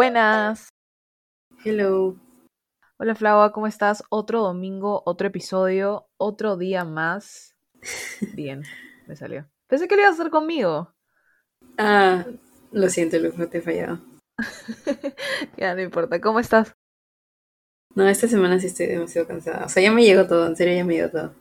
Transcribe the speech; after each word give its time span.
Buenas. 0.00 0.70
Hello. 1.62 2.16
Hola 2.96 3.14
Flava, 3.14 3.52
¿cómo 3.52 3.66
estás? 3.66 4.02
Otro 4.08 4.40
domingo, 4.40 5.02
otro 5.04 5.28
episodio, 5.28 6.08
otro 6.16 6.56
día 6.56 6.86
más. 6.86 7.54
Bien, 8.32 8.62
me 9.06 9.14
salió. 9.14 9.46
Pensé 9.66 9.88
que 9.88 9.96
lo 9.96 10.00
ibas 10.00 10.12
a 10.12 10.14
hacer 10.14 10.30
conmigo. 10.30 10.90
Ah, 11.76 12.24
lo 12.72 12.88
siento, 12.88 13.18
Lujo, 13.18 13.46
te 13.48 13.58
he 13.58 13.60
fallado. 13.60 14.00
ya, 15.58 15.74
no 15.74 15.82
importa. 15.82 16.18
¿Cómo 16.18 16.40
estás? 16.40 16.72
No, 17.94 18.08
esta 18.08 18.26
semana 18.26 18.58
sí 18.58 18.68
estoy 18.68 18.86
demasiado 18.86 19.28
cansada. 19.28 19.66
O 19.66 19.68
sea, 19.68 19.82
ya 19.82 19.92
me 19.92 20.02
llegó 20.02 20.26
todo, 20.26 20.46
en 20.46 20.56
serio 20.56 20.76
ya 20.76 20.84
me 20.86 20.94
llegó 20.94 21.10
todo. 21.10 21.34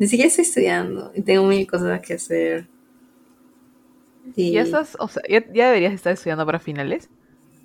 Ni 0.00 0.08
siquiera 0.08 0.26
estoy 0.26 0.42
estudiando 0.42 1.12
y 1.14 1.22
tengo 1.22 1.44
mil 1.44 1.70
cosas 1.70 2.00
que 2.00 2.14
hacer. 2.14 2.66
Y... 4.34 4.50
¿Ya 4.50 4.62
estás, 4.62 4.96
o 4.98 5.06
sea, 5.06 5.22
¿ya, 5.28 5.44
ya 5.52 5.68
deberías 5.68 5.94
estar 5.94 6.12
estudiando 6.12 6.44
para 6.44 6.58
finales? 6.58 7.08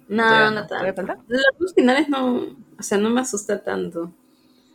No, 0.07 0.51
no 0.51 0.67
tanto. 0.67 1.15
Los 1.59 1.73
finales 1.73 2.09
no, 2.09 2.55
o 2.77 2.83
sea, 2.83 2.97
no 2.97 3.09
me 3.09 3.21
asusta 3.21 3.63
tanto. 3.63 4.11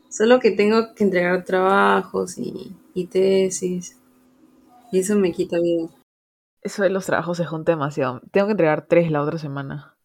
Solo 0.08 0.40
que 0.40 0.50
tengo 0.50 0.94
que 0.94 1.04
entregar 1.04 1.44
trabajos 1.44 2.36
y, 2.36 2.76
y 2.94 3.06
tesis. 3.06 3.96
Y 4.90 4.98
eso 4.98 5.14
me 5.14 5.32
quita 5.32 5.60
vida. 5.60 5.88
Eso 6.62 6.82
de 6.82 6.90
los 6.90 7.06
trabajos 7.06 7.36
se 7.36 7.46
junta 7.46 7.72
demasiado. 7.72 8.20
Tengo 8.32 8.48
que 8.48 8.52
entregar 8.52 8.86
tres 8.86 9.10
la 9.10 9.22
otra 9.22 9.38
semana. 9.38 9.96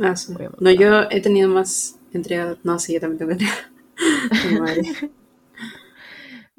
Ah, 0.00 0.16
sí. 0.16 0.34
No, 0.60 0.70
yo 0.70 1.02
he 1.10 1.20
tenido 1.20 1.48
más 1.48 1.98
entregas. 2.12 2.56
No, 2.62 2.78
sí, 2.78 2.94
yo 2.94 3.00
también 3.00 3.18
tengo 3.18 3.36
que 3.36 3.44
entregar. 3.44 5.12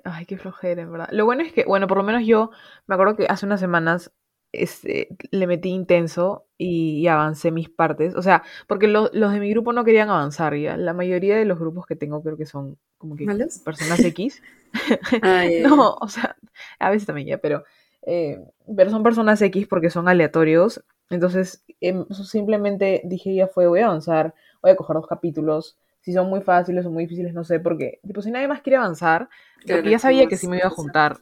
Ay, 0.04 0.26
qué 0.26 0.38
flojera, 0.38 0.82
en 0.82 0.92
verdad. 0.92 1.08
Lo 1.12 1.26
bueno 1.26 1.44
es 1.44 1.54
que, 1.54 1.64
bueno, 1.64 1.88
por 1.88 1.98
lo 1.98 2.04
menos 2.04 2.26
yo 2.26 2.52
me 2.88 2.96
acuerdo 2.96 3.16
que 3.16 3.26
hace 3.28 3.46
unas 3.46 3.62
semanas 3.62 4.12
este, 4.52 5.16
le 5.32 5.48
metí 5.48 5.70
intenso 5.70 6.46
y, 6.64 7.08
avancé 7.08 7.52
mis 7.52 7.70
partes. 7.70 8.16
O 8.16 8.22
sea, 8.22 8.44
porque 8.68 8.88
los 8.88 9.12
de 9.12 9.40
mi 9.40 9.50
grupo 9.50 9.74
no 9.74 9.84
querían 9.84 10.10
avanzar 10.10 10.56
ya. 10.56 10.78
La 10.78 10.94
mayoría 10.94 11.36
de 11.38 11.46
los 11.46 11.60
grupos 11.60 11.86
que 11.86 11.96
tengo 11.96 12.24
creo 12.24 12.38
que 12.38 12.46
son 12.46 12.78
como 12.98 13.16
que 13.16 13.26
personas 13.26 14.00
X. 14.00 14.42
Ah, 15.22 15.46
no, 15.62 15.98
o 16.02 16.08
sea, 16.08 16.36
a 16.80 16.90
veces 16.90 17.06
también 17.06 17.28
ya, 17.28 17.38
pero, 17.38 17.64
eh, 18.08 18.40
pero 18.76 18.90
son 18.90 19.04
personas 19.04 19.40
X 19.40 19.68
porque 19.68 19.92
son 19.92 20.08
aleatorios. 20.08 20.84
Entonces, 21.12 21.64
em, 21.80 22.08
simplemente 22.10 23.02
dije, 23.04 23.36
ya 23.36 23.48
fue, 23.48 23.68
voy 23.68 23.82
a 23.82 23.86
avanzar, 23.86 24.34
voy 24.64 24.72
a 24.72 24.76
coger 24.76 24.96
dos 24.96 25.06
capítulos. 25.06 25.78
Si 26.02 26.12
son 26.12 26.28
muy 26.28 26.42
fáciles 26.42 26.88
o 26.88 26.90
muy 26.90 27.04
difíciles, 27.04 27.36
no 27.36 27.44
sé, 27.44 27.60
porque, 27.60 28.00
tipo, 28.06 28.24
si 28.24 28.32
nadie 28.32 28.48
más 28.48 28.62
quiere 28.62 28.78
avanzar, 28.78 29.30
porque 29.68 29.92
ya 29.92 30.00
sabía 30.00 30.26
que 30.26 30.38
sí 30.38 30.48
me 30.48 30.58
iba 30.58 30.68
a 30.68 30.72
juntar 30.72 31.18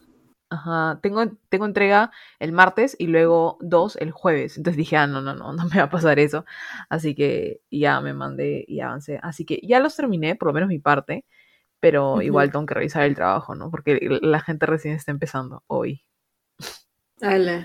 Ajá, 0.52 0.98
tengo, 1.00 1.24
tengo 1.48 1.64
entrega 1.64 2.10
el 2.38 2.52
martes 2.52 2.94
y 2.98 3.06
luego 3.06 3.56
dos 3.62 3.96
el 3.96 4.10
jueves. 4.10 4.58
Entonces 4.58 4.76
dije, 4.76 4.98
ah, 4.98 5.06
no, 5.06 5.22
no, 5.22 5.34
no, 5.34 5.52
no 5.54 5.64
me 5.64 5.78
va 5.78 5.84
a 5.84 5.90
pasar 5.90 6.18
eso. 6.18 6.44
Así 6.90 7.14
que 7.14 7.62
ya 7.70 8.00
me 8.02 8.12
mandé 8.12 8.64
y 8.68 8.80
avancé. 8.80 9.18
Así 9.22 9.46
que 9.46 9.60
ya 9.62 9.80
los 9.80 9.96
terminé, 9.96 10.36
por 10.36 10.48
lo 10.48 10.52
menos 10.52 10.68
mi 10.68 10.78
parte, 10.78 11.24
pero 11.80 12.20
igual 12.20 12.52
tengo 12.52 12.66
que 12.66 12.74
revisar 12.74 13.04
el 13.04 13.14
trabajo, 13.14 13.54
¿no? 13.54 13.70
Porque 13.70 13.98
la 14.20 14.40
gente 14.40 14.66
recién 14.66 14.94
está 14.94 15.10
empezando 15.10 15.64
hoy. 15.68 16.04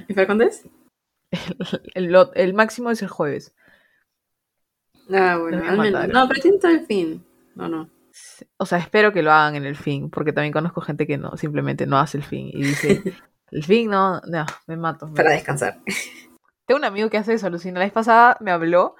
¿Y 0.07 0.13
para 0.13 0.25
cuándo 0.25 0.45
es? 0.45 0.65
El, 1.93 2.15
el, 2.35 2.53
máximo 2.53 2.89
es 2.89 3.01
el 3.01 3.09
jueves. 3.09 3.53
Ah, 5.11 5.37
bueno, 5.37 6.07
No, 6.07 6.27
pero 6.29 6.41
tiene 6.41 6.57
todo 6.57 6.71
el 6.71 6.85
fin. 6.85 7.25
No, 7.53 7.67
no. 7.67 7.89
O 8.57 8.65
sea, 8.65 8.77
espero 8.77 9.13
que 9.13 9.23
lo 9.23 9.31
hagan 9.31 9.55
en 9.55 9.65
el 9.65 9.75
fin, 9.75 10.09
porque 10.09 10.33
también 10.33 10.53
conozco 10.53 10.81
gente 10.81 11.07
que 11.07 11.17
no, 11.17 11.35
simplemente 11.37 11.87
no 11.87 11.97
hace 11.97 12.17
el 12.17 12.23
fin 12.23 12.49
y 12.53 12.63
dice, 12.63 13.01
el 13.51 13.63
fin 13.63 13.89
no, 13.89 14.21
no, 14.21 14.45
me 14.67 14.77
mato. 14.77 15.11
Para 15.13 15.31
descansar. 15.31 15.79
Tengo 16.65 16.79
un 16.79 16.85
amigo 16.85 17.09
que 17.09 17.17
hace 17.17 17.33
eso, 17.33 17.49
Lucina. 17.49 17.79
La 17.79 17.85
vez 17.85 17.93
pasada 17.93 18.37
me 18.41 18.51
habló, 18.51 18.95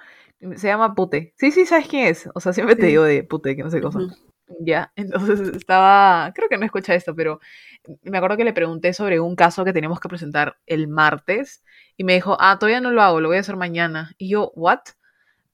se 0.56 0.68
llama 0.68 0.94
Pute. 0.94 1.34
Sí, 1.36 1.50
sí, 1.50 1.66
¿sabes 1.66 1.88
quién 1.88 2.06
es? 2.06 2.28
O 2.34 2.40
sea, 2.40 2.52
siempre 2.52 2.76
te 2.76 2.86
digo 2.86 3.02
de 3.02 3.22
Pute, 3.24 3.56
que 3.56 3.62
no 3.62 3.70
sé 3.70 3.80
cosa. 3.80 4.00
Ya, 4.60 4.92
entonces 4.96 5.40
estaba, 5.54 6.32
creo 6.34 6.48
que 6.48 6.56
no 6.56 6.64
escucha 6.64 6.94
esto, 6.94 7.14
pero 7.14 7.38
me 8.02 8.16
acuerdo 8.16 8.38
que 8.38 8.44
le 8.44 8.54
pregunté 8.54 8.94
sobre 8.94 9.20
un 9.20 9.36
caso 9.36 9.64
que 9.64 9.74
teníamos 9.74 10.00
que 10.00 10.08
presentar 10.08 10.56
el 10.66 10.88
martes 10.88 11.62
y 11.96 12.04
me 12.04 12.14
dijo, 12.14 12.36
ah, 12.40 12.56
todavía 12.58 12.80
no 12.80 12.90
lo 12.90 13.02
hago, 13.02 13.20
lo 13.20 13.28
voy 13.28 13.36
a 13.36 13.40
hacer 13.40 13.56
mañana. 13.56 14.12
Y 14.16 14.30
yo, 14.30 14.52
¿what? 14.54 14.80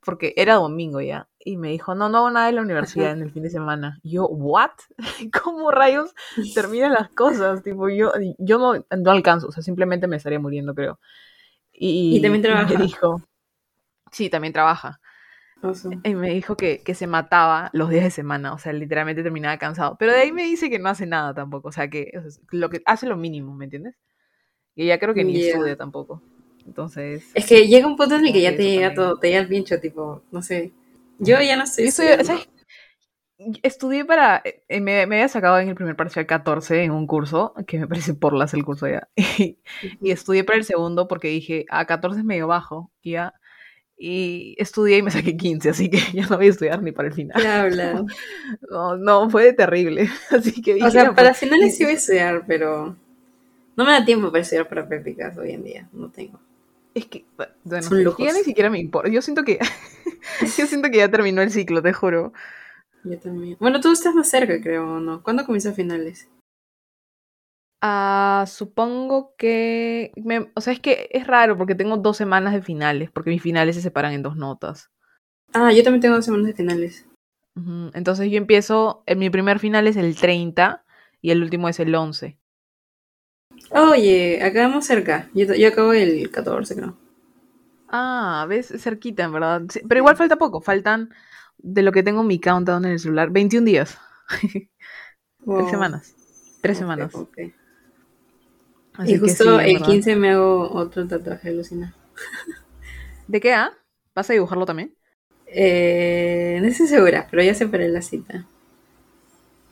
Porque 0.00 0.34
era 0.36 0.54
domingo 0.54 1.00
ya 1.00 1.28
y 1.44 1.56
me 1.56 1.69
dijo, 1.69 1.94
no, 1.94 2.09
no 2.09 2.19
hago 2.19 2.31
nada 2.31 2.49
en 2.49 2.56
la 2.56 2.62
universidad 2.62 3.12
en 3.12 3.22
el 3.22 3.31
fin 3.31 3.43
de 3.43 3.50
semana. 3.50 4.00
Y 4.03 4.12
yo, 4.12 4.27
¿what? 4.27 4.71
¿Cómo 5.44 5.71
rayos 5.71 6.15
terminan 6.55 6.93
las 6.93 7.10
cosas? 7.10 7.62
Tipo, 7.62 7.88
yo, 7.88 8.12
yo 8.38 8.59
no, 8.59 8.84
no 8.97 9.10
alcanzo, 9.10 9.49
o 9.49 9.53
sea, 9.53 9.62
simplemente 9.62 10.06
me 10.06 10.16
estaría 10.16 10.41
muriendo, 10.41 10.75
creo. 10.75 10.99
Y, 11.72 12.21
también 12.22 12.43
trabaja. 12.43 12.78
me 12.78 12.84
dijo, 12.84 13.22
sí, 14.10 14.31
también 14.31 14.53
trabaja. 14.53 15.00
Y 16.03 16.15
me 16.15 16.31
dijo 16.31 16.56
que, 16.56 16.83
que, 16.83 16.94
se 16.94 17.06
mataba 17.06 17.71
los 17.72 17.88
días 17.88 18.04
de 18.04 18.10
semana, 18.10 18.53
o 18.53 18.59
sea, 18.59 18.72
literalmente 18.72 19.22
terminaba 19.22 19.56
cansado. 19.56 19.97
Pero 19.99 20.12
de 20.12 20.19
ahí 20.19 20.33
me 20.33 20.44
dice 20.44 20.69
que 20.69 20.78
no 20.78 20.91
hace 20.91 21.06
nada 21.06 21.33
tampoco, 21.33 21.69
o 21.69 21.72
sea, 21.72 21.88
que, 21.88 22.12
lo 22.50 22.69
que 22.69 22.83
hace 22.84 23.06
lo 23.06 23.16
mínimo, 23.16 23.54
¿me 23.54 23.65
entiendes? 23.65 23.97
Y 24.75 24.84
ella 24.84 24.99
creo 24.99 25.15
que 25.15 25.25
ni 25.25 25.43
estudia 25.43 25.77
tampoco. 25.77 26.22
Entonces. 26.66 27.31
Es 27.34 27.47
que 27.47 27.66
llega 27.66 27.87
un 27.87 27.97
punto 27.97 28.16
en 28.16 28.27
el 28.27 28.33
que 28.33 28.43
ya 28.43 28.56
te 28.56 28.62
llega 28.62 28.94
todo, 28.94 29.19
te 29.19 29.28
llega 29.28 29.41
el 29.41 29.49
pincho, 29.49 29.81
tipo, 29.81 30.22
no 30.31 30.43
sé. 30.43 30.72
Yo 31.19 31.41
ya 31.41 31.56
no 31.56 31.64
estoy. 31.64 31.91
Estudié 33.62 34.04
para. 34.04 34.42
Eh, 34.69 34.80
me, 34.80 35.02
había 35.02 35.28
sacado 35.28 35.58
en 35.58 35.69
el 35.69 35.75
primer 35.75 35.97
parcial 35.97 36.26
14 36.26 36.84
en 36.84 36.92
un 36.92 37.06
curso, 37.06 37.52
que 37.66 37.78
me 37.78 37.88
parece 37.88 38.14
porlas 38.14 38.54
el 38.54 38.64
curso 38.64 38.86
ya. 38.88 39.08
Y, 40.00 40.10
estudié 40.10 40.44
para 40.44 40.58
el 40.58 40.64
segundo 40.64 41.08
porque 41.08 41.28
dije, 41.28 41.66
a 41.69 41.84
14 41.84 42.20
es 42.20 42.24
medio 42.24 42.47
bajo, 42.47 42.92
ya. 43.03 43.34
Y 43.97 44.54
estudié 44.58 44.98
y 44.98 45.03
me 45.03 45.10
saqué 45.10 45.36
15, 45.36 45.70
así 45.70 45.91
que 45.91 45.98
ya 46.14 46.26
no 46.26 46.36
voy 46.36 46.47
a 46.47 46.50
estudiar 46.50 46.82
ni 46.82 46.92
para 46.92 47.08
el 47.08 47.14
final. 47.14 47.42
No, 48.70 48.97
no, 48.97 49.30
fue 49.30 49.53
terrible. 49.53 50.08
Así 50.30 50.62
que 50.62 50.82
O 50.82 50.91
sea, 50.91 51.12
para 51.14 51.34
finales 51.34 51.76
sí 51.76 51.84
voy 51.84 51.94
a 51.94 51.97
estudiar, 51.97 52.44
pero 52.47 52.97
no 53.76 53.84
me 53.84 53.91
da 53.91 54.04
tiempo 54.04 54.30
para 54.30 54.42
estudiar 54.42 54.69
para 54.69 54.86
prácticas 54.86 55.36
hoy 55.36 55.50
en 55.53 55.64
día. 55.64 55.88
No 55.92 56.08
tengo. 56.08 56.38
Es 56.94 57.06
que, 57.06 57.24
bueno, 57.36 57.53
ya 58.19 58.32
ni 58.32 58.44
siquiera 58.44 58.70
me 58.70 58.78
importa. 58.78 59.10
Yo 59.10 59.20
siento 59.20 59.42
que 59.42 59.58
yo 60.58 60.66
siento 60.66 60.90
que 60.90 60.98
ya 60.98 61.10
terminó 61.10 61.42
el 61.42 61.50
ciclo, 61.50 61.82
te 61.82 61.92
juro. 61.92 62.32
Yo 63.04 63.18
también. 63.18 63.56
Bueno, 63.60 63.80
tú 63.80 63.92
estás 63.92 64.14
más 64.14 64.28
cerca, 64.28 64.60
creo, 64.60 65.00
¿no? 65.00 65.22
¿Cuándo 65.22 65.44
comienza 65.44 65.72
finales? 65.72 66.28
Ah, 67.82 68.44
supongo 68.48 69.34
que... 69.36 70.10
o 70.54 70.60
sea, 70.62 70.72
es 70.72 70.80
que 70.80 71.08
es 71.12 71.26
raro 71.26 71.58
porque 71.58 71.74
tengo 71.74 71.98
dos 71.98 72.16
semanas 72.16 72.54
de 72.54 72.62
finales, 72.62 73.10
porque 73.10 73.30
mis 73.30 73.42
finales 73.42 73.76
se 73.76 73.82
separan 73.82 74.14
en 74.14 74.22
dos 74.22 74.36
notas. 74.36 74.90
Ah, 75.52 75.70
yo 75.70 75.82
también 75.82 76.00
tengo 76.00 76.14
dos 76.14 76.24
semanas 76.24 76.46
de 76.46 76.54
finales. 76.54 77.06
Entonces 77.92 78.30
yo 78.30 78.38
empiezo, 78.38 79.04
en 79.06 79.18
mi 79.18 79.30
primer 79.30 79.58
final 79.58 79.86
es 79.86 79.96
el 79.96 80.16
30 80.16 80.84
y 81.20 81.30
el 81.30 81.42
último 81.42 81.68
es 81.68 81.78
el 81.78 81.94
11. 81.94 82.38
Oye, 83.70 84.42
acabamos 84.42 84.86
cerca. 84.86 85.28
Yo, 85.34 85.54
yo 85.54 85.68
acabo 85.68 85.92
el 85.92 86.30
14, 86.30 86.74
creo. 86.74 86.96
Ah, 87.97 88.44
ves, 88.49 88.74
cerquita, 88.78 89.22
en 89.22 89.33
verdad. 89.33 89.63
pero 89.89 90.01
igual 90.01 90.16
falta 90.16 90.34
poco. 90.34 90.60
Faltan, 90.60 91.15
de 91.59 91.83
lo 91.83 91.92
que 91.92 92.03
tengo 92.03 92.24
mi 92.24 92.41
countdown 92.41 92.84
en 92.84 92.91
el 92.91 92.98
celular, 92.98 93.30
21 93.30 93.65
días. 93.65 93.97
Tres 95.47 95.71
semanas. 95.71 96.15
Tres 96.60 96.78
semanas. 96.78 97.13
y 99.07 99.16
justo 99.16 99.60
el 99.60 99.80
15 99.80 100.16
me 100.16 100.33
hago 100.33 100.72
otro 100.72 101.07
tatuaje, 101.07 101.53
Lucina. 101.53 101.95
¿De 103.28 103.41
qué, 103.41 103.54
ah? 103.54 103.72
¿Vas 104.13 104.28
a 104.28 104.33
dibujarlo 104.33 104.66
también? 104.66 104.97
Eh, 105.47 106.59
no 106.63 106.66
estoy 106.66 106.89
segura, 106.89 107.28
pero 107.30 107.45
ya 107.45 107.54
separé 107.54 107.89
la 107.91 108.03
cita. 108.03 108.48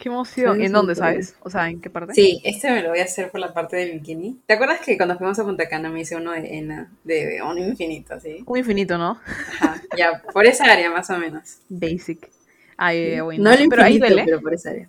Qué 0.02 0.08
emoción. 0.08 0.60
¿En 0.60 0.72
dónde, 0.72 0.96
sabes? 0.96 1.36
O 1.42 1.48
sea, 1.48 1.70
¿en 1.70 1.80
qué 1.80 1.88
parte? 1.88 2.12
Sí, 2.12 2.40
este 2.42 2.72
me 2.72 2.82
lo 2.82 2.88
voy 2.88 2.98
a 2.98 3.04
hacer 3.04 3.30
por 3.30 3.38
la 3.38 3.54
parte 3.54 3.76
del 3.76 3.92
bikini. 3.92 4.36
¿Te 4.46 4.54
acuerdas 4.54 4.80
que 4.80 4.96
cuando 4.96 5.16
fuimos 5.16 5.38
a 5.38 5.44
Punta 5.44 5.68
Cana 5.68 5.90
me 5.90 6.00
hice 6.00 6.16
uno 6.16 6.32
de 6.32 6.58
Ena, 6.58 6.90
de 7.04 7.40
un 7.40 7.56
infinito, 7.56 8.18
sí? 8.18 8.42
Un 8.44 8.58
infinito, 8.58 8.98
¿no? 8.98 9.20
Ajá, 9.60 9.80
ya, 9.96 10.20
por 10.32 10.44
esa 10.44 10.64
área 10.64 10.90
más 10.90 11.08
o 11.10 11.18
menos. 11.18 11.58
Basic. 11.68 12.28
Ay, 12.76 13.20
bueno. 13.20 13.44
No 13.44 13.50
el 13.50 13.62
infinito, 13.62 13.76
pero, 13.76 13.82
ahí 13.84 13.98
duele. 14.00 14.22
pero 14.24 14.40
por 14.40 14.54
esa 14.54 14.70
área. 14.70 14.88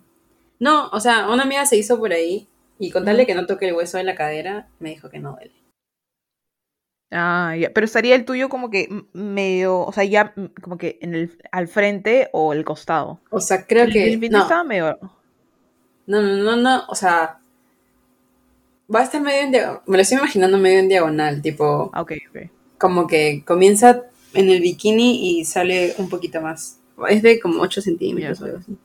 No, 0.58 0.88
o 0.88 0.98
sea, 0.98 1.28
una 1.28 1.44
amiga 1.44 1.64
se 1.64 1.76
hizo 1.76 1.96
por 1.96 2.12
ahí 2.12 2.48
y 2.80 2.90
contarle 2.90 3.24
que 3.24 3.36
no 3.36 3.46
toque 3.46 3.68
el 3.68 3.74
hueso 3.74 3.98
de 3.98 4.02
la 4.02 4.16
cadera, 4.16 4.66
me 4.80 4.88
dijo 4.88 5.10
que 5.10 5.20
no 5.20 5.34
duele. 5.34 5.52
Ah, 7.16 7.54
ya. 7.56 7.70
Pero 7.72 7.84
estaría 7.84 8.16
el 8.16 8.24
tuyo 8.24 8.48
como 8.48 8.70
que 8.70 8.88
medio, 9.12 9.78
o 9.78 9.92
sea, 9.92 10.02
ya 10.02 10.34
como 10.60 10.76
que 10.76 10.98
en 11.00 11.14
el, 11.14 11.38
al 11.52 11.68
frente 11.68 12.28
o 12.32 12.52
el 12.52 12.64
costado. 12.64 13.20
O 13.30 13.40
sea, 13.40 13.66
creo 13.66 13.86
que. 13.86 14.12
El 14.12 14.30
no. 14.30 14.42
estaba 14.42 14.64
medio. 14.64 14.98
No, 16.06 16.20
no, 16.20 16.36
no, 16.36 16.56
no. 16.56 16.84
O 16.88 16.94
sea. 16.94 17.38
Va 18.92 19.00
a 19.00 19.04
estar 19.04 19.20
medio 19.22 19.42
en 19.42 19.52
diagonal. 19.52 19.82
Me 19.86 19.96
lo 19.96 20.02
estoy 20.02 20.18
imaginando 20.18 20.58
medio 20.58 20.80
en 20.80 20.88
diagonal, 20.88 21.40
tipo. 21.40 21.90
Ah, 21.94 22.02
ok, 22.02 22.12
ok. 22.30 22.50
Como 22.78 23.06
que 23.06 23.44
comienza 23.46 24.02
en 24.34 24.50
el 24.50 24.60
bikini 24.60 25.38
y 25.38 25.44
sale 25.44 25.94
un 25.98 26.08
poquito 26.08 26.40
más. 26.40 26.80
Es 27.08 27.22
de 27.22 27.38
como 27.38 27.62
8 27.62 27.80
centímetros 27.80 28.40
o 28.40 28.44
algo 28.46 28.58
así. 28.58 28.76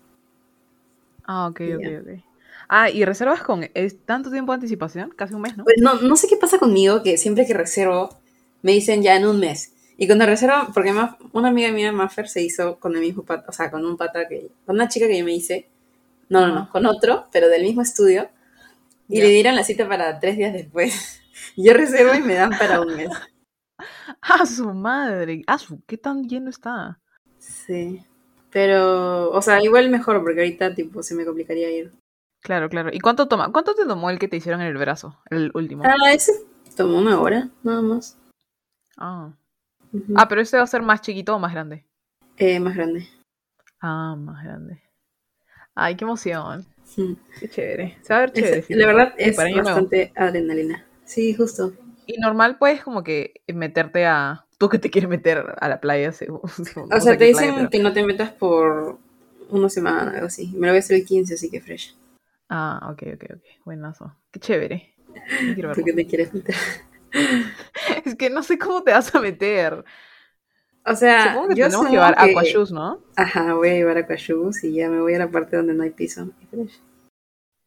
Ah, 1.26 1.48
ok, 1.48 1.62
ok, 1.76 1.86
ok. 2.02 2.24
Ah, 2.70 2.92
¿y 2.92 3.04
reservas 3.04 3.42
con 3.42 3.68
tanto 4.06 4.30
tiempo 4.30 4.52
de 4.52 4.58
anticipación? 4.58 5.10
Casi 5.16 5.34
un 5.34 5.42
mes, 5.42 5.58
¿no? 5.58 5.64
Pues 5.64 5.78
no, 5.82 5.96
no 5.96 6.16
sé 6.16 6.28
qué 6.28 6.38
pasa 6.38 6.60
conmigo, 6.60 7.02
que 7.02 7.18
siempre 7.18 7.48
que 7.48 7.56
reservo 7.56 8.19
me 8.62 8.74
dicen 8.74 9.02
ya 9.02 9.16
en 9.16 9.26
un 9.26 9.40
mes. 9.40 9.74
Y 9.98 10.08
cuando 10.08 10.26
reserva, 10.26 10.70
porque 10.74 10.94
una 11.34 11.50
amiga 11.50 11.72
mía, 11.72 11.92
Maffer, 11.92 12.30
se 12.30 12.42
hizo 12.42 12.80
con 12.80 12.96
el 12.96 13.02
mismo 13.02 13.24
pata, 13.24 13.46
o 13.50 13.52
sea, 13.52 13.70
con 13.70 13.86
un 13.86 13.98
pata 13.98 14.28
que, 14.28 14.50
con 14.66 14.76
una 14.76 14.88
chica 14.88 15.08
que 15.08 15.18
yo 15.18 15.26
me 15.26 15.34
hice, 15.34 15.68
no, 16.30 16.48
no, 16.48 16.54
no, 16.54 16.70
con 16.70 16.86
otro, 16.86 17.28
pero 17.32 17.50
del 17.50 17.64
mismo 17.64 17.82
estudio, 17.82 18.30
y 19.10 19.22
le 19.22 19.30
dieron 19.30 19.56
la 19.56 19.64
cita 19.64 19.90
para 19.90 20.20
tres 20.20 20.38
días 20.38 20.54
después. 20.54 21.22
Yo 21.58 21.74
reservo 21.74 22.14
y 22.14 22.22
me 22.22 22.36
dan 22.36 22.52
para 22.52 22.80
un 22.80 22.96
mes. 22.96 23.10
¡Ah, 24.22 24.46
su 24.46 24.72
madre! 24.74 25.42
¡Ah, 25.48 25.58
su! 25.58 25.82
¿Qué 25.86 25.98
tan 25.98 26.30
lleno 26.30 26.50
está? 26.50 27.00
Sí. 27.40 28.06
Pero, 28.52 29.32
o 29.32 29.42
sea, 29.42 29.62
igual 29.64 29.90
mejor, 29.90 30.22
porque 30.22 30.42
ahorita, 30.42 30.76
tipo, 30.76 31.02
se 31.02 31.16
me 31.16 31.26
complicaría 31.26 31.72
ir. 31.72 31.92
Claro, 32.42 32.70
claro. 32.70 32.90
¿Y 32.94 33.00
cuánto 33.00 33.28
toma? 33.28 33.52
¿Cuánto 33.52 33.74
te 33.74 33.86
tomó 33.86 34.10
el 34.10 34.20
que 34.20 34.28
te 34.28 34.38
hicieron 34.38 34.62
en 34.62 34.68
el 34.68 34.78
brazo? 34.78 35.20
El 35.30 35.52
último. 35.54 35.84
Ah, 35.86 36.14
ese 36.14 36.34
tomó 36.76 37.00
una 37.00 37.20
hora, 37.20 37.50
nada 37.64 37.82
más. 37.82 38.19
Ah. 39.00 39.32
Ah, 40.16 40.28
pero 40.28 40.42
ese 40.42 40.58
va 40.58 40.64
a 40.64 40.68
ser 40.68 40.82
más 40.82 41.02
chiquito 41.02 41.36
o 41.36 41.40
más 41.40 41.54
grande. 41.54 41.86
Eh, 42.38 42.60
más 42.60 42.76
grande. 42.76 43.08
Ah, 43.82 44.16
más 44.18 44.44
grande. 44.44 44.82
Ay, 45.74 45.96
qué 45.96 46.04
emoción. 46.04 46.66
Qué 47.40 47.50
chévere. 47.50 47.98
Se 48.02 48.14
va 48.14 48.18
a 48.18 48.22
ver 48.22 48.34
chévere. 48.34 48.66
la 48.70 48.86
verdad 48.86 49.14
es 49.18 49.38
bastante 49.38 50.12
adrenalina. 50.16 50.86
Sí, 51.06 51.34
justo. 51.34 51.74
Y 52.06 52.18
normal 52.20 52.58
puedes 52.58 52.84
como 52.84 53.04
que 53.04 53.42
meterte 53.48 54.06
a... 54.06 54.46
Tú 54.58 54.68
que 54.68 54.80
te 54.80 54.90
quieres 54.90 55.10
meter 55.10 55.56
a 55.60 55.70
la 55.70 55.80
playa. 55.80 56.10
o 56.92 57.00
sea, 57.00 57.18
te 57.18 57.26
dicen 57.26 57.70
que 57.70 57.80
no 57.80 57.94
te 57.94 58.04
metas 58.04 58.32
por 58.32 59.00
una 59.50 59.70
semana, 59.70 60.12
algo 60.12 60.28
así. 60.28 60.48
Me 60.54 60.68
lo 60.68 60.74
voy 60.74 60.78
a 60.78 60.80
hacer 60.80 60.98
el 60.98 61.06
15, 61.06 61.36
así 61.36 61.50
que 61.50 61.62
fresh. 61.62 61.96
Ah, 62.50 62.90
ok, 62.92 63.04
ok, 63.14 63.24
ok. 63.36 63.44
Buenazo. 63.64 64.14
Qué 64.32 64.40
chévere. 64.40 64.94
¿Por 65.56 65.84
qué 65.84 65.94
te 65.94 66.06
quieres 66.06 66.34
meter? 66.34 66.56
Es 68.10 68.16
que 68.16 68.30
no 68.30 68.44
sé 68.44 68.58
cómo 68.58 68.84
te 68.84 68.92
vas 68.92 69.14
a 69.14 69.20
meter. 69.20 69.84
O 70.86 70.96
sea, 70.96 71.30
Supongo 71.30 71.50
que 71.50 71.56
yo 71.56 71.66
tenemos 71.66 71.86
que 71.86 71.92
llevar 71.92 72.16
aquashoes, 72.18 72.72
¿no? 72.72 73.02
Ajá, 73.16 73.54
voy 73.54 73.70
a 73.70 73.74
llevar 73.74 73.98
aquashoes 73.98 74.64
y 74.64 74.74
ya 74.74 74.90
me 74.90 75.00
voy 75.02 75.14
a 75.14 75.20
la 75.20 75.30
parte 75.30 75.58
donde 75.58 75.74
no 75.74 75.84
hay 75.84 75.92
piso. 75.92 76.30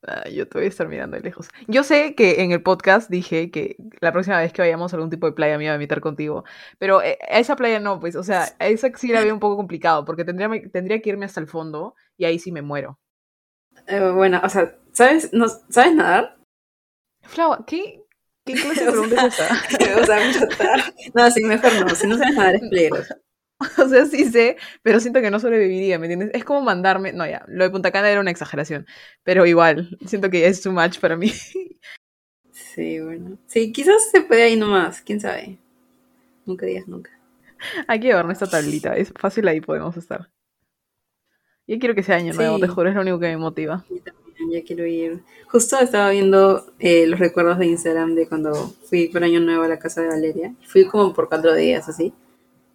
Ah, 0.05 0.29
yo 0.29 0.49
te 0.49 0.59
voy 0.59 0.65
a 0.65 0.69
estar 0.69 0.89
mirando 0.89 1.17
de 1.17 1.23
lejos. 1.23 1.49
Yo 1.69 1.85
sé 1.85 2.17
que 2.17 2.43
en 2.43 2.51
el 2.51 2.63
podcast 2.63 3.09
dije 3.09 3.53
que 3.53 3.77
la 4.01 4.11
próxima 4.11 4.41
vez 4.41 4.53
que 4.53 4.63
vayamos 4.63 4.93
a 4.93 4.97
algún 4.97 5.11
tipo 5.11 5.27
de 5.27 5.33
playa 5.33 5.57
me 5.59 5.65
iba 5.65 5.73
a 5.73 5.77
invitar 5.77 6.01
contigo, 6.01 6.45
pero 6.79 7.03
eh, 7.03 7.19
a 7.31 7.39
esa 7.39 7.55
playa 7.55 7.79
no, 7.79 8.01
pues, 8.01 8.17
o 8.17 8.25
sea, 8.25 8.49
a 8.59 8.67
esa 8.67 8.91
sí 8.97 9.09
la 9.09 9.23
veo 9.23 9.33
un 9.33 9.41
poco 9.41 9.57
complicado, 9.57 10.05
porque 10.05 10.25
tendría, 10.25 10.51
tendría 10.73 11.01
que 11.01 11.11
irme 11.11 11.27
hasta 11.27 11.41
el 11.41 11.47
fondo 11.47 11.95
y 12.17 12.25
ahí 12.25 12.41
sí 12.41 12.51
me 12.51 12.63
muero. 12.63 12.99
Eh, 13.87 14.11
bueno, 14.11 14.41
o 14.43 14.49
sea, 14.49 14.77
¿sabes, 14.93 15.33
no, 15.33 15.49
¿sabes 15.49 15.95
nadar? 15.95 16.37
Flau, 17.23 17.65
¿qué, 17.65 18.02
¿Qué 18.45 18.55
clase 18.63 18.85
de 18.85 18.91
pregunta 18.91 19.27
es 19.27 19.35
esa? 19.35 20.01
o 20.01 20.05
sea, 20.05 20.93
No, 21.15 21.31
sí, 21.31 21.45
mejor 21.45 21.73
no. 21.81 21.95
Si 21.95 22.07
no 22.07 22.19
sabes 22.19 22.35
nadar 22.35 22.55
es 22.57 22.61
peligroso. 22.71 23.15
O 23.79 23.89
sea, 23.89 24.07
sí 24.07 24.25
sé, 24.25 24.57
pero 24.83 24.99
siento 24.99 25.21
que 25.21 25.31
no 25.31 25.39
sobreviviría, 25.39 25.97
¿me 25.99 26.07
entiendes? 26.07 26.31
Es 26.35 26.45
como 26.45 26.63
mandarme. 26.63 27.13
No, 27.13 27.25
ya, 27.27 27.45
lo 27.47 27.63
de 27.63 27.71
Punta 27.71 27.93
Cana 27.93 28.11
era 28.11 28.21
una 28.21 28.33
exageración. 28.33 28.87
Pero 29.23 29.47
igual, 29.47 29.97
siento 30.05 30.31
que 30.31 30.47
es 30.47 30.63
too 30.63 30.73
much 30.73 30.99
para 30.99 31.17
mí. 31.17 31.33
Sí, 32.51 33.01
bueno. 33.01 33.39
Sí, 33.47 33.71
quizás 33.73 34.11
se 34.11 34.23
puede 34.23 34.43
ahí 34.43 34.57
nomás, 34.57 35.01
quién 35.01 35.21
sabe. 35.21 35.59
Nunca 36.45 36.67
digas 36.67 36.89
nunca. 36.89 37.11
Hay 37.87 38.01
que 38.01 38.09
llevar 38.09 38.25
nuestra 38.25 38.49
tablita, 38.49 38.97
es 38.97 39.13
fácil 39.17 39.47
ahí 39.47 39.61
podemos 39.61 39.97
estar. 39.97 40.29
Yo 41.69 41.79
quiero 41.79 41.95
que 41.95 42.03
sea 42.03 42.17
año 42.17 42.33
nuevo, 42.33 42.59
te 42.59 42.67
juro, 42.67 42.89
es 42.89 42.97
lo 42.97 43.03
único 43.03 43.21
que 43.21 43.29
me 43.29 43.37
motiva 43.37 43.85
ya 44.53 44.65
quiero 44.65 44.87
ir. 44.87 45.23
Justo 45.49 45.79
estaba 45.79 46.11
viendo 46.11 46.73
eh, 46.79 47.07
los 47.07 47.19
recuerdos 47.19 47.59
de 47.59 47.67
Instagram 47.67 48.15
de 48.15 48.29
cuando 48.29 48.55
fui 48.89 49.09
por 49.09 49.25
Año 49.25 49.41
Nuevo 49.41 49.65
a 49.65 49.69
la 49.69 49.79
casa 49.79 50.03
de 50.03 50.09
Valeria. 50.09 50.55
Fui 50.67 50.87
como 50.87 51.13
por 51.13 51.29
cuatro 51.29 51.55
días, 51.55 51.89
así. 51.89 52.13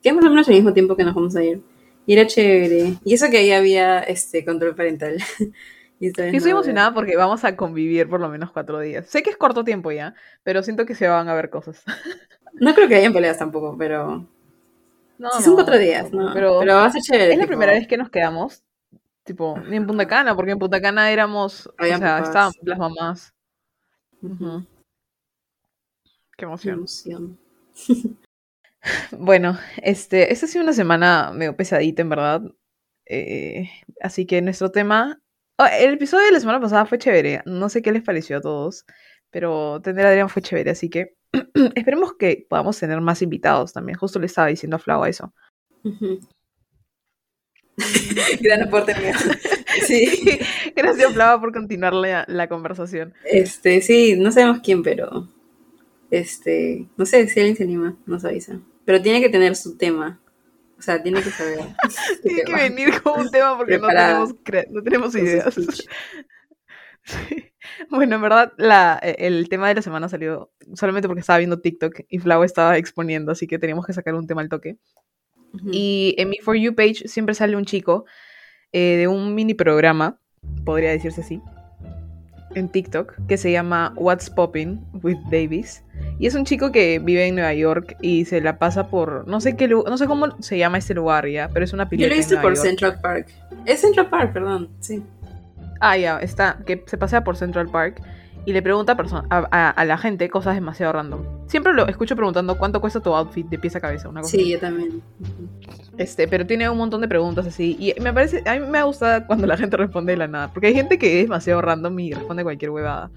Que 0.02 0.12
más 0.14 0.26
o 0.26 0.30
menos 0.30 0.48
al 0.48 0.56
mismo 0.56 0.74
tiempo 0.74 0.96
que 0.96 1.04
nos 1.04 1.16
vamos 1.16 1.36
a 1.36 1.44
ir. 1.44 1.62
Y 2.06 2.14
era 2.14 2.26
chévere. 2.26 2.96
Y 3.04 3.14
eso 3.14 3.30
que 3.30 3.38
ahí 3.38 3.52
había 3.52 4.00
este 4.00 4.44
control 4.44 4.76
parental. 4.76 5.18
y 6.00 6.08
estoy 6.08 6.52
emocionada 6.52 6.94
porque 6.94 7.16
vamos 7.16 7.44
a 7.44 7.56
convivir 7.56 8.10
por 8.10 8.20
lo 8.20 8.30
menos 8.30 8.52
cuatro 8.52 8.80
días. 8.80 9.08
Sé 9.08 9.24
que 9.24 9.30
es 9.30 9.38
corto 9.38 9.64
tiempo 9.64 9.92
ya, 9.92 10.16
pero 10.44 10.64
siento 10.64 10.86
que 10.86 10.96
se 10.96 11.08
van 11.08 11.30
a 11.30 11.36
ver 11.36 11.50
cosas. 11.50 11.84
no 12.54 12.74
creo 12.74 12.88
que 12.88 12.96
hayan 12.96 13.14
peleas 13.14 13.38
tampoco, 13.38 13.76
pero... 13.78 14.28
No, 15.20 15.32
son 15.42 15.56
cuatro 15.56 15.78
días, 15.80 16.12
¿no? 16.12 16.32
Pero, 16.32 16.64
va 16.64 16.86
a 16.86 16.92
ser 16.92 17.02
chévere. 17.02 17.34
Es 17.34 17.40
la 17.40 17.48
primera 17.48 17.72
vez 17.72 17.88
que 17.88 17.98
nos 17.98 18.12
quedamos 18.12 18.64
Tipo, 19.28 19.60
ni 19.60 19.76
en 19.76 19.86
Punta 19.86 20.08
Cana, 20.08 20.34
porque 20.38 20.52
en 20.52 20.60
Punta 20.60 20.80
Cana 20.80 21.12
éramos, 21.12 21.68
o 21.68 21.84
sea, 21.84 22.20
estábamos 22.20 22.56
las 22.62 22.80
mamás. 22.80 23.34
Qué 26.38 26.46
emoción. 26.46 27.38
bueno, 29.20 29.58
este, 29.84 30.32
esta 30.32 30.46
ha 30.46 30.50
sido 30.50 30.64
una 30.64 30.72
semana 30.72 31.34
medio 31.34 31.58
pesadita, 31.58 32.02
en 32.02 32.10
verdad. 32.10 32.42
Eh, 33.06 33.70
así 34.02 34.26
que 34.26 34.42
nuestro 34.42 34.72
tema. 34.72 35.20
Oh, 35.60 35.66
el 35.66 35.96
episodio 35.96 36.28
de 36.28 36.32
la 36.32 36.40
semana 36.40 36.62
pasada 36.62 36.86
fue 36.86 36.98
chévere. 36.98 37.42
No 37.46 37.68
sé 37.68 37.82
qué 37.82 37.92
les 37.92 38.04
pareció 38.04 38.38
a 38.38 38.42
todos, 38.42 38.86
pero 39.30 39.82
tener 39.82 40.06
a 40.06 40.10
Adrián 40.10 40.30
fue 40.30 40.42
chévere. 40.42 40.72
Así 40.72 40.90
que 40.90 41.18
esperemos 41.76 42.14
que 42.14 42.46
podamos 42.50 42.80
tener 42.80 43.02
más 43.02 43.22
invitados 43.22 43.74
también. 43.74 43.98
Justo 43.98 44.20
le 44.20 44.28
estaba 44.28 44.48
diciendo 44.48 44.78
a 44.78 44.80
Flau 44.80 45.04
eso. 45.04 45.34
Gran 48.42 48.64
aporte 48.64 48.96
mío. 48.96 49.14
Sí. 49.86 50.40
Gracias, 50.76 51.14
Flava, 51.14 51.40
por 51.40 51.54
continuar 51.54 51.94
la, 51.94 52.48
conversación. 52.48 53.14
Este, 53.24 53.82
sí, 53.82 54.16
no 54.18 54.32
sabemos 54.32 54.62
quién, 54.64 54.82
pero. 54.82 55.28
Este. 56.10 56.88
No 56.98 57.06
sé 57.06 57.28
si 57.28 57.40
alguien 57.40 57.56
se 57.56 57.64
anima, 57.64 57.96
nos 58.08 58.26
avisa. 58.26 58.60
Pero 58.86 59.02
tiene 59.04 59.22
que 59.22 59.30
tener 59.30 59.56
su 59.56 59.78
tema. 59.78 60.20
O 60.80 60.82
sea, 60.82 61.04
tiene 61.04 61.22
que 61.22 61.30
saber. 61.30 61.60
tiene 62.24 62.42
que 62.42 62.54
venir 62.54 63.02
con 63.04 63.22
un 63.22 63.30
tema 63.30 63.56
porque 63.56 63.78
no 63.78 63.88
tenemos, 63.88 64.36
no 64.72 64.84
tenemos 64.84 65.16
ideas. 65.16 65.56
Bueno, 67.90 68.16
en 68.16 68.22
verdad, 68.22 68.54
la, 68.58 69.00
e, 69.02 69.16
el 69.20 69.50
tema 69.50 69.68
de 69.68 69.76
la 69.76 69.82
semana 69.82 70.10
salió 70.10 70.52
solamente 70.74 71.08
porque 71.08 71.22
estaba 71.22 71.40
viendo 71.40 71.60
TikTok 71.60 72.02
y 72.10 72.20
Flau 72.20 72.44
estaba 72.44 72.78
exponiendo, 72.78 73.32
así 73.32 73.48
que 73.48 73.60
teníamos 73.60 73.86
que 73.86 73.94
sacar 73.94 74.16
un 74.16 74.28
tema 74.28 74.42
al 74.42 74.50
toque. 74.50 74.78
Y 75.72 76.16
en 76.18 76.30
mi 76.30 76.38
For 76.38 76.56
You 76.56 76.76
page 76.76 77.08
siempre 77.08 77.36
sale 77.36 77.56
un 77.56 77.66
chico 77.66 78.06
eh, 78.72 78.98
de 78.98 79.08
un 79.08 79.36
mini 79.36 79.54
programa, 79.54 80.20
podría 80.66 80.92
decirse 80.92 81.22
así, 81.22 81.42
en 82.56 82.70
TikTok, 82.70 83.14
que 83.28 83.38
se 83.38 83.52
llama 83.52 83.94
What's 83.96 84.30
Popping 84.30 84.80
with 85.04 85.18
Davis. 85.30 85.84
Y 86.20 86.28
es 86.28 86.36
un 86.36 86.46
chico 86.46 86.72
que 86.72 87.00
vive 87.00 87.28
en 87.28 87.36
Nueva 87.36 87.54
York 87.54 87.96
y 88.02 88.26
se 88.26 88.42
la 88.42 88.58
pasa 88.60 88.88
por. 88.90 89.28
No 89.28 89.40
sé 89.42 89.56
qué 89.56 89.68
no 89.68 89.98
sé 89.98 90.08
cómo 90.08 90.42
se 90.42 90.58
llama 90.58 90.78
este 90.78 90.94
lugar 90.94 91.28
ya, 91.28 91.50
pero 91.50 91.64
es 91.64 91.74
una 91.74 91.88
pileta. 91.88 92.10
Yo 92.10 92.16
lo 92.16 92.18
visto 92.18 92.42
por 92.42 92.58
Central 92.58 93.00
Park. 93.02 93.28
Es 93.66 93.82
Central 93.82 94.10
Park, 94.10 94.34
perdón, 94.34 94.70
sí. 94.80 95.04
Ah, 95.80 95.98
ya, 95.98 96.20
está, 96.20 96.58
que 96.66 96.84
se 96.88 96.98
pasea 96.98 97.24
por 97.24 97.38
Central 97.38 97.70
Park 97.70 98.02
y 98.48 98.54
le 98.54 98.62
pregunta 98.62 98.96
a, 99.30 99.70
a, 99.72 99.84
la 99.84 99.98
gente 99.98 100.30
cosas 100.30 100.56
demasiado 100.56 100.94
random. 100.94 101.20
Siempre 101.48 101.74
lo 101.74 101.86
escucho 101.86 102.16
preguntando 102.16 102.58
cuánto 102.58 102.80
cuesta 102.80 103.02
tu 103.02 103.14
outfit 103.14 103.46
de 103.46 103.60
pieza 103.60 103.80
a 103.80 103.82
cabeza, 103.82 104.08
una 104.08 104.22
cosa. 104.22 104.38
Sí, 104.38 104.52
yo 104.52 104.58
también. 104.58 105.02
Este, 105.98 106.30
pero 106.30 106.48
tiene 106.48 106.70
un 106.70 106.78
montón 106.78 107.02
de 107.02 107.10
preguntas 107.10 107.46
así. 107.46 107.76
Y 107.78 107.94
me 108.00 108.14
parece, 108.14 108.44
a 108.46 108.58
mí 108.58 108.66
me 108.66 108.82
gusta 108.84 109.28
cuando 109.28 109.46
la 109.48 109.58
gente 109.58 109.76
responde 109.76 110.14
de 110.14 110.18
la 110.20 110.28
nada. 110.30 110.54
Porque 110.54 110.68
hay 110.68 110.74
gente 110.74 110.98
que 110.98 111.20
es 111.20 111.26
demasiado 111.26 111.62
random 111.62 112.00
y 112.00 112.14
responde 112.14 112.44
cualquier 112.44 112.72
huevada. 112.72 113.12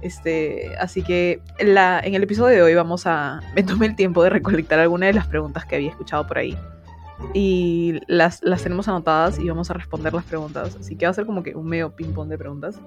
Este, 0.00 0.74
así 0.80 1.02
que 1.02 1.42
la, 1.60 2.00
en 2.00 2.14
el 2.14 2.22
episodio 2.22 2.56
de 2.56 2.62
hoy 2.62 2.74
vamos 2.74 3.06
a. 3.06 3.40
Me 3.54 3.62
tomé 3.62 3.84
el 3.84 3.94
tiempo 3.94 4.22
de 4.22 4.30
recolectar 4.30 4.78
algunas 4.78 5.08
de 5.08 5.12
las 5.12 5.26
preguntas 5.26 5.66
que 5.66 5.76
había 5.76 5.90
escuchado 5.90 6.26
por 6.26 6.38
ahí 6.38 6.56
y 7.32 8.00
las, 8.06 8.42
las 8.42 8.62
tenemos 8.62 8.88
anotadas 8.88 9.38
y 9.38 9.48
vamos 9.48 9.70
a 9.70 9.74
responder 9.74 10.12
las 10.12 10.24
preguntas. 10.24 10.76
Así 10.78 10.96
que 10.96 11.06
va 11.06 11.10
a 11.10 11.14
ser 11.14 11.26
como 11.26 11.42
que 11.42 11.54
un 11.54 11.66
medio 11.66 11.94
ping-pong 11.94 12.28
de 12.28 12.38
preguntas. 12.38 12.80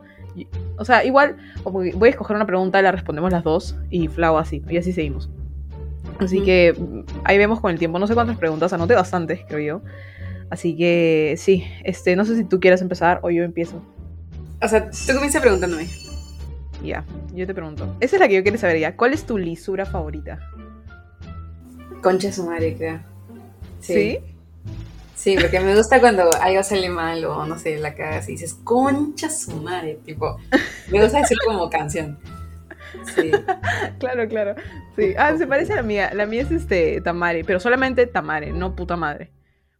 o 0.77 0.85
sea, 0.85 1.03
igual 1.03 1.37
voy 1.63 2.07
a 2.07 2.11
escoger 2.11 2.35
una 2.35 2.45
pregunta, 2.45 2.81
la 2.81 2.91
respondemos 2.91 3.31
las 3.31 3.43
dos 3.43 3.75
y 3.89 4.07
Flau 4.07 4.37
así, 4.37 4.63
y 4.69 4.77
así 4.77 4.91
seguimos. 4.91 5.29
Así 6.19 6.41
que 6.41 6.75
ahí 7.23 7.37
vemos 7.37 7.59
con 7.59 7.71
el 7.71 7.79
tiempo. 7.79 7.97
No 7.99 8.07
sé 8.07 8.13
cuántas 8.13 8.37
preguntas, 8.37 8.73
anoté 8.73 8.95
bastantes, 8.95 9.41
creo 9.47 9.59
yo. 9.59 9.81
Así 10.49 10.75
que 10.75 11.35
sí, 11.37 11.63
este, 11.83 12.15
no 12.15 12.25
sé 12.25 12.35
si 12.35 12.43
tú 12.43 12.59
quieres 12.59 12.81
empezar 12.81 13.19
o 13.23 13.29
yo 13.29 13.43
empiezo. 13.43 13.81
O 14.61 14.67
sea, 14.67 14.89
tú 14.89 15.13
comienzas 15.13 15.41
preguntándome. 15.41 15.87
Ya, 16.83 17.05
yo 17.33 17.45
te 17.45 17.53
pregunto. 17.53 17.95
Esa 17.99 18.15
es 18.15 18.19
la 18.19 18.27
que 18.27 18.35
yo 18.35 18.43
quiero 18.43 18.57
saber 18.57 18.79
ya. 18.79 18.95
¿Cuál 18.95 19.13
es 19.13 19.25
tu 19.25 19.37
lisura 19.37 19.85
favorita? 19.85 20.39
Concha 22.01 22.31
su 22.31 22.45
madre, 22.45 22.75
creo. 22.75 23.08
Sí. 23.79 24.19
¿Sí? 25.15 25.35
porque 25.39 25.59
me 25.59 25.75
gusta 25.75 25.99
cuando 25.99 26.31
algo 26.41 26.63
sale 26.63 26.89
mal 26.89 27.25
o 27.25 27.45
no 27.45 27.59
sé, 27.59 27.77
la 27.77 27.93
cagas 27.93 28.29
y 28.29 28.33
dices, 28.33 28.53
concha 28.63 29.29
su 29.29 29.51
madre, 29.57 29.99
tipo, 30.05 30.37
me 30.89 31.01
gusta 31.01 31.19
decir 31.19 31.37
como 31.45 31.69
canción. 31.69 32.17
Sí. 33.15 33.31
claro, 33.99 34.27
claro. 34.27 34.55
Sí. 34.95 35.13
Ah, 35.17 35.37
se 35.37 35.45
parece 35.45 35.73
a 35.73 35.77
la 35.77 35.81
mía. 35.83 36.11
La 36.13 36.25
mía 36.25 36.41
es 36.41 36.51
este 36.51 37.01
Tamare, 37.01 37.43
pero 37.43 37.59
solamente 37.59 38.07
Tamare, 38.07 38.51
no 38.51 38.75
puta 38.75 38.95
madre. 38.95 39.31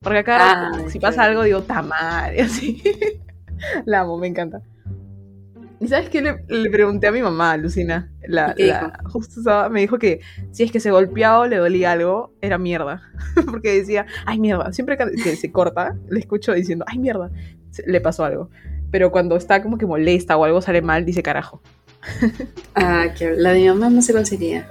Porque 0.02 0.20
acá 0.20 0.38
ah, 0.42 0.72
si 0.90 1.00
pasa 1.00 1.24
algo 1.24 1.44
digo 1.44 1.64
Tamare, 1.64 2.42
así. 2.44 2.84
la 3.86 4.02
amo, 4.02 4.18
me 4.18 4.28
encanta. 4.28 4.62
¿Y 5.82 5.88
sabes 5.88 6.10
qué 6.10 6.22
le, 6.22 6.70
pregunté 6.70 7.08
a 7.08 7.12
mi 7.12 7.22
mamá, 7.22 7.56
Lucina? 7.56 8.12
La, 8.28 8.54
justo 9.06 9.42
me 9.70 9.80
dijo 9.80 9.98
que 9.98 10.20
si 10.52 10.64
es 10.64 10.72
que 10.72 10.80
se 10.80 10.92
golpeaba 10.92 11.40
o 11.40 11.48
le 11.48 11.56
dolía 11.56 11.94
algo, 11.94 12.34
era 12.42 12.58
mierda. 12.58 13.02
Porque 13.46 13.76
decía, 13.76 14.06
ay 14.26 14.40
mierda, 14.40 14.74
siempre 14.74 14.98
que 14.98 15.36
se 15.36 15.52
corta, 15.52 15.96
le 16.10 16.20
escucho 16.20 16.54
diciendo, 16.54 16.84
ay 16.88 17.00
mierda, 17.00 17.32
le 17.86 18.02
pasó 18.02 18.26
algo. 18.26 18.50
Pero 18.92 19.12
cuando 19.12 19.38
está 19.38 19.62
como 19.62 19.78
que 19.78 19.86
molesta 19.86 20.36
o 20.36 20.44
algo 20.44 20.62
sale 20.62 20.82
mal, 20.82 21.06
dice 21.06 21.24
carajo. 21.24 21.62
ah, 22.76 23.08
que 23.18 23.32
la 23.32 23.54
de 23.54 23.60
mi 23.60 23.68
mamá 23.70 23.90
no 23.90 24.02
sé 24.02 24.12
cuál 24.12 24.26
sería. 24.26 24.68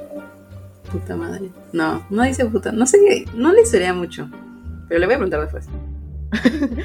Puta 0.92 1.16
madre. 1.16 1.48
No, 1.72 2.04
no 2.10 2.22
dice 2.24 2.44
puta. 2.46 2.72
No 2.72 2.86
sé 2.86 2.98
qué, 2.98 3.24
no 3.34 3.52
le 3.52 3.64
sería 3.64 3.94
mucho. 3.94 4.28
Pero 4.88 5.00
le 5.00 5.06
voy 5.06 5.14
a 5.14 5.18
preguntar 5.18 5.40
después. 5.40 5.68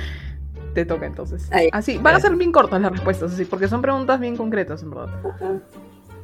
te 0.74 0.86
toca 0.86 1.06
entonces. 1.06 1.50
Así, 1.72 1.98
van 1.98 2.16
a 2.16 2.20
ser 2.20 2.36
bien 2.36 2.52
cortas 2.52 2.82
las 2.82 2.92
respuestas, 2.92 3.34
así, 3.34 3.46
porque 3.46 3.68
son 3.68 3.82
preguntas 3.82 4.20
bien 4.20 4.36
concretas, 4.36 4.84
en 4.84 4.90
verdad. 4.90 5.10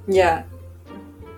Ya. 0.08 0.46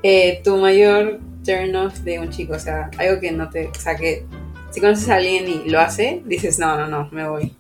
Eh, 0.03 0.41
tu 0.44 0.58
mayor 0.58 1.20
turn 1.46 1.75
off 1.75 2.00
de 2.00 2.20
un 2.20 2.30
chico, 2.30 2.53
o 2.53 2.60
sea, 2.60 2.89
algo 2.98 3.20
que 3.20 3.32
no 3.32 3.50
te. 3.50 3.68
O 3.68 3.75
sea, 3.75 3.96
que 3.96 4.25
si 4.72 4.80
conoces 4.80 5.10
a 5.10 5.15
alguien 5.15 5.48
y 5.48 5.70
lo 5.70 5.80
hace, 5.80 6.22
dices, 6.25 6.58
no, 6.60 6.77
no, 6.77 6.88
no, 6.88 7.10
me 7.12 7.27
voy. 7.27 7.56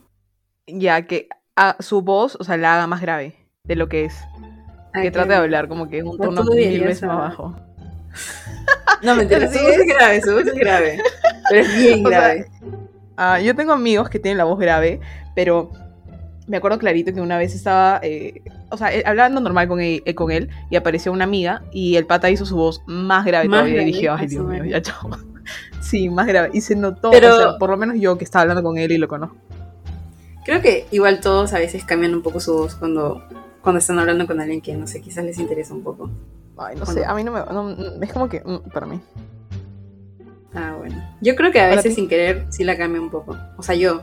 Ya, 0.67 1.01
que 1.03 1.27
a 1.55 1.75
su 1.79 2.01
voz, 2.01 2.37
o 2.39 2.43
sea, 2.43 2.57
la 2.57 2.75
haga 2.75 2.87
más 2.87 3.01
grave 3.01 3.35
de 3.63 3.75
lo 3.75 3.89
que 3.89 4.05
es. 4.05 4.15
que 4.93 5.11
trate 5.11 5.29
de 5.29 5.35
hablar 5.35 5.67
como 5.67 5.89
que 5.89 6.03
un 6.03 6.17
tono 6.17 6.43
mil 6.43 6.83
veces 6.83 7.03
más 7.03 7.17
bajo. 7.17 7.55
No, 9.03 9.15
me 9.15 9.23
entiendes, 9.23 9.53
su 9.53 9.63
voz 9.63 9.73
es 9.73 9.87
grave, 9.87 10.21
su 10.21 10.31
voz 10.31 10.47
es 10.47 10.53
grave. 10.53 10.99
Pero 11.49 11.61
es 11.61 11.77
bien 11.77 12.03
grave. 12.03 12.47
Ah, 13.17 13.39
yo 13.39 13.55
tengo 13.55 13.73
amigos 13.73 14.09
que 14.09 14.19
tienen 14.19 14.37
la 14.37 14.45
voz 14.45 14.59
grave, 14.59 14.99
pero 15.35 15.71
me 16.47 16.57
acuerdo 16.57 16.79
clarito 16.79 17.13
que 17.13 17.21
una 17.21 17.37
vez 17.37 17.55
estaba, 17.55 17.99
eh, 18.03 18.41
o 18.69 18.77
sea, 18.77 18.93
eh, 18.93 19.03
hablando 19.05 19.39
normal 19.41 19.67
con 19.67 19.79
él, 19.79 20.03
eh, 20.05 20.15
con 20.15 20.31
él, 20.31 20.49
y 20.69 20.75
apareció 20.75 21.11
una 21.11 21.23
amiga 21.23 21.63
y 21.71 21.95
el 21.95 22.05
pata 22.05 22.29
hizo 22.29 22.45
su 22.45 22.55
voz 22.55 22.81
más 22.87 23.25
grave 23.25 23.47
todavía 23.47 23.81
y 23.81 23.85
dije, 23.85 24.09
ay 24.09 24.27
Dios 24.27 24.45
mío, 24.45 24.65
ya 24.65 24.81
chao. 24.81 25.09
sí, 25.81 26.09
más 26.09 26.27
grave. 26.27 26.49
Y 26.53 26.61
se 26.61 26.75
notó, 26.75 27.11
pero, 27.11 27.35
o 27.35 27.39
sea, 27.39 27.57
por 27.57 27.69
lo 27.69 27.77
menos 27.77 27.97
yo 27.99 28.17
que 28.17 28.23
estaba 28.23 28.41
hablando 28.41 28.63
con 28.63 28.77
él 28.77 28.91
y 28.91 28.97
lo 28.97 29.07
conozco. 29.07 29.37
Creo 30.43 30.61
que 30.61 30.87
igual 30.91 31.21
todos 31.21 31.53
a 31.53 31.59
veces 31.59 31.85
cambian 31.85 32.15
un 32.15 32.23
poco 32.23 32.39
su 32.39 32.53
voz 32.53 32.75
cuando, 32.75 33.23
cuando 33.61 33.79
están 33.79 33.99
hablando 33.99 34.25
con 34.25 34.41
alguien 34.41 34.61
que, 34.61 34.75
no 34.75 34.87
sé, 34.87 35.01
quizás 35.01 35.23
les 35.23 35.37
interesa 35.37 35.73
un 35.73 35.83
poco. 35.83 36.09
Ay, 36.57 36.75
no 36.75 36.85
sé, 36.85 37.05
a 37.05 37.13
mí 37.13 37.23
no 37.23 37.31
me... 37.31 38.05
es 38.05 38.11
como 38.11 38.27
que, 38.27 38.41
mm, 38.43 38.69
para 38.71 38.87
mí. 38.87 38.99
Ah, 40.53 40.75
bueno. 40.77 41.01
Yo 41.21 41.35
creo 41.35 41.51
que 41.51 41.61
a 41.61 41.67
veces 41.67 41.95
sin 41.95 42.07
querer 42.07 42.45
sí 42.49 42.63
la 42.63 42.77
cambia 42.77 43.01
un 43.01 43.09
poco. 43.09 43.37
O 43.57 43.63
sea, 43.63 43.75
yo. 43.75 44.01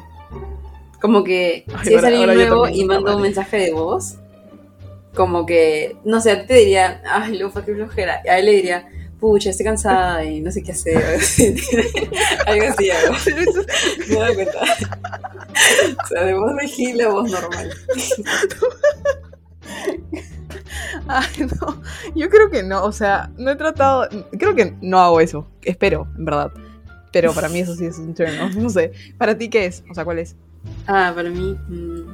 Como 1.00 1.24
que 1.24 1.64
si 1.84 1.94
es 1.94 2.04
alguien 2.04 2.34
nuevo 2.34 2.68
y 2.68 2.84
mando 2.84 3.16
un 3.16 3.22
mensaje 3.22 3.56
de 3.58 3.72
voz, 3.72 4.16
como 5.14 5.46
que, 5.46 5.96
no 6.04 6.20
sé, 6.20 6.36
te 6.36 6.54
diría, 6.54 7.02
ay, 7.08 7.38
Lufa, 7.38 7.64
qué 7.64 7.74
flojera. 7.74 8.20
Y 8.24 8.28
a 8.28 8.38
él 8.38 8.46
le 8.46 8.52
diría, 8.52 8.88
pucha, 9.18 9.50
estoy 9.50 9.64
cansada 9.64 10.24
y 10.24 10.40
no 10.40 10.50
sé 10.50 10.62
qué 10.62 10.72
hacer. 10.72 10.96
algo 12.46 12.66
así, 12.68 12.90
algo. 12.90 13.14
Me 14.08 14.14
da 14.14 14.34
cuenta. 14.34 14.60
o 16.04 16.06
sea, 16.06 16.24
de 16.24 16.34
voz 16.34 16.56
de 16.56 16.68
Gil 16.68 17.00
a 17.00 17.08
voz 17.08 17.30
normal. 17.30 17.74
Ay, 21.08 21.48
no. 21.60 21.82
Yo 22.14 22.28
creo 22.28 22.50
que 22.50 22.62
no. 22.62 22.84
O 22.84 22.92
sea, 22.92 23.30
no 23.36 23.50
he 23.50 23.56
tratado. 23.56 24.08
Creo 24.38 24.54
que 24.54 24.74
no 24.80 25.00
hago 25.00 25.20
eso. 25.20 25.46
Espero, 25.62 26.06
en 26.16 26.24
verdad. 26.24 26.52
Pero 27.12 27.32
para 27.32 27.48
mí 27.48 27.60
eso 27.60 27.74
sí 27.74 27.86
es 27.86 27.98
un 27.98 28.14
turn 28.14 28.32
No 28.56 28.70
sé. 28.70 28.92
¿Para 29.16 29.36
ti 29.36 29.48
qué 29.48 29.66
es? 29.66 29.82
O 29.90 29.94
sea, 29.94 30.04
¿cuál 30.04 30.18
es? 30.18 30.36
Ah, 30.86 31.12
para 31.14 31.30
mí. 31.30 31.56
Mm, 31.68 32.10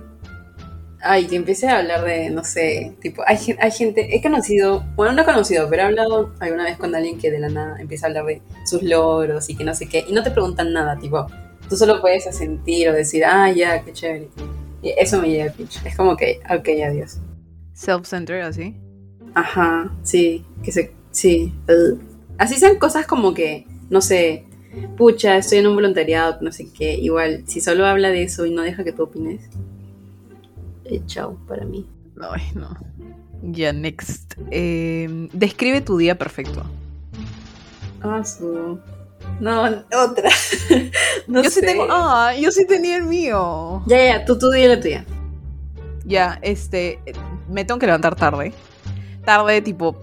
ay, 1.05 1.27
que 1.27 1.37
empecé 1.37 1.69
a 1.69 1.79
hablar 1.79 2.05
de, 2.05 2.31
no 2.31 2.43
sé, 2.45 2.97
tipo, 3.01 3.23
hay, 3.27 3.39
hay 3.61 3.71
gente, 3.71 4.17
he 4.17 4.23
conocido, 4.23 4.85
bueno, 4.97 5.13
no 5.13 5.23
he 5.23 5.25
conocido, 5.25 5.69
pero 5.69 5.83
he 5.83 5.87
hablado 5.87 6.33
alguna 6.41 6.65
vez 6.65 6.79
con 6.79 6.95
alguien 6.95 7.19
que 7.19 7.31
de 7.31 7.39
la 7.39 7.51
nada 7.51 7.77
empieza 7.79 8.07
a 8.07 8.09
hablar 8.09 8.25
de 8.25 8.43
sus 8.65 8.83
logros 8.83 9.49
y 9.51 9.57
que 9.57 9.65
no 9.65 9.75
sé 9.75 9.87
qué, 9.87 10.05
y 10.09 10.13
no 10.13 10.23
te 10.23 10.31
preguntan 10.31 10.73
nada, 10.73 10.99
tipo, 10.99 11.27
tú 11.69 11.77
solo 11.77 12.01
puedes 12.01 12.27
asentir 12.27 12.89
o 12.89 12.93
decir, 12.93 13.25
ah, 13.25 13.51
ya, 13.53 13.83
qué 13.83 13.93
chévere. 13.93 14.29
Y 14.83 14.95
eso 14.99 15.21
me 15.21 15.29
llega 15.29 15.51
a 15.51 15.53
pitch. 15.53 15.85
Es 15.85 15.97
como 15.97 16.17
que, 16.17 16.41
ok, 16.45 16.69
adiós. 16.87 17.19
Self-centered, 17.73 18.43
así. 18.43 18.77
Ajá, 19.35 19.91
sí, 20.03 20.45
que 20.63 20.73
se, 20.73 20.93
sí. 21.11 21.55
Así 22.39 22.57
sean 22.57 22.77
cosas 22.77 23.07
como 23.07 23.35
que, 23.35 23.67
no 23.89 24.01
sé, 24.01 24.45
pucha, 24.97 25.37
estoy 25.37 25.59
en 25.59 25.67
un 25.67 25.75
voluntariado, 25.75 26.39
no 26.41 26.53
sé 26.53 26.69
qué, 26.73 26.95
igual, 26.95 27.45
si 27.47 27.61
solo 27.61 27.87
habla 27.87 28.11
de 28.11 28.23
eso 28.23 28.47
y 28.47 28.51
no 28.51 28.63
deja 28.63 28.85
que 28.85 28.93
tú 28.93 29.05
opines, 29.05 29.49
eh, 30.85 31.01
chao 31.07 31.39
para 31.49 31.65
mí. 31.65 31.87
No, 32.15 32.31
no. 32.55 32.77
Ya, 33.43 33.73
next. 33.73 34.35
Em, 34.51 35.29
describe 35.33 35.81
tu 35.81 35.99
día 35.99 36.17
perfecto. 36.17 36.63
Ah, 38.03 38.25
su. 38.25 38.79
No, 39.41 39.63
otra. 39.63 40.31
yo 41.29 41.45
sí 41.45 41.61
tengo. 41.61 41.87
Ah, 41.91 42.35
yo 42.39 42.51
sí 42.51 42.67
tenía 42.67 42.97
el 42.97 43.05
mío. 43.05 43.83
Ya, 43.87 43.97
ya, 43.97 44.25
tú, 44.25 44.39
tú 44.39 44.51
di 44.51 44.67
la 44.67 44.81
tuya. 44.81 45.05
Ya, 46.05 46.39
este. 46.43 46.99
Me 47.49 47.65
tengo 47.65 47.79
que 47.79 47.87
levantar 47.87 48.15
tarde. 48.15 48.53
Tarde, 49.25 49.61
tipo 49.63 49.97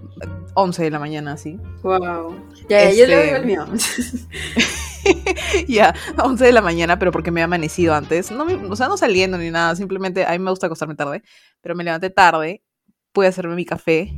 11 0.54 0.84
de 0.84 0.92
la 0.92 1.00
mañana, 1.00 1.34
así. 1.34 1.60
Wow. 1.84 2.36
Ya, 2.70 2.92
yo 2.92 3.08
le 3.08 3.16
doy 3.16 3.30
el 3.30 3.36
este, 3.36 3.46
mío. 3.46 3.66
ya, 5.68 5.94
11 6.18 6.46
de 6.46 6.52
la 6.52 6.62
mañana, 6.62 7.00
pero 7.00 7.12
porque 7.12 7.32
me 7.32 7.42
he 7.42 7.44
amanecido 7.44 7.94
antes. 7.94 8.32
No 8.32 8.46
o 8.70 8.76
sea, 8.76 8.88
no 8.88 8.98
saliendo 8.98 9.38
ni 9.38 9.52
nada, 9.52 9.76
simplemente 9.76 10.26
a 10.26 10.32
mí 10.32 10.40
me 10.40 10.50
gusta 10.50 10.68
acostarme 10.68 10.96
tarde, 10.96 11.24
pero 11.62 11.76
me 11.76 11.84
levanté 11.84 12.10
tarde, 12.10 12.64
pude 13.12 13.28
hacerme 13.28 13.56
mi 13.56 13.66
café, 13.66 14.14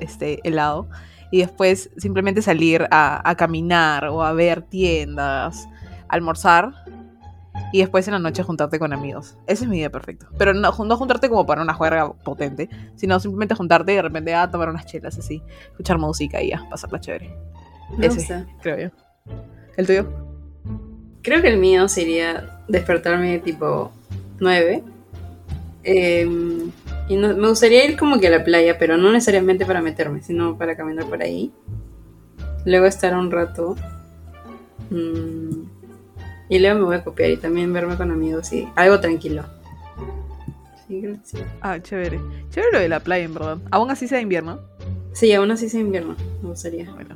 este, 0.00 0.40
helado, 0.46 0.88
y 1.30 1.38
después 1.38 1.90
simplemente 1.96 2.42
salir 2.42 2.86
a, 2.90 3.28
a 3.28 3.36
caminar 3.36 4.08
o 4.08 4.22
a 4.22 4.32
ver 4.32 4.62
tiendas, 4.62 5.66
almorzar, 6.08 6.83
y 7.72 7.80
después 7.80 8.06
en 8.08 8.12
la 8.14 8.18
noche 8.18 8.42
juntarte 8.42 8.78
con 8.78 8.92
amigos. 8.92 9.36
Ese 9.46 9.64
es 9.64 9.70
mi 9.70 9.76
día 9.76 9.90
perfecto. 9.90 10.26
Pero 10.38 10.54
no, 10.54 10.72
no 10.72 10.96
juntarte 10.96 11.28
como 11.28 11.46
para 11.46 11.62
una 11.62 11.74
juerga 11.74 12.12
potente, 12.12 12.68
sino 12.96 13.18
simplemente 13.20 13.54
juntarte 13.54 13.92
y 13.92 13.96
de 13.96 14.02
repente 14.02 14.34
a 14.34 14.50
tomar 14.50 14.68
unas 14.68 14.86
chelas 14.86 15.18
así, 15.18 15.42
escuchar 15.70 15.98
música 15.98 16.42
y 16.42 16.50
ya, 16.50 16.66
pasarla 16.70 17.00
chévere. 17.00 17.34
Ese, 18.00 18.44
creo 18.62 18.88
yo. 18.88 19.34
¿El 19.76 19.86
tuyo? 19.86 20.06
Creo 21.22 21.42
que 21.42 21.48
el 21.48 21.58
mío 21.58 21.88
sería 21.88 22.60
despertarme 22.68 23.38
tipo 23.38 23.92
9. 24.40 24.84
Em, 25.84 26.70
y 27.08 27.16
me 27.16 27.48
gustaría 27.48 27.84
ir 27.84 27.98
como 27.98 28.18
que 28.18 28.28
a 28.28 28.30
la 28.30 28.44
playa, 28.44 28.78
pero 28.78 28.96
no 28.96 29.12
necesariamente 29.12 29.66
para 29.66 29.82
meterme, 29.82 30.22
sino 30.22 30.56
para 30.56 30.76
caminar 30.76 31.06
por 31.06 31.22
ahí. 31.22 31.52
Luego 32.64 32.86
estar 32.86 33.14
un 33.14 33.30
rato. 33.30 33.76
Mmm, 34.90 35.73
y 36.48 36.58
luego 36.58 36.80
me 36.80 36.84
voy 36.84 36.96
a 36.96 37.04
copiar 37.04 37.30
y 37.30 37.36
también 37.36 37.72
verme 37.72 37.96
con 37.96 38.10
amigos 38.10 38.52
y 38.52 38.68
algo 38.76 39.00
tranquilo. 39.00 39.44
Sí, 40.86 41.00
gracias. 41.00 41.42
Ah, 41.60 41.80
chévere. 41.80 42.20
Chévere 42.50 42.72
lo 42.72 42.78
de 42.80 42.88
la 42.88 43.00
playa, 43.00 43.24
en 43.24 43.34
verdad. 43.34 43.58
¿Aún 43.70 43.90
así 43.90 44.06
sea 44.06 44.20
invierno? 44.20 44.60
Sí, 45.12 45.32
aún 45.32 45.50
así 45.50 45.68
sea 45.68 45.80
invierno. 45.80 46.16
Me 46.42 46.50
gustaría. 46.50 46.90
Bueno, 46.92 47.14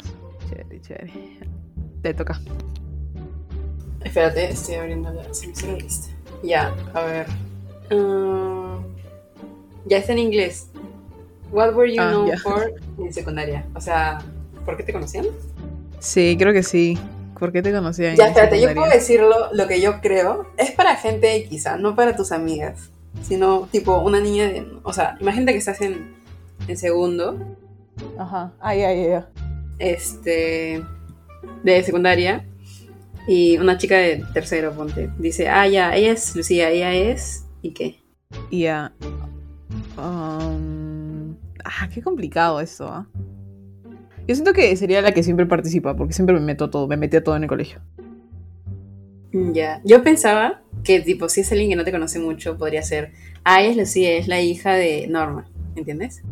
chévere, 0.49 0.81
chévere. 0.81 1.13
Te 2.03 2.15
toca. 2.15 2.41
Espérate, 4.05 4.51
estoy 4.51 4.77
abriendo 4.77 5.13
la 5.13 5.23
lista. 5.23 6.09
Ya, 6.43 6.75
a 6.95 7.03
ver. 7.03 7.27
Uh, 7.91 8.81
ya 9.87 9.99
está 9.99 10.13
en 10.13 10.19
inglés. 10.19 10.69
What 11.51 11.75
were 11.75 11.93
you 11.93 12.01
ah, 12.01 12.11
known 12.11 12.39
for 12.39 12.73
en 12.99 13.13
secundaria? 13.13 13.67
O 13.75 13.81
sea, 13.81 14.19
¿por 14.65 14.77
qué 14.77 14.83
te 14.83 14.93
conocían? 14.93 15.27
Sí, 15.99 16.37
creo 16.39 16.53
que 16.53 16.63
sí. 16.63 16.97
¿Por 17.39 17.53
qué 17.53 17.63
te 17.63 17.73
conocían? 17.73 18.17
Ya, 18.17 18.29
espérate, 18.29 18.61
yo 18.61 18.75
puedo 18.75 18.91
decirlo 18.91 19.35
lo 19.53 19.67
que 19.67 19.81
yo 19.81 20.01
creo. 20.01 20.47
Es 20.57 20.73
para 20.73 20.97
gente 20.97 21.37
X, 21.37 21.67
¿ah? 21.67 21.77
no 21.77 21.95
para 21.95 22.17
tus 22.17 22.33
amigas. 22.33 22.91
Sino, 23.23 23.69
tipo, 23.71 23.99
una 23.99 24.21
niña 24.21 24.47
de. 24.47 24.67
O 24.83 24.93
sea, 24.93 25.17
imagínate 25.21 25.53
que 25.53 25.59
estás 25.59 25.81
en, 25.81 26.15
en 26.67 26.77
segundo. 26.77 27.57
Ajá. 28.19 28.53
Ay, 28.61 28.83
ay, 28.83 29.07
ay. 29.07 29.25
Este. 29.79 30.83
De 31.63 31.83
secundaria. 31.83 32.47
Y 33.27 33.59
una 33.59 33.77
chica 33.77 33.97
de 33.97 34.25
tercero, 34.33 34.73
ponte. 34.73 35.11
Dice, 35.19 35.49
ah, 35.49 35.67
ya, 35.69 35.95
ella 35.95 36.13
es 36.13 36.35
Lucía, 36.35 36.71
ella 36.71 36.95
es. 36.95 37.45
¿Y 37.63 37.73
qué? 37.73 38.03
Ya. 38.51 38.93
Um, 39.97 41.37
ah, 41.65 41.89
qué 41.93 42.01
complicado 42.03 42.61
eso, 42.61 42.87
¿ah? 42.89 43.07
Yo 44.29 44.35
siento 44.35 44.53
que 44.53 44.77
sería 44.77 45.01
la 45.01 45.13
que 45.13 45.23
siempre 45.23 45.47
participa, 45.47 45.97
porque 45.97 46.13
siempre 46.13 46.35
me 46.35 46.43
meto 46.43 46.69
todo, 46.69 46.87
me 46.87 46.99
metía 46.99 47.25
todo 47.25 47.35
en 47.35 47.45
el 47.45 47.49
colegio. 47.49 47.81
Mm, 49.33 49.53
ya, 49.53 49.81
yo 49.85 50.03
pensaba 50.03 50.61
que 50.85 51.01
tipo, 51.01 51.31
si 51.31 51.41
es 51.41 51.51
alguien 51.51 51.71
que 51.71 51.77
no 51.77 51.85
te 51.85 51.93
conoce 51.93 52.19
mucho, 52.19 52.59
podría 52.59 52.83
ser, 52.83 53.13
ah, 53.45 53.63
es 53.63 53.75
Lucía, 53.75 54.13
es 54.13 54.29
la 54.29 54.43
hija 54.43 54.75
de 54.75 55.07
Norma, 55.09 55.49
¿entiendes? 55.77 56.23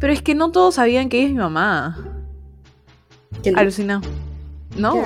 Pero 0.00 0.12
es 0.12 0.20
que 0.20 0.34
no 0.34 0.50
todos 0.50 0.74
sabían 0.74 1.08
que 1.08 1.18
ella 1.18 1.26
es 1.28 1.32
mi 1.32 1.38
mamá. 1.38 2.26
¿Quién? 3.40 3.56
Alucina. 3.56 4.02
No. 4.76 5.00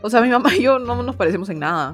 O 0.00 0.08
sea, 0.08 0.22
mi 0.22 0.30
mamá 0.30 0.54
y 0.56 0.62
yo 0.62 0.78
no 0.78 1.02
nos 1.02 1.14
parecemos 1.14 1.50
en 1.50 1.58
nada. 1.58 1.92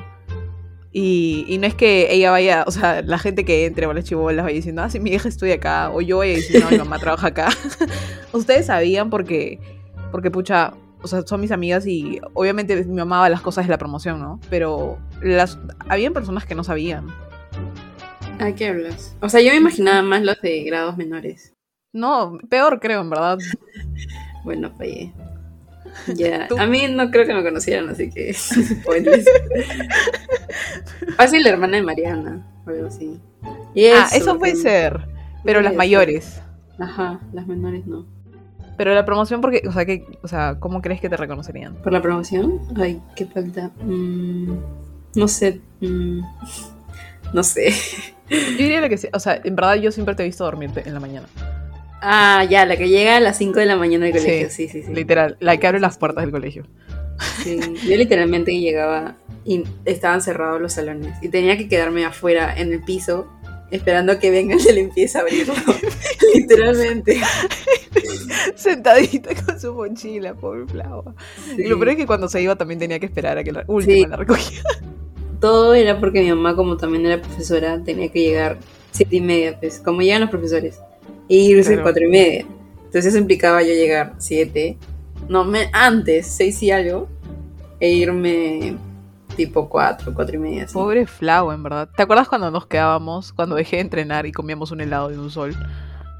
Y, 0.96 1.58
no 1.58 1.66
es 1.66 1.74
que 1.74 2.12
ella 2.12 2.30
vaya, 2.30 2.62
o 2.68 2.70
sea, 2.70 3.02
la 3.02 3.18
gente 3.18 3.44
que 3.44 3.66
entre 3.66 3.84
a 3.84 3.92
las 3.92 4.04
chibolas 4.04 4.44
vaya 4.44 4.54
diciendo, 4.54 4.80
ah, 4.80 4.88
sí, 4.88 5.00
mi 5.00 5.10
hija 5.10 5.28
estudia 5.28 5.56
acá, 5.56 5.90
o 5.90 6.00
yo 6.00 6.18
vaya 6.18 6.36
diciendo, 6.36 6.66
no, 6.66 6.70
mi 6.70 6.78
mamá 6.78 7.00
trabaja 7.00 7.26
acá. 7.26 7.48
Ustedes 8.32 8.66
sabían 8.66 9.10
porque, 9.10 9.58
porque 10.12 10.30
pucha, 10.30 10.72
o 11.02 11.08
sea, 11.08 11.22
son 11.22 11.40
mis 11.40 11.50
amigas 11.50 11.84
y 11.84 12.20
obviamente 12.34 12.84
mi 12.84 12.94
mamá 12.94 13.18
va 13.18 13.28
las 13.28 13.40
cosas 13.40 13.66
de 13.66 13.72
la 13.72 13.78
promoción, 13.78 14.20
¿no? 14.20 14.38
Pero 14.48 14.96
las, 15.20 15.58
habían 15.88 16.12
personas 16.12 16.46
que 16.46 16.54
no 16.54 16.62
sabían. 16.62 17.08
¿A 18.38 18.52
qué 18.52 18.68
hablas? 18.68 19.16
O 19.20 19.28
sea, 19.28 19.40
yo 19.40 19.50
me 19.50 19.56
imaginaba 19.56 20.00
más 20.02 20.22
los 20.22 20.40
de 20.42 20.62
grados 20.62 20.96
menores. 20.96 21.54
No, 21.92 22.38
peor 22.48 22.78
creo, 22.78 23.00
en 23.00 23.10
verdad. 23.10 23.38
bueno, 24.44 24.70
fallé. 24.78 25.12
Ya, 26.14 26.48
a 26.58 26.66
mí 26.66 26.86
no 26.88 27.10
creo 27.10 27.26
que 27.26 27.34
me 27.34 27.42
conocieran, 27.42 27.88
así 27.88 28.10
que 28.10 28.34
Fácil 31.16 31.42
la 31.42 31.50
hermana 31.50 31.76
de 31.76 31.82
Mariana, 31.82 32.46
o 32.66 32.70
algo 32.70 32.88
así. 32.88 33.20
ah, 33.42 34.08
eso 34.14 34.38
puede 34.38 34.56
ser, 34.56 35.06
pero 35.44 35.60
las 35.60 35.74
mayores. 35.74 36.40
Ajá, 36.78 37.20
las 37.32 37.46
menores 37.46 37.86
no. 37.86 38.06
Pero 38.76 38.94
la 38.94 39.04
promoción, 39.04 39.40
porque, 39.40 39.62
o 39.68 39.72
sea, 39.72 39.84
que, 39.84 40.04
o 40.22 40.28
sea, 40.28 40.56
¿cómo 40.58 40.82
crees 40.82 41.00
que 41.00 41.08
te 41.08 41.16
reconocerían? 41.16 41.74
¿Por 41.76 41.92
la 41.92 42.02
promoción? 42.02 42.60
Ay, 42.76 43.00
qué 43.14 43.26
falta. 43.26 43.70
Mm, 43.80 44.56
no 45.14 45.28
sé. 45.28 45.60
Mm, 45.80 46.20
no 47.32 47.42
sé. 47.44 47.72
Yo 48.28 48.56
diría 48.56 48.88
que 48.88 48.96
sí. 48.96 49.08
O 49.12 49.20
sea, 49.20 49.40
en 49.42 49.54
verdad 49.54 49.76
yo 49.76 49.92
siempre 49.92 50.14
te 50.14 50.24
he 50.24 50.26
visto 50.26 50.44
dormirte 50.44 50.82
en 50.86 50.94
la 50.94 51.00
mañana. 51.00 51.28
Ah, 52.06 52.44
ya, 52.44 52.66
la 52.66 52.76
que 52.76 52.90
llega 52.90 53.16
a 53.16 53.20
las 53.20 53.38
5 53.38 53.60
de 53.60 53.64
la 53.64 53.76
mañana 53.76 54.04
del 54.04 54.14
colegio, 54.14 54.50
sí, 54.50 54.68
sí, 54.68 54.82
sí. 54.82 54.92
Literal, 54.92 55.38
la 55.40 55.56
que 55.56 55.66
abre 55.66 55.80
las 55.80 55.96
puertas 55.96 56.22
del 56.22 56.32
colegio. 56.32 56.66
Sí, 57.42 57.58
yo 57.88 57.96
literalmente 57.96 58.52
llegaba 58.52 59.16
y 59.42 59.64
estaban 59.86 60.20
cerrados 60.20 60.60
los 60.60 60.74
salones 60.74 61.16
y 61.22 61.28
tenía 61.30 61.56
que 61.56 61.66
quedarme 61.66 62.04
afuera 62.04 62.54
en 62.54 62.74
el 62.74 62.82
piso 62.82 63.26
esperando 63.70 64.12
a 64.12 64.18
que 64.18 64.30
venga 64.30 64.54
el 64.54 64.62
de 64.62 64.72
limpieza 64.74 65.20
a 65.20 65.22
abrirlo. 65.22 65.54
literalmente. 66.34 67.20
Sentadita 68.54 69.30
con 69.42 69.58
su 69.58 69.72
mochila, 69.72 70.34
pobre 70.34 70.66
Flava. 70.66 71.14
Y 71.56 71.64
lo 71.64 71.78
peor 71.78 71.90
es 71.90 71.96
que 71.96 72.06
cuando 72.06 72.28
se 72.28 72.42
iba 72.42 72.54
también 72.56 72.80
tenía 72.80 73.00
que 73.00 73.06
esperar 73.06 73.38
a 73.38 73.44
que 73.44 73.52
la 73.52 73.64
última 73.66 74.08
la 74.08 74.16
recogiera. 74.16 74.62
Todo 75.40 75.74
era 75.74 75.98
porque 76.00 76.20
mi 76.20 76.28
mamá, 76.28 76.54
como 76.54 76.76
también 76.76 77.06
era 77.06 77.22
profesora, 77.22 77.82
tenía 77.82 78.10
que 78.10 78.20
llegar 78.20 78.58
siete 78.90 79.16
y 79.16 79.20
media, 79.22 79.58
pues, 79.58 79.80
como 79.80 80.02
llegan 80.02 80.20
los 80.20 80.30
profesores 80.30 80.78
y 81.28 81.52
irse 81.52 81.80
cuatro 81.80 82.04
y 82.04 82.08
media. 82.08 82.46
Entonces 82.76 83.06
eso 83.06 83.18
implicaba 83.18 83.62
yo 83.62 83.68
llegar 83.68 84.14
siete, 84.18 84.78
no, 85.28 85.44
me, 85.44 85.70
antes, 85.72 86.26
seis 86.26 86.62
y 86.62 86.70
algo, 86.70 87.08
e 87.80 87.90
irme 87.90 88.76
tipo 89.36 89.68
cuatro, 89.68 90.12
cuatro 90.14 90.36
y 90.36 90.38
media. 90.38 90.66
Pobre 90.72 91.06
Flau, 91.06 91.52
en 91.52 91.62
verdad. 91.62 91.88
¿Te 91.96 92.02
acuerdas 92.02 92.28
cuando 92.28 92.50
nos 92.50 92.66
quedábamos, 92.66 93.32
cuando 93.32 93.56
dejé 93.56 93.76
de 93.76 93.82
entrenar 93.82 94.26
y 94.26 94.32
comíamos 94.32 94.70
un 94.70 94.80
helado 94.80 95.08
de 95.08 95.18
un 95.18 95.30
sol? 95.30 95.56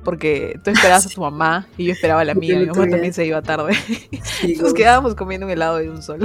Porque 0.05 0.59
tú 0.63 0.71
esperabas 0.71 1.07
a 1.07 1.09
tu 1.09 1.21
mamá 1.21 1.67
y 1.79 1.87
yo 1.87 1.93
esperaba 1.93 2.21
a 2.21 2.25
la 2.25 2.35
mía. 2.35 2.59
Mi 2.59 2.67
mamá 2.67 2.89
también 2.89 3.13
se 3.13 3.25
iba 3.25 3.41
tarde. 3.41 3.73
nos 4.61 4.75
quedábamos 4.75 5.15
comiendo 5.15 5.47
un 5.47 5.53
helado 5.53 5.79
de 5.79 5.89
un 5.89 6.03
sol. 6.03 6.21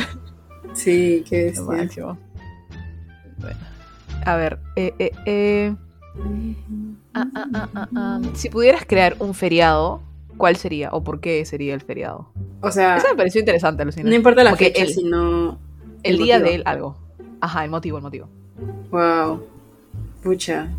Sí, 0.73 1.23
qué 1.29 1.47
es. 1.47 1.61
Bueno, 1.63 1.89
a 4.25 4.35
ver, 4.35 4.59
eh, 4.75 4.93
eh, 4.99 5.11
eh. 5.25 5.75
Ah, 7.13 7.27
ah, 7.33 7.89
ah, 7.95 8.21
si 8.33 8.49
pudieras 8.49 8.85
crear 8.85 9.15
un 9.19 9.33
feriado, 9.33 10.01
¿cuál 10.37 10.55
sería 10.55 10.89
o 10.91 11.03
por 11.03 11.19
qué 11.19 11.43
sería 11.45 11.73
el 11.73 11.81
feriado? 11.81 12.31
O 12.61 12.71
sea, 12.71 12.97
eso 12.97 13.07
me 13.09 13.15
pareció 13.15 13.39
interesante, 13.39 13.85
No 13.85 14.13
importa 14.13 14.43
la 14.43 14.55
fecha, 14.55 14.85
sino 14.85 15.59
el, 16.03 16.17
día 16.17 16.39
de 16.39 16.55
él 16.55 16.63
algo. 16.65 16.97
Ajá, 17.41 17.63
el 17.63 17.71
motivo, 17.71 17.97
el 17.97 18.03
motivo. 18.03 18.29
Wow. 18.91 19.45
Pucha. 20.23 20.69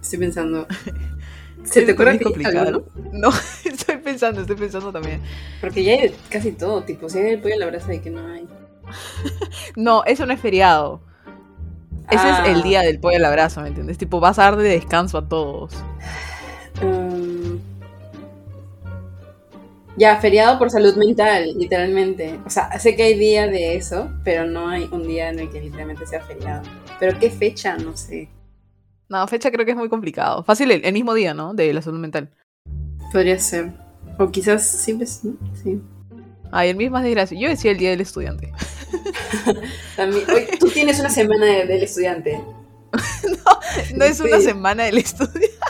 estoy 0.00 0.18
pensando. 0.18 0.66
¿Se 1.64 1.82
te 1.82 1.92
ocurre 1.92 2.18
complicado? 2.20 2.86
No, 3.12 3.30
estoy 3.64 3.96
pensando, 3.98 4.40
estoy 4.40 4.56
pensando 4.56 4.92
también. 4.92 5.20
Porque 5.60 5.84
ya 5.84 5.92
hay 5.92 6.14
casi 6.28 6.52
todo, 6.52 6.82
tipo, 6.82 7.08
si 7.08 7.18
hay 7.18 7.32
el 7.32 7.40
pollo 7.40 7.54
a 7.54 7.58
la 7.58 7.66
brasa 7.66 7.88
de 7.88 8.00
que 8.00 8.10
no 8.10 8.26
hay. 8.26 8.46
no, 9.76 10.04
eso 10.04 10.26
no 10.26 10.32
es 10.32 10.40
feriado. 10.40 11.00
Ese 12.10 12.28
es 12.28 12.38
el 12.46 12.60
ah. 12.60 12.62
día 12.62 12.80
del 12.82 12.98
pollo 13.00 13.16
al 13.16 13.24
abrazo, 13.24 13.62
¿me 13.62 13.68
entiendes? 13.68 13.96
Tipo, 13.96 14.20
vas 14.20 14.38
a 14.38 14.42
dar 14.42 14.56
de 14.56 14.68
descanso 14.68 15.18
a 15.18 15.28
todos. 15.28 15.72
Um, 16.82 17.58
ya, 19.96 20.16
feriado 20.20 20.58
por 20.58 20.70
salud 20.70 20.96
mental, 20.96 21.52
literalmente. 21.56 22.40
O 22.46 22.50
sea, 22.50 22.78
sé 22.78 22.96
que 22.96 23.02
hay 23.04 23.18
día 23.18 23.46
de 23.46 23.76
eso, 23.76 24.10
pero 24.24 24.46
no 24.46 24.68
hay 24.68 24.88
un 24.90 25.06
día 25.06 25.28
en 25.30 25.38
el 25.38 25.50
que 25.50 25.60
literalmente 25.60 26.06
sea 26.06 26.20
feriado. 26.20 26.62
Pero 26.98 27.18
qué 27.18 27.30
fecha, 27.30 27.76
no 27.76 27.96
sé. 27.96 28.28
No, 29.08 29.26
fecha 29.26 29.50
creo 29.50 29.66
que 29.66 29.72
es 29.72 29.76
muy 29.76 29.90
complicado. 29.90 30.42
Fácil 30.42 30.70
el, 30.70 30.92
mismo 30.92 31.12
día, 31.12 31.34
¿no? 31.34 31.52
De 31.52 31.72
la 31.74 31.82
salud 31.82 31.98
mental. 31.98 32.30
Podría 33.12 33.38
ser. 33.38 33.72
O 34.18 34.30
quizás 34.30 34.66
sí, 34.66 34.94
pues, 34.94 35.22
sí. 35.62 35.80
Ay, 36.52 36.68
el 36.68 36.76
mismo 36.76 36.98
es 36.98 37.04
desgracia. 37.04 37.38
Yo 37.38 37.48
decía 37.48 37.70
el 37.70 37.78
día 37.78 37.90
del 37.90 38.02
estudiante. 38.02 38.52
También. 39.96 40.24
tú 40.60 40.68
tienes 40.68 41.00
una 41.00 41.08
semana 41.08 41.46
del 41.46 41.82
estudiante. 41.82 42.38
no, 42.38 43.96
no 43.96 44.04
es 44.04 44.20
una 44.20 44.38
semana 44.40 44.84
del 44.84 44.98
estudiante. 44.98 45.50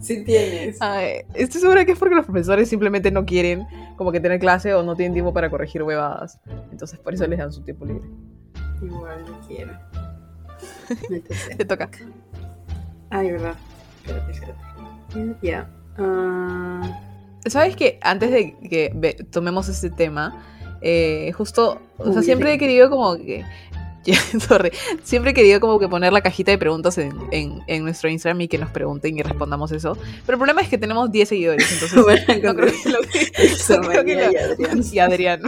Sí 0.00 0.22
tienes. 0.22 0.76
Ay, 0.80 1.22
estoy 1.32 1.62
segura 1.62 1.86
que 1.86 1.92
es 1.92 1.98
porque 1.98 2.14
los 2.14 2.26
profesores 2.26 2.68
simplemente 2.68 3.10
no 3.10 3.24
quieren 3.24 3.66
como 3.96 4.12
que 4.12 4.20
tener 4.20 4.38
clase 4.38 4.74
o 4.74 4.82
no 4.82 4.96
tienen 4.96 5.14
tiempo 5.14 5.32
para 5.32 5.48
corregir 5.48 5.82
huevadas. 5.82 6.38
Entonces 6.70 6.98
por 6.98 7.14
eso 7.14 7.26
les 7.26 7.38
dan 7.38 7.50
su 7.50 7.62
tiempo 7.62 7.86
libre. 7.86 8.06
Igual 8.82 9.24
no 9.26 9.40
quiero. 9.48 9.72
Te 11.56 11.64
toca. 11.64 11.88
Ay, 13.08 13.32
verdad. 13.32 13.54
Espérate, 14.04 14.32
espérate. 14.32 14.60
Ya. 15.40 15.70
Ah, 15.96 17.00
¿Sabes 17.46 17.76
que 17.76 17.98
antes 18.02 18.30
de 18.30 18.56
que 18.68 19.24
tomemos 19.30 19.68
este 19.68 19.90
tema, 19.90 20.44
eh, 20.80 21.32
justo, 21.36 21.80
o 21.98 22.12
sea, 22.12 22.22
siempre 22.22 22.52
he 22.52 22.58
querido 22.58 22.90
como 22.90 23.16
que 23.16 23.44
sorry, 24.46 24.70
siempre 25.02 25.30
he 25.30 25.34
querido 25.34 25.60
como 25.60 25.78
que 25.78 25.88
poner 25.88 26.12
la 26.12 26.20
cajita 26.20 26.50
de 26.50 26.58
preguntas 26.58 26.98
en, 26.98 27.14
en, 27.30 27.84
nuestro 27.84 28.08
Instagram 28.08 28.42
y 28.42 28.48
que 28.48 28.58
nos 28.58 28.70
pregunten 28.70 29.16
y 29.16 29.22
respondamos 29.22 29.72
eso. 29.72 29.96
Pero 30.26 30.36
el 30.36 30.38
problema 30.38 30.60
es 30.60 30.68
que 30.68 30.78
tenemos 30.78 31.10
10 31.10 31.28
seguidores, 31.28 31.72
entonces 31.72 31.96
no 32.42 32.54
creo 32.54 32.72
que 32.82 32.88
lo 32.90 33.00
que... 33.00 33.32
y 34.92 34.98
Adrián. 34.98 35.40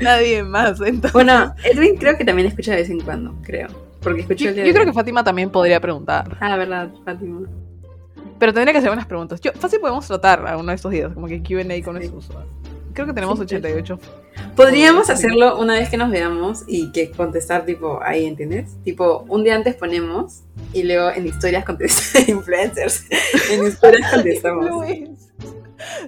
Nadie 0.00 0.42
más. 0.42 0.80
Entonces... 0.80 1.12
Bueno, 1.12 1.54
Edwin 1.64 1.96
creo 1.96 2.16
que 2.16 2.24
también 2.24 2.48
escucha 2.48 2.72
de 2.72 2.78
vez 2.78 2.90
en 2.90 3.00
cuando, 3.00 3.34
creo. 3.42 3.68
Porque 4.00 4.22
escucho 4.22 4.50
yo, 4.50 4.64
yo 4.64 4.72
creo 4.72 4.86
que 4.86 4.92
Fátima 4.92 5.22
también 5.24 5.50
podría 5.50 5.80
preguntar. 5.80 6.38
Ah, 6.40 6.56
verdad, 6.56 6.90
Fátima. 7.04 7.46
Pero 8.40 8.54
tendría 8.54 8.72
que 8.72 8.78
hacer 8.78 8.90
unas 8.90 9.06
preguntas. 9.06 9.38
Yo, 9.42 9.52
fácil 9.52 9.80
podemos 9.80 10.06
tratar 10.06 10.48
a 10.48 10.56
uno 10.56 10.70
de 10.70 10.76
estos 10.76 10.90
días, 10.90 11.12
como 11.12 11.26
que 11.28 11.42
QA 11.42 11.84
con 11.84 11.98
esos 11.98 12.24
usuarios. 12.24 12.50
Creo 12.94 13.06
que 13.06 13.12
tenemos 13.12 13.38
88. 13.38 14.00
Podríamos 14.56 15.10
hacerlo 15.10 15.58
una 15.58 15.74
vez 15.74 15.90
que 15.90 15.98
nos 15.98 16.10
veamos 16.10 16.64
y 16.66 16.90
que 16.90 17.10
contestar 17.10 17.66
tipo 17.66 18.00
ahí, 18.02 18.24
¿entiendes? 18.24 18.76
Tipo, 18.82 19.26
un 19.28 19.44
día 19.44 19.54
antes 19.54 19.74
ponemos 19.74 20.40
y 20.72 20.82
luego 20.84 21.10
en 21.10 21.26
historias 21.26 21.66
contestamos 21.66 22.28
influencers. 22.28 23.04
en 23.52 23.66
historias 23.66 24.10
contestamos. 24.14 24.86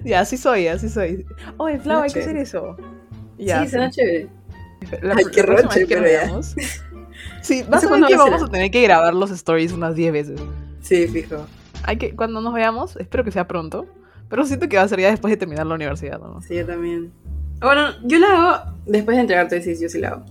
ya, 0.03 0.21
así 0.21 0.35
soy, 0.35 0.67
así 0.67 0.89
soy. 0.89 1.25
Oh, 1.57 1.69
Flau, 1.77 2.01
hay 2.01 2.11
que 2.11 2.19
hacer 2.19 2.35
eso. 2.35 2.75
Ya, 3.37 3.63
sí, 3.63 3.69
será 3.69 3.91
chévere. 3.91 4.27
La, 5.03 5.15
Ay, 5.15 5.25
qué 5.31 5.43
roche, 5.43 5.85
que 5.85 5.99
veamos. 5.99 6.55
Sí, 7.41 7.63
vas 7.69 7.83
a 7.83 7.89
ver 7.89 8.05
que 8.05 8.15
vamos 8.15 8.41
a 8.41 8.47
tener 8.47 8.71
que 8.71 8.81
grabar 8.81 9.13
los 9.13 9.29
stories 9.29 9.73
unas 9.73 9.95
10 9.95 10.13
veces. 10.13 10.39
Sí, 10.81 11.07
fijo 11.07 11.45
hay 11.83 11.97
que, 11.97 12.15
cuando 12.15 12.41
nos 12.41 12.53
veamos, 12.53 12.95
espero 12.97 13.23
que 13.23 13.31
sea 13.31 13.47
pronto, 13.47 13.85
pero 14.29 14.45
siento 14.45 14.67
que 14.67 14.77
va 14.77 14.83
a 14.83 14.87
ser 14.87 14.99
ya 14.99 15.11
después 15.11 15.31
de 15.31 15.37
terminar 15.37 15.65
la 15.65 15.75
universidad, 15.75 16.19
¿no? 16.19 16.41
Sí, 16.41 16.55
yo 16.55 16.65
también. 16.65 17.11
Bueno, 17.61 17.89
yo 18.03 18.19
la 18.19 18.27
hago 18.27 18.73
después 18.85 19.15
de 19.15 19.21
entregar 19.21 19.47
tesis, 19.47 19.79
yo 19.79 19.89
sí 19.89 19.99
la 19.99 20.09
hago. 20.09 20.25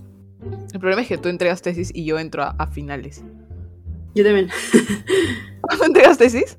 El 0.73 0.79
problema 0.79 1.01
es 1.01 1.07
que 1.07 1.17
tú 1.17 1.29
entregas 1.29 1.61
tesis 1.61 1.91
y 1.93 2.05
yo 2.05 2.19
entro 2.19 2.43
a, 2.43 2.67
finales. 2.67 3.23
Yo 4.13 4.23
también. 4.23 4.49
¿Cuándo 5.61 5.85
entregas 5.85 6.17
tesis? 6.17 6.57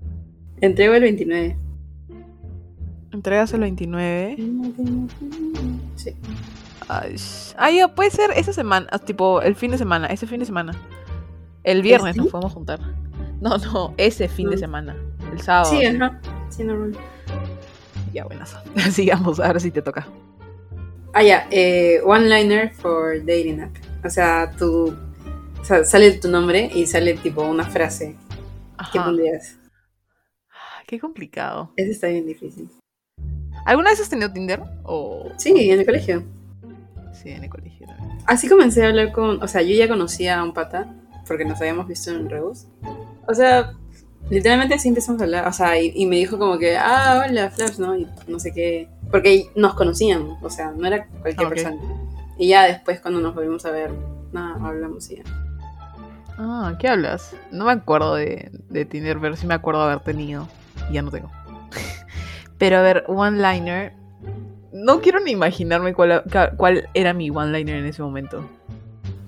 Entrego 0.61 0.95
el 0.95 1.03
29. 1.03 1.57
¿Entregas 3.13 3.53
el 3.53 3.61
29? 3.61 4.37
Sí. 5.97 6.15
Ay, 7.57 7.81
puede 7.95 8.11
ser 8.11 8.31
esa 8.37 8.53
semana, 8.53 8.89
tipo 8.99 9.41
el 9.43 9.55
fin 9.55 9.71
de 9.71 9.79
semana, 9.79 10.07
ese 10.07 10.27
fin 10.27 10.41
de 10.41 10.47
semana. 10.47 10.75
El 11.63 11.83
viernes 11.83 12.17
nos 12.17 12.29
podemos 12.29 12.53
juntar. 12.53 12.81
No, 13.41 13.59
no, 13.59 13.95
ese 13.99 14.29
fin 14.29 14.49
de 14.49 14.57
semana. 14.57 14.97
El 15.31 15.41
sábado. 15.41 15.71
Sí, 15.71 15.85
ajá. 15.85 16.19
Sí, 16.49 16.65
normal. 16.65 16.97
Ya, 18.13 18.25
buenas. 18.25 18.57
Sigamos, 18.91 19.41
ahora 19.41 19.61
sí 19.61 19.71
te 19.71 19.83
toca. 19.83 20.07
Ah, 21.13 21.23
ya. 21.23 21.47
Eh, 21.51 22.01
one 22.05 22.29
liner 22.29 22.73
for 22.73 23.19
dating 23.19 23.61
app. 23.61 23.75
O 24.05 24.09
sea, 24.09 24.51
tú. 24.59 24.97
O 25.61 25.65
sea, 25.65 25.85
sale 25.85 26.13
tu 26.13 26.29
nombre 26.29 26.71
y 26.75 26.87
sale 26.87 27.15
tipo 27.15 27.43
una 27.43 27.65
frase. 27.65 28.17
¿Qué 28.93 29.01
pondrías? 29.01 29.57
Ah, 30.51 30.83
qué 30.87 30.99
complicado. 30.99 31.73
Ese 31.77 31.91
está 31.91 32.09
bien 32.09 32.27
difícil. 32.27 32.69
¿Alguna 33.65 33.91
vez 33.91 34.01
has 34.01 34.11
tenido 34.11 34.31
Tinder? 34.33 34.63
O... 34.83 35.31
Sí, 35.39 35.71
en 35.71 35.81
el 35.81 35.87
colegio. 35.87 36.23
Sí, 37.13 37.31
en 37.31 37.45
el 37.45 37.51
colegio 37.51 37.87
también. 37.87 38.19
Así 38.27 38.49
comencé 38.49 38.85
a 38.85 38.89
hablar 38.89 39.13
con, 39.13 39.43
o 39.43 39.49
sea, 39.49 39.63
yo 39.63 39.75
ya 39.75 39.89
conocía 39.89 40.39
a 40.39 40.45
un 40.45 40.53
pata, 40.53 40.95
porque 41.27 41.45
nos 41.45 41.61
habíamos 41.61 41.89
visto 41.89 42.11
en 42.11 42.29
Rebus. 42.29 42.67
O 43.27 43.35
sea, 43.35 43.73
literalmente 44.31 44.75
así 44.75 44.89
empezamos 44.89 45.21
a 45.21 45.25
hablar, 45.25 45.49
o 45.49 45.53
sea, 45.53 45.81
y, 45.81 46.07
me 46.07 46.17
dijo 46.17 46.39
como 46.39 46.59
que, 46.59 46.77
ah, 46.77 47.25
hola, 47.27 47.51
Flash, 47.51 47.79
¿no? 47.79 47.97
Y 47.97 48.07
no 48.27 48.39
sé 48.39 48.53
qué, 48.53 48.89
porque 49.11 49.51
nos 49.55 49.75
conocíamos, 49.75 50.43
o 50.43 50.51
sea, 50.51 50.73
no 50.73 50.87
era 50.87 51.07
cualquier 51.21 51.49
persona. 51.49 51.77
Y 52.39 52.49
ya 52.49 52.65
después 52.65 53.01
cuando 53.01 53.21
nos 53.21 53.35
volvimos 53.35 53.65
a 53.65 53.71
ver, 53.71 53.93
nada, 54.33 54.57
hablamos 54.67 55.11
y 55.11 55.17
ya. 55.17 55.23
Ah, 56.37 56.77
¿qué 56.81 56.89
hablas? 56.89 57.37
No 57.53 57.67
me 57.67 57.73
acuerdo 57.73 58.17
de, 58.17 58.51
de 58.69 58.85
Tinder, 58.85 59.19
pero 59.21 59.37
sí 59.37 59.47
me 59.47 59.55
acuerdo 59.55 59.87
de 59.87 59.93
haber 59.93 60.05
tenido. 60.05 60.49
Y 60.91 60.95
ya 60.95 61.03
no 61.03 61.11
tengo. 61.11 61.31
pero 62.59 62.79
a 62.79 62.83
ver, 62.83 63.05
one-liner. 63.07 63.93
No 64.73 65.01
quiero 65.01 65.21
ni 65.21 65.31
imaginarme 65.31 65.95
cuál, 65.95 66.25
cuál 66.57 66.89
era 66.95 67.13
mi 67.13 67.31
one-liner 67.31 67.77
en 67.77 67.87
ese 67.87 68.03
momento. 68.03 68.45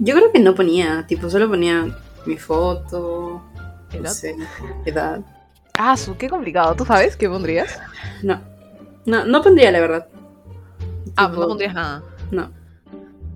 Yo 0.00 0.14
creo 0.16 0.32
que 0.32 0.40
no 0.40 0.56
ponía, 0.56 1.06
tipo, 1.06 1.30
solo 1.30 1.48
ponía 1.48 1.96
mi 2.26 2.36
foto, 2.36 3.42
¿Edad? 4.84 5.20
Ah, 5.78 5.96
qué 6.18 6.28
complicado. 6.28 6.74
¿Tú 6.74 6.84
sabes 6.84 7.16
qué 7.16 7.28
pondrías? 7.28 7.78
No, 8.22 8.40
no, 9.04 9.24
no 9.24 9.42
pondría 9.42 9.70
la 9.70 9.80
verdad. 9.80 10.06
Ah, 11.16 11.28
no 11.28 11.46
pondrías 11.48 11.74
nada. 11.74 12.02
No. 12.30 12.50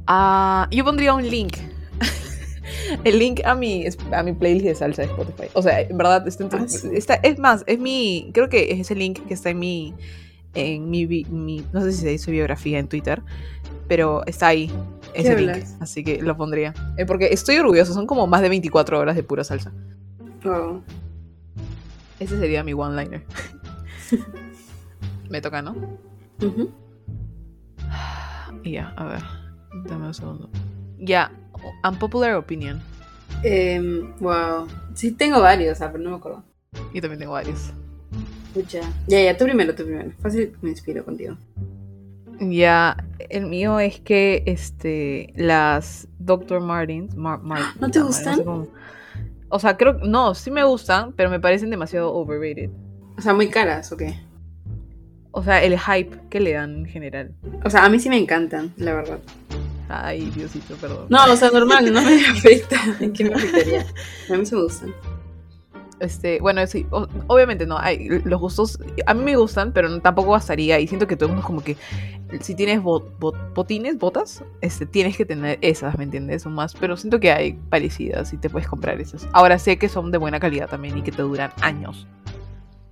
Ah, 0.06 0.68
yo 0.70 0.84
pondría 0.84 1.14
un 1.14 1.28
link 1.28 1.56
el 3.04 3.18
link 3.18 3.40
a 3.44 3.54
mi, 3.54 3.86
a 4.12 4.22
mi 4.22 4.32
playlist 4.32 4.66
de 4.66 4.74
salsa 4.74 5.02
de 5.02 5.08
Spotify. 5.08 5.48
O 5.54 5.62
sea, 5.62 5.80
en 5.80 5.96
verdad, 5.96 6.26
está, 6.26 6.44
en 6.44 6.50
ah, 6.54 7.20
es 7.22 7.38
más, 7.38 7.64
es 7.66 7.78
mi, 7.78 8.30
creo 8.32 8.48
que 8.48 8.72
es 8.72 8.80
ese 8.80 8.94
link 8.94 9.20
que 9.26 9.34
está 9.34 9.50
en 9.50 9.58
mi, 9.58 9.94
en 10.54 10.90
mi, 10.90 11.06
mi 11.06 11.64
no 11.72 11.82
sé 11.82 11.92
si 11.92 12.00
se 12.00 12.08
dice 12.08 12.30
biografía 12.30 12.78
en 12.78 12.88
Twitter, 12.88 13.22
pero 13.88 14.24
está 14.26 14.48
ahí, 14.48 14.70
ese 15.14 15.36
link. 15.36 15.64
Así 15.80 16.04
que 16.04 16.22
lo 16.22 16.36
pondría. 16.36 16.74
Eh, 16.96 17.06
porque 17.06 17.28
estoy 17.32 17.56
orgulloso, 17.58 17.92
son 17.92 18.06
como 18.06 18.26
más 18.26 18.42
de 18.42 18.48
24 18.48 18.98
horas 18.98 19.16
de 19.16 19.22
pura 19.22 19.44
salsa. 19.44 19.72
Oh. 20.44 20.80
Ese 22.18 22.38
sería 22.38 22.62
mi 22.62 22.72
one-liner. 22.72 23.22
Me 25.30 25.40
toca, 25.40 25.62
¿no? 25.62 25.76
Y 28.62 28.72
ya, 28.72 28.88
a 28.96 29.04
ver, 29.04 29.22
dame 29.86 30.06
un 30.06 30.14
segundo. 30.14 30.50
Ya, 30.98 31.30
Unpopular 31.84 32.34
opinion. 32.34 32.80
wow. 34.20 34.66
Sí, 34.94 35.12
tengo 35.12 35.40
varios, 35.40 35.78
pero 35.78 35.98
no 35.98 36.10
me 36.10 36.16
acuerdo. 36.16 36.44
Yo 36.92 37.00
también 37.00 37.20
tengo 37.20 37.32
varios. 37.32 37.72
Escucha. 38.48 38.80
Ya, 39.06 39.22
ya, 39.22 39.36
tú 39.36 39.44
primero, 39.44 39.74
tú 39.74 39.84
primero. 39.84 40.10
Fácil 40.20 40.56
me 40.60 40.70
inspiro 40.70 41.04
contigo. 41.04 41.36
Ya, 42.40 42.96
el 43.28 43.46
mío 43.46 43.78
es 43.78 44.00
que 44.00 44.42
este 44.46 45.32
las 45.36 46.08
Dr. 46.18 46.60
Martins. 46.60 47.14
¿No 47.80 47.90
te 47.90 48.00
gustan? 48.00 48.42
O 49.50 49.58
sea, 49.58 49.76
creo. 49.76 49.94
No, 50.02 50.34
sí 50.34 50.50
me 50.50 50.64
gustan, 50.64 51.12
pero 51.12 51.28
me 51.28 51.40
parecen 51.40 51.70
demasiado 51.70 52.14
overrated. 52.14 52.70
O 53.18 53.20
sea, 53.20 53.34
muy 53.34 53.48
caras, 53.48 53.92
¿o 53.92 53.96
qué? 53.96 54.18
O 55.32 55.42
sea, 55.42 55.62
el 55.62 55.78
hype 55.78 56.16
que 56.30 56.40
le 56.40 56.52
dan 56.52 56.78
en 56.78 56.86
general. 56.86 57.34
O 57.64 57.70
sea, 57.70 57.84
a 57.84 57.88
mí 57.88 58.00
sí 58.00 58.08
me 58.08 58.16
encantan, 58.16 58.72
la 58.76 58.94
verdad. 58.94 59.18
Ay, 59.88 60.30
Diosito, 60.30 60.74
perdón. 60.76 61.06
No, 61.08 61.18
o 61.30 61.36
sea, 61.36 61.50
normal, 61.50 61.92
no 61.92 62.00
me 62.00 62.26
afecta. 62.30 62.76
¿En 63.00 63.12
qué 63.12 63.24
me 63.24 63.34
afectaría? 63.34 63.84
A 64.32 64.36
mí 64.36 64.46
se 64.46 64.54
me 64.54 64.62
gustan. 64.62 64.94
Este, 66.00 66.40
bueno, 66.40 66.66
sí, 66.66 66.86
obviamente 67.26 67.66
no, 67.66 67.78
hay, 67.78 68.08
los 68.08 68.40
gustos, 68.40 68.78
a 69.04 69.12
mí 69.12 69.22
me 69.22 69.36
gustan, 69.36 69.72
pero 69.72 70.00
tampoco 70.00 70.30
bastaría, 70.30 70.80
y 70.80 70.86
siento 70.86 71.06
que 71.06 71.14
todo 71.14 71.28
el 71.28 71.34
mundo 71.34 71.46
como 71.46 71.62
que, 71.62 71.76
si 72.40 72.54
tienes 72.54 72.80
botines, 72.82 73.98
botas, 73.98 74.42
este, 74.62 74.86
tienes 74.86 75.16
que 75.16 75.26
tener 75.26 75.58
esas, 75.60 75.98
¿me 75.98 76.04
entiendes? 76.04 76.46
O 76.46 76.50
más, 76.50 76.74
pero 76.74 76.96
siento 76.96 77.20
que 77.20 77.30
hay 77.30 77.52
parecidas 77.52 78.32
y 78.32 78.38
te 78.38 78.48
puedes 78.48 78.66
comprar 78.66 78.98
esas. 78.98 79.28
Ahora 79.32 79.58
sé 79.58 79.76
que 79.78 79.90
son 79.90 80.10
de 80.10 80.16
buena 80.16 80.40
calidad 80.40 80.70
también 80.70 80.96
y 80.96 81.02
que 81.02 81.12
te 81.12 81.20
duran 81.20 81.52
años. 81.60 82.06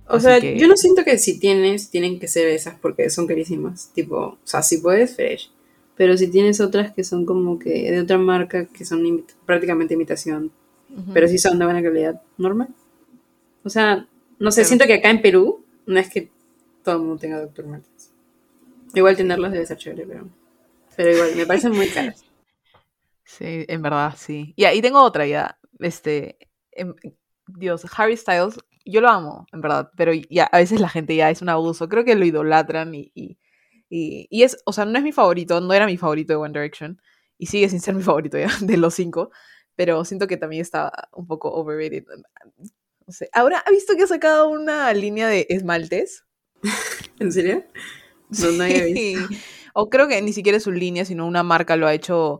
O 0.07 0.19
sea, 0.19 0.39
yo 0.39 0.67
no 0.67 0.75
siento 0.75 1.03
que 1.03 1.17
si 1.17 1.39
tienes, 1.39 1.89
tienen 1.89 2.19
que 2.19 2.27
ser 2.27 2.47
esas 2.47 2.75
porque 2.79 3.09
son 3.09 3.25
carísimas, 3.27 3.91
tipo, 3.93 4.17
o 4.17 4.37
sea, 4.43 4.61
si 4.61 4.77
puedes, 4.77 5.15
fresh. 5.15 5.51
Pero 5.95 6.15
si 6.15 6.27
tienes 6.27 6.61
otras 6.61 6.93
que 6.93 7.03
son 7.03 7.25
como 7.25 7.59
que 7.59 7.91
de 7.91 7.99
otra 7.99 8.17
marca, 8.17 8.65
que 8.65 8.85
son 8.85 9.25
prácticamente 9.45 9.95
imitación, 9.95 10.51
pero 11.13 11.27
sí 11.27 11.37
son 11.37 11.59
de 11.59 11.65
buena 11.65 11.83
calidad, 11.83 12.21
normal. 12.37 12.69
O 13.63 13.69
sea, 13.69 14.07
no 14.39 14.51
sé, 14.51 14.65
siento 14.65 14.85
que 14.85 14.95
acá 14.95 15.09
en 15.09 15.21
Perú 15.21 15.65
no 15.85 15.99
es 15.99 16.09
que 16.09 16.31
todo 16.83 16.95
el 16.95 17.01
mundo 17.01 17.17
tenga 17.17 17.39
Dr. 17.41 17.65
Martens. 17.65 18.11
Igual 18.93 19.15
tenerlos 19.15 19.51
debe 19.51 19.65
ser 19.65 19.77
chévere, 19.77 20.05
pero, 20.07 20.27
pero 20.95 21.11
igual, 21.11 21.35
me 21.35 21.45
parecen 21.45 21.71
muy 21.71 21.87
caros. 21.87 22.23
Sí, 23.23 23.63
en 23.67 23.83
verdad, 23.83 24.15
sí. 24.17 24.55
Y 24.55 24.63
ahí 24.63 24.81
tengo 24.81 25.03
otra 25.03 25.27
ya. 25.27 25.59
Este, 25.77 26.39
em, 26.71 26.95
Dios, 27.45 27.85
Harry 27.95 28.17
Styles, 28.17 28.59
yo 28.83 29.01
lo 29.01 29.07
amo, 29.07 29.45
en 29.53 29.61
verdad, 29.61 29.91
pero 29.95 30.11
ya 30.31 30.45
a 30.45 30.57
veces 30.57 30.81
la 30.81 30.89
gente 30.89 31.15
ya 31.15 31.29
es 31.29 31.43
un 31.43 31.49
abuso. 31.49 31.87
Creo 31.87 32.03
que 32.03 32.15
lo 32.15 32.25
idolatran 32.25 32.95
y 32.95 33.37
y, 33.89 34.43
es, 34.43 34.61
o 34.65 34.73
sea, 34.73 34.85
no 34.85 34.97
es 34.97 35.03
mi 35.03 35.11
favorito, 35.11 35.59
no 35.61 35.73
era 35.73 35.85
mi 35.87 35.97
favorito 35.97 36.33
de 36.33 36.37
One 36.37 36.53
Direction. 36.53 37.01
Y 37.37 37.47
sigue 37.47 37.69
sin 37.69 37.79
ser 37.81 37.95
mi 37.95 38.03
favorito 38.03 38.37
ya, 38.37 38.49
de 38.61 38.77
los 38.77 38.93
cinco. 38.93 39.31
Pero 39.75 40.03
siento 40.05 40.27
que 40.27 40.37
también 40.37 40.61
está 40.61 40.91
un 41.13 41.25
poco 41.27 41.51
overrated. 41.51 42.05
No 43.09 43.13
sé. 43.13 43.27
Ahora, 43.33 43.63
¿ha 43.65 43.71
visto 43.71 43.95
que 43.95 44.03
ha 44.03 44.07
sacado 44.07 44.49
una 44.49 44.93
línea 44.93 45.27
de 45.27 45.47
esmaltes? 45.49 46.25
¿En 47.19 47.31
serio? 47.31 47.65
No, 48.29 48.51
no 48.51 48.63
había 48.65 48.85
visto. 48.85 49.27
O 49.73 49.89
creo 49.89 50.07
que 50.07 50.21
ni 50.21 50.31
siquiera 50.31 50.59
es 50.59 50.63
su 50.63 50.71
línea, 50.71 51.05
sino 51.05 51.25
una 51.25 51.41
marca 51.41 51.75
lo 51.75 51.87
ha 51.87 51.93
hecho 51.95 52.39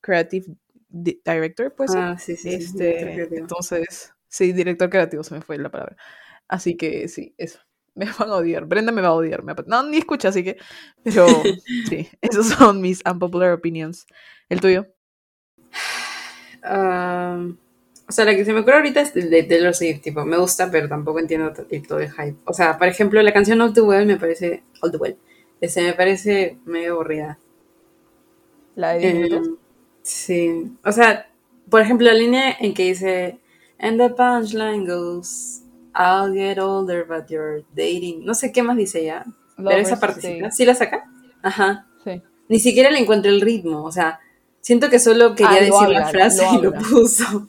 Creative 0.00 0.46
Director, 0.88 1.74
pues. 1.74 1.90
Ah, 1.96 2.16
sí, 2.16 2.36
sí. 2.36 2.50
Este, 2.50 3.24
entonces, 3.36 4.14
sí, 4.28 4.52
director 4.52 4.88
creativo 4.88 5.24
se 5.24 5.34
me 5.34 5.40
fue 5.40 5.58
la 5.58 5.72
palabra. 5.72 5.96
Así 6.46 6.76
que 6.76 7.08
sí, 7.08 7.34
eso 7.36 7.58
me 7.96 8.04
van 8.04 8.30
a 8.30 8.36
odiar. 8.36 8.66
Brenda 8.66 8.92
me 8.92 9.02
va 9.02 9.08
a 9.08 9.14
odiar. 9.14 9.42
No, 9.66 9.82
ni 9.82 9.96
escucha, 9.96 10.28
así 10.28 10.44
que. 10.44 10.58
Pero 11.02 11.26
sí, 11.88 12.08
esos 12.20 12.46
son 12.50 12.80
mis 12.80 13.02
unpopular 13.04 13.50
opinions. 13.50 14.06
¿El 14.48 14.60
tuyo? 14.60 14.86
O 18.06 18.12
sea, 18.12 18.24
la 18.26 18.34
que 18.34 18.44
se 18.44 18.52
me 18.52 18.60
ocurre 18.60 18.76
ahorita 18.76 19.00
es 19.00 19.14
de 19.14 19.42
Taylor 19.44 19.74
Swift, 19.74 20.02
tipo, 20.02 20.24
me 20.24 20.36
gusta, 20.36 20.70
pero 20.70 20.88
tampoco 20.88 21.20
entiendo 21.20 21.52
todo 21.88 22.00
el 22.00 22.12
hype. 22.12 22.36
O 22.44 22.52
sea, 22.52 22.76
por 22.76 22.86
ejemplo, 22.86 23.22
la 23.22 23.32
canción 23.32 23.60
All 23.62 23.72
the 23.72 23.80
Well 23.80 24.06
me 24.06 24.16
parece. 24.16 24.62
All 24.82 24.90
the 24.90 24.98
Well. 24.98 25.16
Ese 25.60 25.82
me 25.82 25.94
parece 25.94 26.58
medio 26.66 26.94
aburrida. 26.94 27.38
¿La 28.74 28.92
de 28.92 28.98
10 28.98 29.32
em, 29.32 29.56
Sí. 30.02 30.72
O 30.84 30.92
sea, 30.92 31.30
por 31.70 31.80
ejemplo, 31.80 32.06
la 32.06 32.14
línea 32.14 32.54
en 32.60 32.74
que 32.74 32.84
dice. 32.84 33.38
And 33.78 33.98
the 33.98 34.10
punchline 34.10 34.86
goes. 34.86 35.62
I'll 35.94 36.32
get 36.34 36.58
older, 36.58 37.06
but 37.06 37.28
you're 37.28 37.64
dating. 37.74 38.24
No 38.24 38.34
sé 38.34 38.52
qué 38.52 38.62
más 38.62 38.76
dice 38.76 39.04
ya. 39.04 39.24
pero 39.56 39.78
esa 39.78 39.98
partecita. 39.98 40.50
¿Sí 40.50 40.66
la 40.66 40.74
saca? 40.74 41.04
Ajá. 41.42 41.86
Sí. 42.04 42.22
Ni 42.48 42.58
siquiera 42.58 42.90
le 42.90 42.98
encontré 42.98 43.30
el 43.30 43.40
ritmo. 43.40 43.82
O 43.84 43.92
sea, 43.92 44.20
siento 44.60 44.90
que 44.90 44.98
solo 44.98 45.34
quería 45.34 45.58
ah, 45.58 45.64
decir 45.64 45.88
la 45.88 46.08
frase 46.08 46.44
y 46.52 46.60
lo 46.60 46.72
puso. 46.74 47.48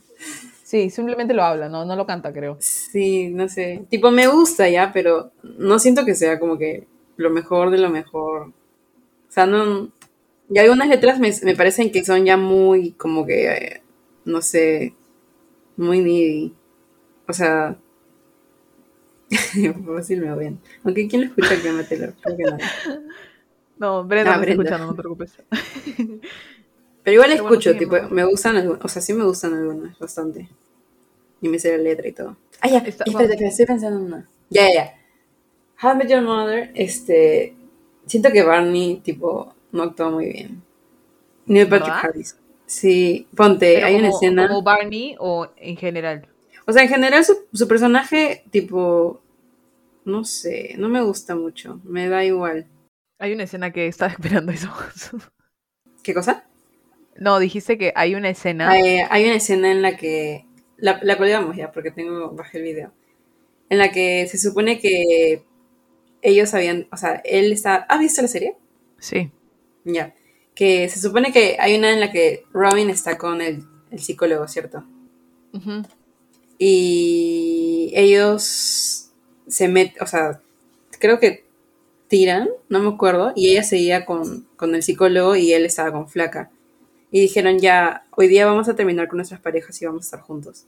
Sí, 0.75 0.89
simplemente 0.89 1.33
lo 1.33 1.41
habla, 1.41 1.69
no, 1.69 1.85
no 1.85 1.95
lo 1.95 2.05
canta, 2.05 2.33
creo. 2.33 2.57
Sí, 2.59 3.29
no 3.29 3.47
sé. 3.47 3.85
Tipo, 3.89 4.11
me 4.11 4.27
gusta 4.27 4.67
ya, 4.67 4.91
pero 4.91 5.31
no 5.41 5.79
siento 5.79 6.03
que 6.03 6.15
sea 6.15 6.37
como 6.37 6.57
que 6.57 6.85
lo 7.15 7.29
mejor 7.29 7.69
de 7.69 7.77
lo 7.77 7.89
mejor. 7.89 8.49
O 8.49 9.31
sea, 9.31 9.45
no. 9.45 9.89
Y 10.49 10.59
algunas 10.59 10.89
letras 10.89 11.17
me, 11.17 11.33
me 11.43 11.55
parecen 11.55 11.93
que 11.93 12.03
son 12.03 12.25
ya 12.25 12.35
muy, 12.35 12.91
como 12.91 13.25
que, 13.25 13.53
eh, 13.53 13.83
no 14.25 14.41
sé, 14.41 14.93
muy 15.77 16.01
needy. 16.01 16.53
O 17.25 17.31
sea, 17.31 17.77
Fácil 19.85 20.19
me 20.19 20.35
ven. 20.35 20.59
Aunque 20.83 21.07
¿quién 21.07 21.21
lo 21.21 21.27
escucha 21.27 21.61
que 21.61 21.71
me? 21.71 21.85
Creo 21.85 22.13
que 22.37 22.43
no. 22.43 22.57
No, 23.77 24.05
Brenda, 24.05 24.35
ah, 24.35 24.37
Brenda. 24.37 24.63
escuchando, 24.63 24.87
no 24.87 24.93
te 24.93 25.01
preocupes. 25.01 25.37
Pero 27.05 27.15
igual 27.15 27.31
escucho, 27.33 27.77
tipo, 27.77 27.95
me 28.09 28.25
gustan 28.25 28.57
algunos, 28.57 28.83
o 28.83 28.87
sea, 28.87 28.99
sí 28.99 29.13
me 29.13 29.23
gustan 29.23 29.53
algunos, 29.53 29.97
bastante. 29.99 30.49
Y 31.39 31.47
me 31.47 31.59
sé 31.59 31.77
la 31.77 31.83
letra 31.83 32.07
y 32.07 32.13
todo. 32.13 32.35
Ah, 32.61 32.67
ya, 32.67 32.79
Está, 32.79 33.03
espérate, 33.05 33.37
que 33.37 33.45
estoy 33.45 33.67
pensando 33.67 33.99
en 33.99 34.05
una. 34.05 34.29
Ya, 34.49 34.67
ya, 34.67 34.73
ya. 34.73 34.95
How 35.83 36.01
I 36.01 36.07
Your 36.07 36.23
Mother, 36.23 36.71
este, 36.73 37.55
siento 38.07 38.31
que 38.31 38.41
Barney, 38.41 39.01
tipo, 39.03 39.53
no 39.71 39.83
actúa 39.83 40.09
muy 40.09 40.31
bien. 40.31 40.63
Ni 41.45 41.59
de 41.59 41.67
Patrick 41.67 41.93
Harris. 41.93 42.39
Sí, 42.65 43.27
ponte, 43.35 43.83
hay 43.83 43.97
una 43.97 44.09
escena. 44.09 44.47
¿Como 44.47 44.63
Barney 44.63 45.15
o 45.19 45.47
en 45.57 45.77
general? 45.77 46.27
O 46.65 46.73
sea, 46.73 46.81
en 46.81 46.89
general 46.89 47.23
su, 47.23 47.67
personaje, 47.67 48.45
tipo, 48.49 49.21
no 50.05 50.23
sé, 50.23 50.73
no 50.79 50.89
me 50.89 51.03
gusta 51.03 51.35
mucho, 51.35 51.79
me 51.83 52.09
da 52.09 52.25
igual. 52.25 52.65
Hay 53.19 53.33
una 53.33 53.43
escena 53.43 53.71
que 53.71 53.85
estaba 53.85 54.11
esperando 54.11 54.51
eso. 54.51 54.73
¿Qué 56.01 56.15
cosa? 56.15 56.45
No, 57.15 57.39
dijiste 57.39 57.77
que 57.77 57.93
hay 57.95 58.15
una 58.15 58.29
escena. 58.29 58.69
Hay, 58.69 59.23
una 59.23 59.35
escena 59.35 59.71
en 59.71 59.81
la 59.81 59.95
que. 59.97 60.45
La, 60.77 60.99
la 61.01 61.17
colgamos 61.17 61.55
ya, 61.55 61.71
porque 61.71 61.91
tengo. 61.91 62.31
Bajé 62.31 62.57
el 62.57 62.63
video. 62.63 62.91
En 63.69 63.77
la 63.77 63.91
que 63.91 64.27
se 64.27 64.37
supone 64.37 64.79
que 64.79 65.43
ellos 66.21 66.53
habían. 66.53 66.87
O 66.91 66.97
sea, 66.97 67.21
él 67.23 67.51
está. 67.51 67.85
¿Has 67.87 67.99
visto 67.99 68.21
la 68.21 68.27
serie? 68.27 68.55
Sí. 68.99 69.31
Ya. 69.85 70.13
que 70.55 70.89
se 70.89 70.99
supone 70.99 71.31
que 71.31 71.57
hay 71.59 71.75
una 71.77 71.91
en 71.91 71.99
la 71.99 72.11
que 72.11 72.43
Robin 72.51 72.89
está 72.89 73.17
con 73.17 73.41
el, 73.41 73.63
psicólogo, 73.97 74.47
¿cierto? 74.47 74.83
Y 76.57 77.91
ellos 77.95 79.11
se 79.47 79.67
meten, 79.67 80.01
o 80.01 80.07
sea, 80.07 80.41
creo 80.99 81.19
que 81.19 81.45
tiran, 82.07 82.49
no 82.67 82.79
me 82.79 82.89
acuerdo, 82.89 83.31
y 83.35 83.51
ella 83.51 83.63
seguía 83.63 84.05
con, 84.05 84.47
con 84.55 84.75
el 84.75 84.83
psicólogo 84.83 85.35
y 85.35 85.53
él 85.53 85.65
estaba 85.65 85.91
con 85.91 86.09
flaca. 86.09 86.51
Y 87.15 87.21
dijeron, 87.21 87.59
ya, 87.59 88.03
hoy 88.11 88.27
día 88.27 88.45
vamos 88.45 88.67
a 88.67 88.75
terminar 88.75 89.07
con 89.07 89.15
nuestras 89.15 89.39
parejas 89.39 89.81
y 89.81 89.85
vamos 89.85 90.03
a 90.03 90.07
estar 90.07 90.19
juntos. 90.19 90.65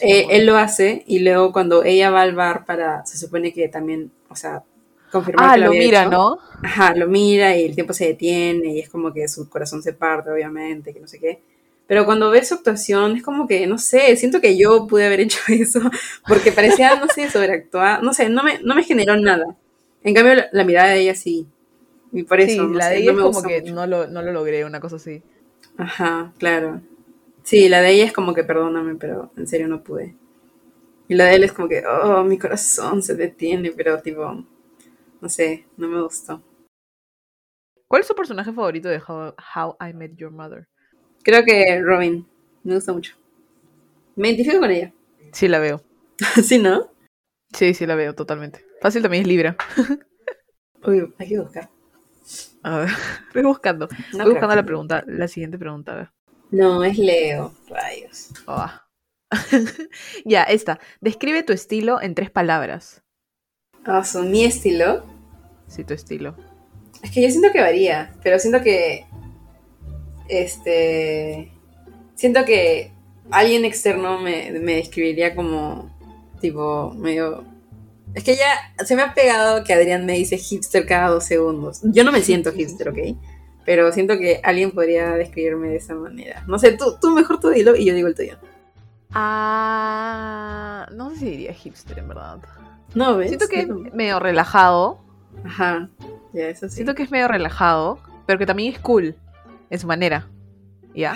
Eh, 0.00 0.26
él 0.28 0.44
lo 0.44 0.58
hace 0.58 1.02
y 1.06 1.20
luego 1.20 1.50
cuando 1.50 1.82
ella 1.82 2.10
va 2.10 2.20
al 2.20 2.34
bar 2.34 2.66
para, 2.66 3.06
se 3.06 3.16
supone 3.16 3.54
que 3.54 3.68
también, 3.68 4.12
o 4.28 4.36
sea, 4.36 4.64
confirmar 5.10 5.48
ah, 5.48 5.56
lo, 5.56 5.70
mira, 5.70 6.04
¿no? 6.04 6.38
Ajá, 6.62 6.94
lo 6.94 7.08
mira 7.08 7.56
y 7.56 7.64
el 7.64 7.74
tiempo 7.74 7.94
se 7.94 8.04
detiene 8.04 8.74
y 8.74 8.80
es 8.80 8.90
como 8.90 9.14
que 9.14 9.26
su 9.28 9.48
corazón 9.48 9.82
se 9.82 9.94
parte, 9.94 10.30
obviamente, 10.30 10.92
que 10.92 11.00
no 11.00 11.08
sé 11.08 11.18
qué. 11.18 11.40
Pero 11.86 12.04
cuando 12.04 12.28
ves 12.28 12.48
su 12.48 12.54
actuación 12.56 13.16
es 13.16 13.22
como 13.22 13.48
que, 13.48 13.66
no 13.66 13.78
sé, 13.78 14.14
siento 14.16 14.42
que 14.42 14.58
yo 14.58 14.86
pude 14.86 15.06
haber 15.06 15.20
hecho 15.20 15.38
eso 15.48 15.80
porque 16.28 16.52
parecía, 16.52 16.96
no 16.96 17.06
sé, 17.06 17.30
sobreactuar, 17.30 18.02
no 18.02 18.12
sé, 18.12 18.28
no 18.28 18.42
me, 18.42 18.58
no 18.58 18.74
me 18.74 18.84
generó 18.84 19.16
nada. 19.16 19.56
En 20.04 20.12
cambio, 20.12 20.34
la, 20.52 20.64
mirada 20.64 20.90
de 20.90 21.00
ella 21.00 21.14
sí. 21.14 21.46
Y 22.12 22.24
por 22.24 22.42
eso, 22.42 22.68
sí, 22.68 22.74
la 22.74 22.90
de 22.90 22.98
ella 22.98 23.12
es 23.12 23.18
como 23.18 23.42
que 23.42 23.62
no 23.62 23.86
lo, 23.86 24.06
no 24.06 24.20
lo 24.20 24.32
logré, 24.34 24.66
una 24.66 24.78
cosa 24.78 24.96
así. 24.96 25.22
Ajá, 25.76 26.32
claro. 26.38 26.80
Sí, 27.42 27.68
la 27.68 27.80
de 27.80 27.92
ella 27.92 28.04
es 28.04 28.12
como 28.12 28.34
que 28.34 28.44
perdóname, 28.44 28.94
pero 28.94 29.32
en 29.36 29.46
serio 29.46 29.68
no 29.68 29.82
pude. 29.82 30.14
Y 31.08 31.14
la 31.14 31.24
de 31.24 31.34
él 31.34 31.44
es 31.44 31.52
como 31.52 31.68
que, 31.68 31.82
oh, 31.86 32.22
mi 32.24 32.38
corazón 32.38 33.02
se 33.02 33.14
detiene, 33.14 33.72
pero 33.72 34.00
tipo, 34.00 34.44
no 35.20 35.28
sé, 35.28 35.66
no 35.76 35.88
me 35.88 36.00
gustó. 36.00 36.42
¿Cuál 37.88 38.00
es 38.00 38.06
su 38.06 38.14
personaje 38.14 38.52
favorito 38.52 38.88
de 38.88 39.02
How, 39.06 39.76
I 39.78 39.92
Met 39.92 40.16
Your 40.16 40.30
Mother? 40.30 40.66
Creo 41.22 41.44
que 41.44 41.82
Robin. 41.82 42.26
Me 42.64 42.74
gusta 42.74 42.92
mucho. 42.92 43.14
Me 44.16 44.28
identifico 44.28 44.60
con 44.60 44.70
ella. 44.70 44.92
Sí, 45.32 45.48
la 45.48 45.58
veo. 45.58 45.82
¿Sí, 46.42 46.58
no? 46.58 46.90
Sí, 47.52 47.74
sí, 47.74 47.84
la 47.84 47.94
veo 47.94 48.14
totalmente. 48.14 48.64
Fácil 48.80 49.02
también 49.02 49.22
es 49.22 49.28
Libra. 49.28 49.56
Uy, 50.86 51.12
hay 51.18 51.28
que 51.28 51.38
buscar. 51.38 51.68
A 52.62 52.78
ver, 52.78 52.88
estoy 53.26 53.42
buscando. 53.42 53.88
estoy 53.90 54.30
buscando 54.30 54.54
la 54.54 54.64
pregunta, 54.64 55.04
la 55.06 55.28
siguiente 55.28 55.58
pregunta. 55.58 55.92
A 55.92 55.96
ver. 55.96 56.12
No, 56.50 56.84
es 56.84 56.98
Leo, 56.98 57.54
rayos. 57.68 58.28
Oh. 58.46 58.70
ya, 60.24 60.42
esta. 60.42 60.78
Describe 61.00 61.42
tu 61.42 61.52
estilo 61.52 62.00
en 62.00 62.14
tres 62.14 62.30
palabras. 62.30 63.02
Ah, 63.84 64.04
son 64.04 64.30
mi 64.30 64.44
estilo. 64.44 65.04
Sí, 65.66 65.84
tu 65.84 65.94
estilo. 65.94 66.36
Es 67.02 67.10
que 67.10 67.22
yo 67.22 67.30
siento 67.30 67.50
que 67.52 67.60
varía, 67.60 68.14
pero 68.22 68.38
siento 68.38 68.62
que. 68.62 69.06
Este. 70.28 71.50
Siento 72.14 72.44
que 72.44 72.92
alguien 73.30 73.64
externo 73.64 74.18
me, 74.20 74.52
me 74.60 74.76
describiría 74.76 75.34
como. 75.34 75.90
Tipo, 76.40 76.92
medio. 76.94 77.44
Es 78.14 78.24
que 78.24 78.36
ya 78.36 78.84
se 78.84 78.94
me 78.94 79.02
ha 79.02 79.14
pegado 79.14 79.64
que 79.64 79.72
Adrián 79.72 80.04
me 80.04 80.14
dice 80.14 80.36
hipster 80.36 80.86
cada 80.86 81.08
dos 81.08 81.24
segundos. 81.24 81.80
Yo 81.82 82.04
no 82.04 82.12
me 82.12 82.20
siento 82.20 82.52
hipster, 82.56 82.90
¿ok? 82.90 82.98
Pero 83.64 83.92
siento 83.92 84.18
que 84.18 84.40
alguien 84.42 84.72
podría 84.72 85.12
describirme 85.12 85.68
de 85.68 85.76
esa 85.76 85.94
manera. 85.94 86.44
No 86.46 86.58
sé, 86.58 86.72
tú, 86.72 86.96
tú 87.00 87.10
mejor 87.10 87.40
tú 87.40 87.50
dilo 87.50 87.76
y 87.76 87.84
yo 87.84 87.94
digo 87.94 88.08
el 88.08 88.14
tuyo. 88.14 88.36
Ah, 89.14 90.88
no 90.92 91.10
sé 91.10 91.16
si 91.16 91.30
diría 91.30 91.52
hipster 91.52 91.98
en 91.98 92.08
verdad. 92.08 92.38
No, 92.94 93.16
¿ves? 93.16 93.28
Siento 93.28 93.48
que 93.48 93.60
es 93.60 93.68
medio 93.68 94.18
relajado. 94.18 95.00
Ajá, 95.44 95.88
ya, 96.32 96.48
eso 96.48 96.68
sí. 96.68 96.76
Siento 96.76 96.94
que 96.94 97.04
es 97.04 97.10
medio 97.10 97.28
relajado, 97.28 97.98
pero 98.26 98.38
que 98.38 98.46
también 98.46 98.72
es 98.72 98.78
cool 98.80 99.14
en 99.70 99.78
su 99.78 99.86
manera. 99.86 100.28
¿Ya? 100.94 101.14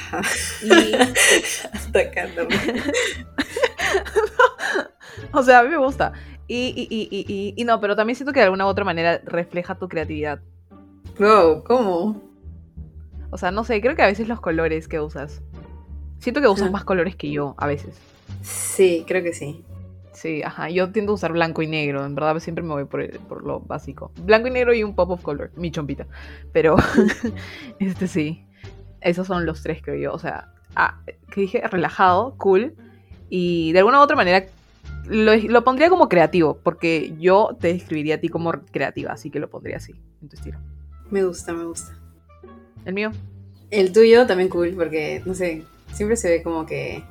Y... 0.62 0.70
o 5.32 5.42
sea, 5.42 5.61
a 5.61 5.62
mí 5.64 5.70
me 5.70 5.78
gusta. 5.78 6.12
Y, 6.48 6.88
y, 6.88 7.09
y, 7.11 7.54
y, 7.56 7.64
no, 7.64 7.80
pero 7.80 7.96
también 7.96 8.16
siento 8.16 8.32
que 8.32 8.40
de 8.40 8.44
alguna 8.44 8.66
u 8.66 8.68
otra 8.68 8.85
manera 8.85 9.20
refleja 9.24 9.74
tu 9.74 9.88
creatividad. 9.88 10.40
Wow, 11.18 11.64
¿cómo? 11.64 12.22
O 13.30 13.38
sea, 13.38 13.50
no 13.50 13.64
sé, 13.64 13.80
creo 13.80 13.96
que 13.96 14.02
a 14.02 14.06
veces 14.06 14.28
los 14.28 14.40
colores 14.40 14.87
que 14.87 15.00
usas. 15.00 15.42
Siento 16.18 16.40
que 16.40 16.48
usas 16.48 16.70
más 16.70 16.85
colores 16.85 17.16
que 17.16 17.30
yo, 17.30 17.54
a 17.59 17.66
veces. 17.66 17.98
Sí, 18.42 19.04
creo 19.06 19.22
que 19.22 19.32
sí. 19.32 19.64
Sí, 20.12 20.42
ajá. 20.42 20.70
Yo 20.70 20.90
tiendo 20.92 21.12
a 21.12 21.14
usar 21.16 21.32
blanco 21.32 21.62
y 21.62 21.66
negro. 21.66 22.04
En 22.04 22.14
verdad 22.14 22.38
siempre 22.38 22.64
me 22.64 22.72
voy 22.72 22.85
por, 22.87 23.06
por 23.20 23.44
lo 23.44 23.61
básico. 23.61 24.12
Blanco 24.22 24.48
y 24.48 24.50
negro 24.50 24.72
y 24.72 24.82
un 24.82 24.94
pop 24.94 25.11
of 25.11 25.22
color. 25.22 25.50
Mi 25.56 25.70
chompita. 25.70 26.06
Pero, 26.52 26.76
este 27.80 28.09
sí. 28.09 28.46
Esos 29.02 29.26
son 29.26 29.44
los 29.44 29.62
tres, 29.62 29.82
creo 29.82 29.96
yo. 29.96 30.12
O 30.14 30.18
sea, 30.18 30.52
ah, 30.74 31.00
que 31.30 31.42
dije 31.42 31.61
relajado, 31.68 32.35
cool. 32.38 32.74
Y 33.28 33.72
de 33.72 33.80
alguna 33.80 34.00
u 34.00 34.02
otra 34.02 34.16
manera 34.16 34.46
lo, 35.09 35.37
lo, 35.37 35.64
pondría 35.64 35.88
como 35.88 36.09
creativo. 36.09 36.59
Porque 36.62 37.14
yo 37.19 37.57
te 37.61 37.69
describiría 37.73 38.16
a 38.16 38.19
ti 38.19 38.29
como 38.29 38.53
creativa. 38.71 39.12
Así 39.12 39.31
que 39.31 39.38
lo 39.38 39.51
pondría 39.51 39.77
así, 39.77 39.95
en 40.23 40.29
tu 40.29 40.37
estilo. 40.37 40.59
Me 41.11 41.25
gusta, 41.25 41.53
me 41.53 41.64
gusta. 41.64 41.97
¿El 42.85 42.95
mío? 42.95 43.12
El 43.71 43.92
tuyo 43.92 44.27
también 44.27 44.49
cool, 44.49 44.75
porque, 44.77 45.23
no 45.25 45.35
sé, 45.35 45.64
siempre 45.92 46.16
se 46.16 46.31
ve 46.31 46.42
como 46.42 46.66
que... 46.66 47.03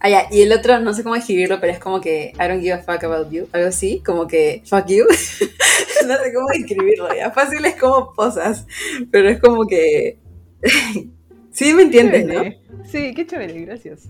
Ah, 0.00 0.08
ya, 0.08 0.28
y 0.30 0.42
el 0.42 0.52
otro, 0.52 0.78
no 0.78 0.94
sé 0.94 1.02
cómo 1.02 1.16
escribirlo, 1.16 1.58
pero 1.60 1.72
es 1.72 1.80
como 1.80 2.00
que 2.00 2.32
I 2.36 2.48
don't 2.48 2.60
give 2.60 2.72
a 2.72 2.78
fuck 2.78 3.02
about 3.02 3.32
you, 3.32 3.48
algo 3.50 3.66
así, 3.66 4.00
como 4.06 4.28
que 4.28 4.62
fuck 4.64 4.86
you. 4.86 5.04
no 6.06 6.16
sé 6.16 6.32
cómo 6.32 6.50
escribirlo, 6.52 7.08
ya. 7.16 7.32
Fácil 7.32 7.64
es 7.64 7.74
como 7.74 8.12
posas, 8.14 8.64
pero 9.10 9.28
es 9.28 9.40
como 9.40 9.66
que... 9.66 10.20
sí, 11.50 11.74
me 11.74 11.82
entiendes, 11.82 12.26
¿no? 12.26 12.44
Sí, 12.84 13.12
qué 13.12 13.26
chévere, 13.26 13.60
gracias. 13.62 14.08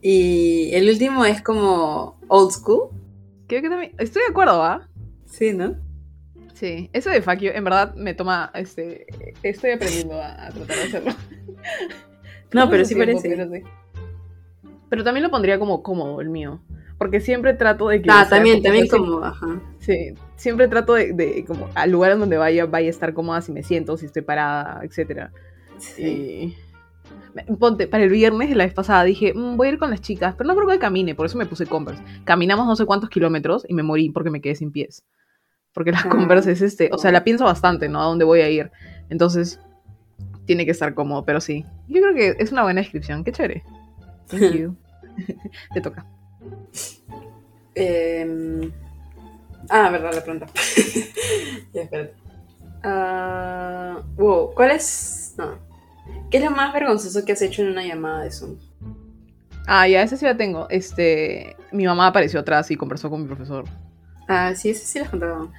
Y 0.00 0.70
el 0.74 0.88
último 0.88 1.24
es 1.24 1.42
como 1.42 2.18
old 2.28 2.52
school. 2.52 2.90
Creo 3.46 3.62
que 3.62 3.68
también... 3.68 3.92
Estoy 3.98 4.22
de 4.22 4.28
acuerdo, 4.28 4.62
¿ah? 4.62 4.88
Sí, 5.26 5.52
¿no? 5.52 5.76
Sí, 6.58 6.90
eso 6.92 7.10
de 7.10 7.22
fuck 7.22 7.38
you, 7.38 7.52
en 7.54 7.62
verdad 7.62 7.94
me 7.94 8.14
toma, 8.14 8.50
este, 8.52 9.06
estoy 9.44 9.70
aprendiendo 9.70 10.20
a, 10.20 10.48
tratar 10.48 10.76
de 10.76 10.82
hacerlo. 10.82 11.12
no, 12.52 12.68
pero 12.68 12.84
sí 12.84 12.96
parece. 12.96 13.62
Pero, 14.90 15.04
también 15.04 15.22
lo 15.22 15.30
pondría 15.30 15.60
como 15.60 15.84
cómodo 15.84 16.20
el 16.20 16.30
mío, 16.30 16.60
porque 16.98 17.20
siempre 17.20 17.54
trato 17.54 17.88
de 17.88 18.02
que... 18.02 18.10
Ah, 18.10 18.26
también, 18.28 18.60
también 18.60 18.88
como, 18.88 19.22
ajá. 19.22 19.62
Sí, 19.78 20.14
siempre 20.34 20.66
trato 20.66 20.94
de, 20.94 21.44
como, 21.46 21.68
al 21.76 21.92
lugar 21.92 22.10
en 22.10 22.18
donde 22.18 22.38
vaya, 22.38 22.66
vaya 22.66 22.88
a 22.88 22.90
estar 22.90 23.14
cómoda 23.14 23.40
si 23.40 23.52
me 23.52 23.62
siento, 23.62 23.96
si 23.96 24.06
estoy 24.06 24.22
parada, 24.22 24.80
etc. 24.82 25.30
Sí. 25.78 26.56
Ponte, 27.58 27.86
para 27.86 28.04
el 28.04 28.10
viernes 28.10 28.48
de 28.48 28.54
la 28.54 28.64
vez 28.64 28.74
pasada 28.74 29.04
dije, 29.04 29.32
mm, 29.34 29.56
voy 29.56 29.68
a 29.68 29.72
ir 29.72 29.78
con 29.78 29.90
las 29.90 30.00
chicas, 30.00 30.34
pero 30.36 30.48
no 30.48 30.56
creo 30.56 30.68
que 30.68 30.78
camine, 30.78 31.14
por 31.14 31.26
eso 31.26 31.38
me 31.38 31.46
puse 31.46 31.66
Converse. 31.66 32.02
Caminamos 32.24 32.66
no 32.66 32.76
sé 32.76 32.86
cuántos 32.86 33.10
kilómetros 33.10 33.64
y 33.68 33.74
me 33.74 33.82
morí 33.82 34.10
porque 34.10 34.30
me 34.30 34.40
quedé 34.40 34.54
sin 34.54 34.72
pies 34.72 35.04
porque 35.78 35.92
las 35.92 36.06
Converse 36.06 36.50
es 36.50 36.60
este, 36.60 36.90
o 36.92 36.98
sea, 36.98 37.12
la 37.12 37.22
pienso 37.22 37.44
bastante, 37.44 37.88
¿no? 37.88 38.00
A 38.02 38.06
dónde 38.06 38.24
voy 38.24 38.40
a 38.40 38.50
ir. 38.50 38.72
Entonces, 39.10 39.60
tiene 40.44 40.64
que 40.64 40.72
estar 40.72 40.92
cómodo, 40.92 41.24
pero 41.24 41.40
sí. 41.40 41.64
Yo 41.86 42.02
creo 42.02 42.14
que 42.14 42.42
es 42.42 42.50
una 42.50 42.64
buena 42.64 42.80
descripción, 42.80 43.22
qué 43.22 43.30
chévere. 43.30 43.62
Thank 44.26 44.54
you. 44.54 44.76
Te 45.74 45.80
toca. 45.80 46.04
Em, 47.76 48.72
ah, 49.68 49.88
verdad, 49.90 50.14
la 50.14 50.22
pregunta. 50.24 50.46
ya, 51.72 51.82
espérate. 51.82 52.14
Uh, 52.84 54.02
wow, 54.20 54.52
¿cuál 54.56 54.72
es...? 54.72 55.34
No. 55.38 55.67
¿Qué 56.30 56.38
es 56.38 56.44
lo 56.44 56.50
más 56.50 56.72
vergonzoso 56.72 57.24
que 57.24 57.32
has 57.32 57.42
hecho 57.42 57.62
en 57.62 57.68
una 57.68 57.84
llamada 57.84 58.24
de 58.24 58.30
Zoom? 58.30 58.56
Ah, 59.66 59.86
ya, 59.86 60.02
esa 60.02 60.16
sí 60.16 60.24
la 60.24 60.36
tengo. 60.36 60.66
Este, 60.70 61.56
mi 61.72 61.84
mamá 61.84 62.06
apareció 62.06 62.40
atrás 62.40 62.70
y 62.70 62.76
conversó 62.76 63.10
con 63.10 63.22
mi 63.22 63.26
profesor. 63.26 63.64
Ah, 64.26 64.54
sí, 64.54 64.70
ese 64.70 64.86
sí 64.86 64.98
lo 64.98 65.04
has 65.04 65.10
contado. 65.10 65.50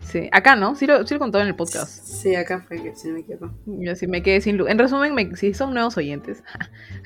Sí, 0.00 0.28
acá 0.32 0.56
no, 0.56 0.74
sí 0.74 0.86
lo, 0.86 1.06
sí 1.06 1.12
lo 1.12 1.20
contado 1.20 1.42
en 1.42 1.48
el 1.48 1.54
podcast. 1.54 2.02
Sí, 2.04 2.34
acá 2.34 2.60
fue 2.60 2.82
que 2.82 2.94
si 2.94 3.08
no 3.08 3.14
me 3.14 3.20
equivoco. 3.20 3.52
Yo 3.66 3.94
sí 3.94 4.06
me 4.06 4.22
quedé 4.22 4.40
sin 4.40 4.56
luz. 4.56 4.70
En 4.70 4.78
resumen, 4.78 5.14
me, 5.14 5.36
si 5.36 5.52
son 5.52 5.74
nuevos 5.74 5.96
oyentes, 5.98 6.42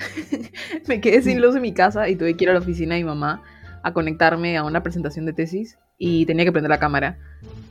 me 0.87 1.01
quedé 1.01 1.23
sin 1.23 1.41
luz 1.41 1.57
en 1.57 1.63
mi 1.63 1.75
casa 1.75 2.09
y 2.09 2.15
tuve 2.15 2.37
que 2.37 2.45
ir 2.45 2.51
a 2.51 2.53
la 2.53 2.61
oficina 2.61 2.95
de 2.95 3.01
mi 3.01 3.09
mamá 3.09 3.43
a 3.83 3.93
conectarme 3.93 4.57
a 4.57 4.63
una 4.63 4.85
presentación 4.85 5.27
de 5.27 5.33
tesis 5.33 5.79
y 6.05 6.27
tenía 6.27 6.45
que 6.45 6.51
prender 6.51 6.69
la 6.69 6.81
cámara. 6.81 7.17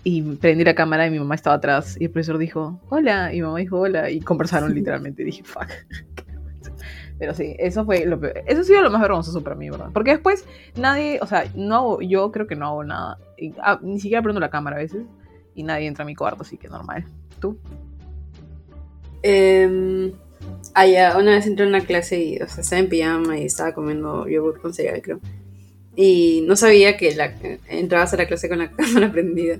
Y 0.05 0.21
prendí 0.21 0.63
la 0.63 0.73
cámara 0.73 1.05
y 1.05 1.11
mi 1.11 1.19
mamá 1.19 1.35
estaba 1.35 1.57
atrás 1.57 1.97
y 1.99 2.05
el 2.05 2.11
profesor 2.11 2.37
dijo, 2.37 2.79
hola, 2.87 3.33
y 3.33 3.35
mi 3.35 3.41
mamá 3.41 3.59
dijo, 3.59 3.77
hola, 3.77 4.09
y 4.09 4.21
conversaron 4.21 4.73
literalmente. 4.73 5.23
Y 5.23 5.25
dije, 5.25 5.43
fuck. 5.43 5.67
Pero 7.19 7.33
sí, 7.33 7.57
eso 7.59 7.83
fue 7.83 8.05
lo 8.05 8.17
peor. 8.21 8.41
Eso 8.47 8.61
ha 8.61 8.63
sido 8.63 8.83
lo 8.83 8.89
más 8.89 9.01
vergonzoso 9.01 9.43
para 9.43 9.57
mí, 9.57 9.69
¿verdad? 9.69 9.89
Porque 9.93 10.11
después 10.11 10.45
nadie, 10.77 11.19
o 11.21 11.27
sea, 11.27 11.43
no 11.55 11.75
hago, 11.75 12.01
yo 12.01 12.31
creo 12.31 12.47
que 12.47 12.55
no 12.55 12.67
hago 12.67 12.83
nada. 12.85 13.17
Ah, 13.61 13.79
ni 13.81 13.99
siquiera 13.99 14.23
prendo 14.23 14.39
la 14.39 14.49
cámara 14.49 14.77
a 14.77 14.79
veces. 14.79 15.03
Y 15.53 15.63
nadie 15.63 15.87
entra 15.87 16.03
a 16.03 16.05
mi 16.05 16.15
cuarto, 16.15 16.43
así 16.43 16.55
que 16.55 16.69
normal. 16.69 17.03
¿Tú? 17.41 17.59
Eh, 19.23 20.13
ah, 20.73 20.87
ya, 20.87 21.17
una 21.17 21.31
vez 21.31 21.47
entré 21.47 21.65
a 21.65 21.67
una 21.67 21.81
clase 21.81 22.23
y, 22.23 22.37
o 22.37 22.47
sea, 22.47 22.61
estaba 22.61 22.79
en 22.79 22.87
pijama 22.87 23.37
y 23.37 23.43
estaba 23.43 23.73
comiendo 23.73 24.25
yogur 24.29 24.61
con 24.61 24.73
cereal, 24.73 25.01
creo. 25.01 25.19
Y 25.95 26.43
no 26.47 26.55
sabía 26.55 26.97
que 26.97 27.13
la, 27.15 27.33
entrabas 27.67 28.13
a 28.13 28.17
la 28.17 28.27
clase 28.27 28.49
con 28.49 28.59
la 28.59 28.71
cámara 28.75 29.11
prendida. 29.11 29.59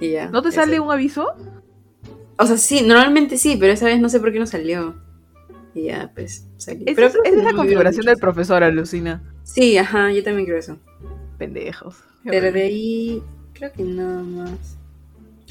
Y 0.00 0.10
ya. 0.10 0.28
¿No 0.28 0.42
te 0.42 0.52
sale 0.52 0.80
un 0.80 0.90
aviso? 0.90 1.28
O 2.38 2.46
sea, 2.46 2.56
sí, 2.56 2.82
normalmente 2.82 3.38
sí, 3.38 3.56
pero 3.58 3.72
esa 3.72 3.86
vez 3.86 4.00
no 4.00 4.08
sé 4.08 4.20
por 4.20 4.32
qué 4.32 4.38
no 4.38 4.46
salió. 4.46 4.96
Y 5.74 5.84
ya, 5.84 6.10
pues, 6.14 6.46
salió. 6.56 6.82
Esa 6.86 6.94
Pero 6.94 7.06
es, 7.06 7.16
que 7.22 7.38
es 7.38 7.44
la 7.44 7.52
configuración 7.52 8.06
del 8.06 8.16
profesor, 8.16 8.62
alucina. 8.62 9.22
Sí, 9.44 9.76
ajá, 9.78 10.12
yo 10.12 10.22
también 10.22 10.46
creo 10.46 10.58
eso. 10.58 10.78
Pendejos. 11.38 11.96
Pero 12.24 12.52
de 12.52 12.62
ahí, 12.62 13.22
creo 13.52 13.72
que 13.72 13.82
nada 13.82 14.22
más. 14.22 14.76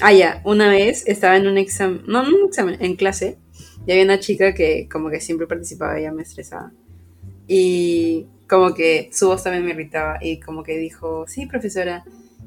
Ah, 0.00 0.12
ya, 0.12 0.40
una 0.44 0.68
vez 0.68 1.04
estaba 1.06 1.36
en 1.36 1.46
un 1.46 1.58
examen, 1.58 2.02
no, 2.06 2.22
no 2.22 2.36
un 2.36 2.48
examen, 2.48 2.76
en 2.80 2.96
clase, 2.96 3.38
y 3.86 3.92
había 3.92 4.04
una 4.04 4.18
chica 4.18 4.54
que 4.54 4.88
como 4.90 5.10
que 5.10 5.20
siempre 5.20 5.46
participaba, 5.46 5.98
ella 5.98 6.12
me 6.12 6.22
estresaba. 6.22 6.72
Y 7.46 8.26
como 8.52 8.74
que 8.74 9.08
su 9.14 9.28
voz 9.28 9.42
también 9.42 9.64
me 9.64 9.70
irritaba, 9.70 10.18
y 10.20 10.38
como 10.38 10.62
que 10.62 10.76
dijo, 10.76 11.24
sí, 11.26 11.46
profesora. 11.46 12.04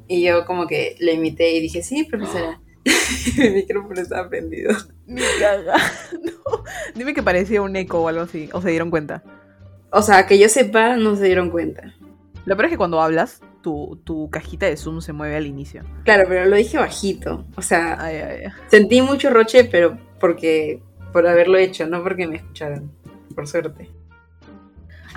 Y 0.07 0.21
yo 0.21 0.45
como 0.45 0.67
que 0.67 0.95
le 0.99 1.13
imité 1.13 1.53
y 1.53 1.61
dije, 1.61 1.81
sí, 1.81 2.03
profesora. 2.03 2.61
Mi 3.39 3.49
micrófono 3.49 3.99
estaba 3.99 4.29
prendido. 4.29 4.71
Ni 5.07 5.23
caga. 5.39 5.77
No. 6.21 6.63
Dime 6.93 7.15
que 7.15 7.23
parecía 7.23 7.63
un 7.63 7.75
eco 7.75 8.01
o 8.01 8.07
algo 8.07 8.21
así. 8.21 8.49
O 8.53 8.61
se 8.61 8.69
dieron 8.69 8.91
cuenta. 8.91 9.23
O 9.89 10.03
sea, 10.03 10.27
que 10.27 10.37
yo 10.37 10.47
sepa, 10.47 10.95
no 10.95 11.15
se 11.15 11.25
dieron 11.25 11.49
cuenta. 11.49 11.95
Lo 12.45 12.55
peor 12.55 12.65
es 12.65 12.71
que 12.73 12.77
cuando 12.77 13.01
hablas, 13.01 13.41
tu, 13.63 13.99
tu 14.03 14.29
cajita 14.29 14.67
de 14.67 14.77
Zoom 14.77 15.01
se 15.01 15.11
mueve 15.11 15.35
al 15.35 15.47
inicio. 15.47 15.81
Claro, 16.03 16.25
pero 16.27 16.45
lo 16.45 16.55
dije 16.55 16.77
bajito. 16.77 17.47
O 17.55 17.63
sea, 17.63 17.97
Ay, 17.99 18.17
ay, 18.17 18.43
ay. 18.45 18.51
Sentí 18.67 19.01
mucho 19.01 19.31
roche, 19.31 19.65
pero 19.65 19.97
porque 20.19 20.83
por 21.11 21.25
haberlo 21.25 21.57
hecho, 21.57 21.87
no 21.87 22.03
porque 22.03 22.27
me 22.27 22.35
escucharon. 22.35 22.91
Por 23.33 23.47
suerte. 23.47 23.89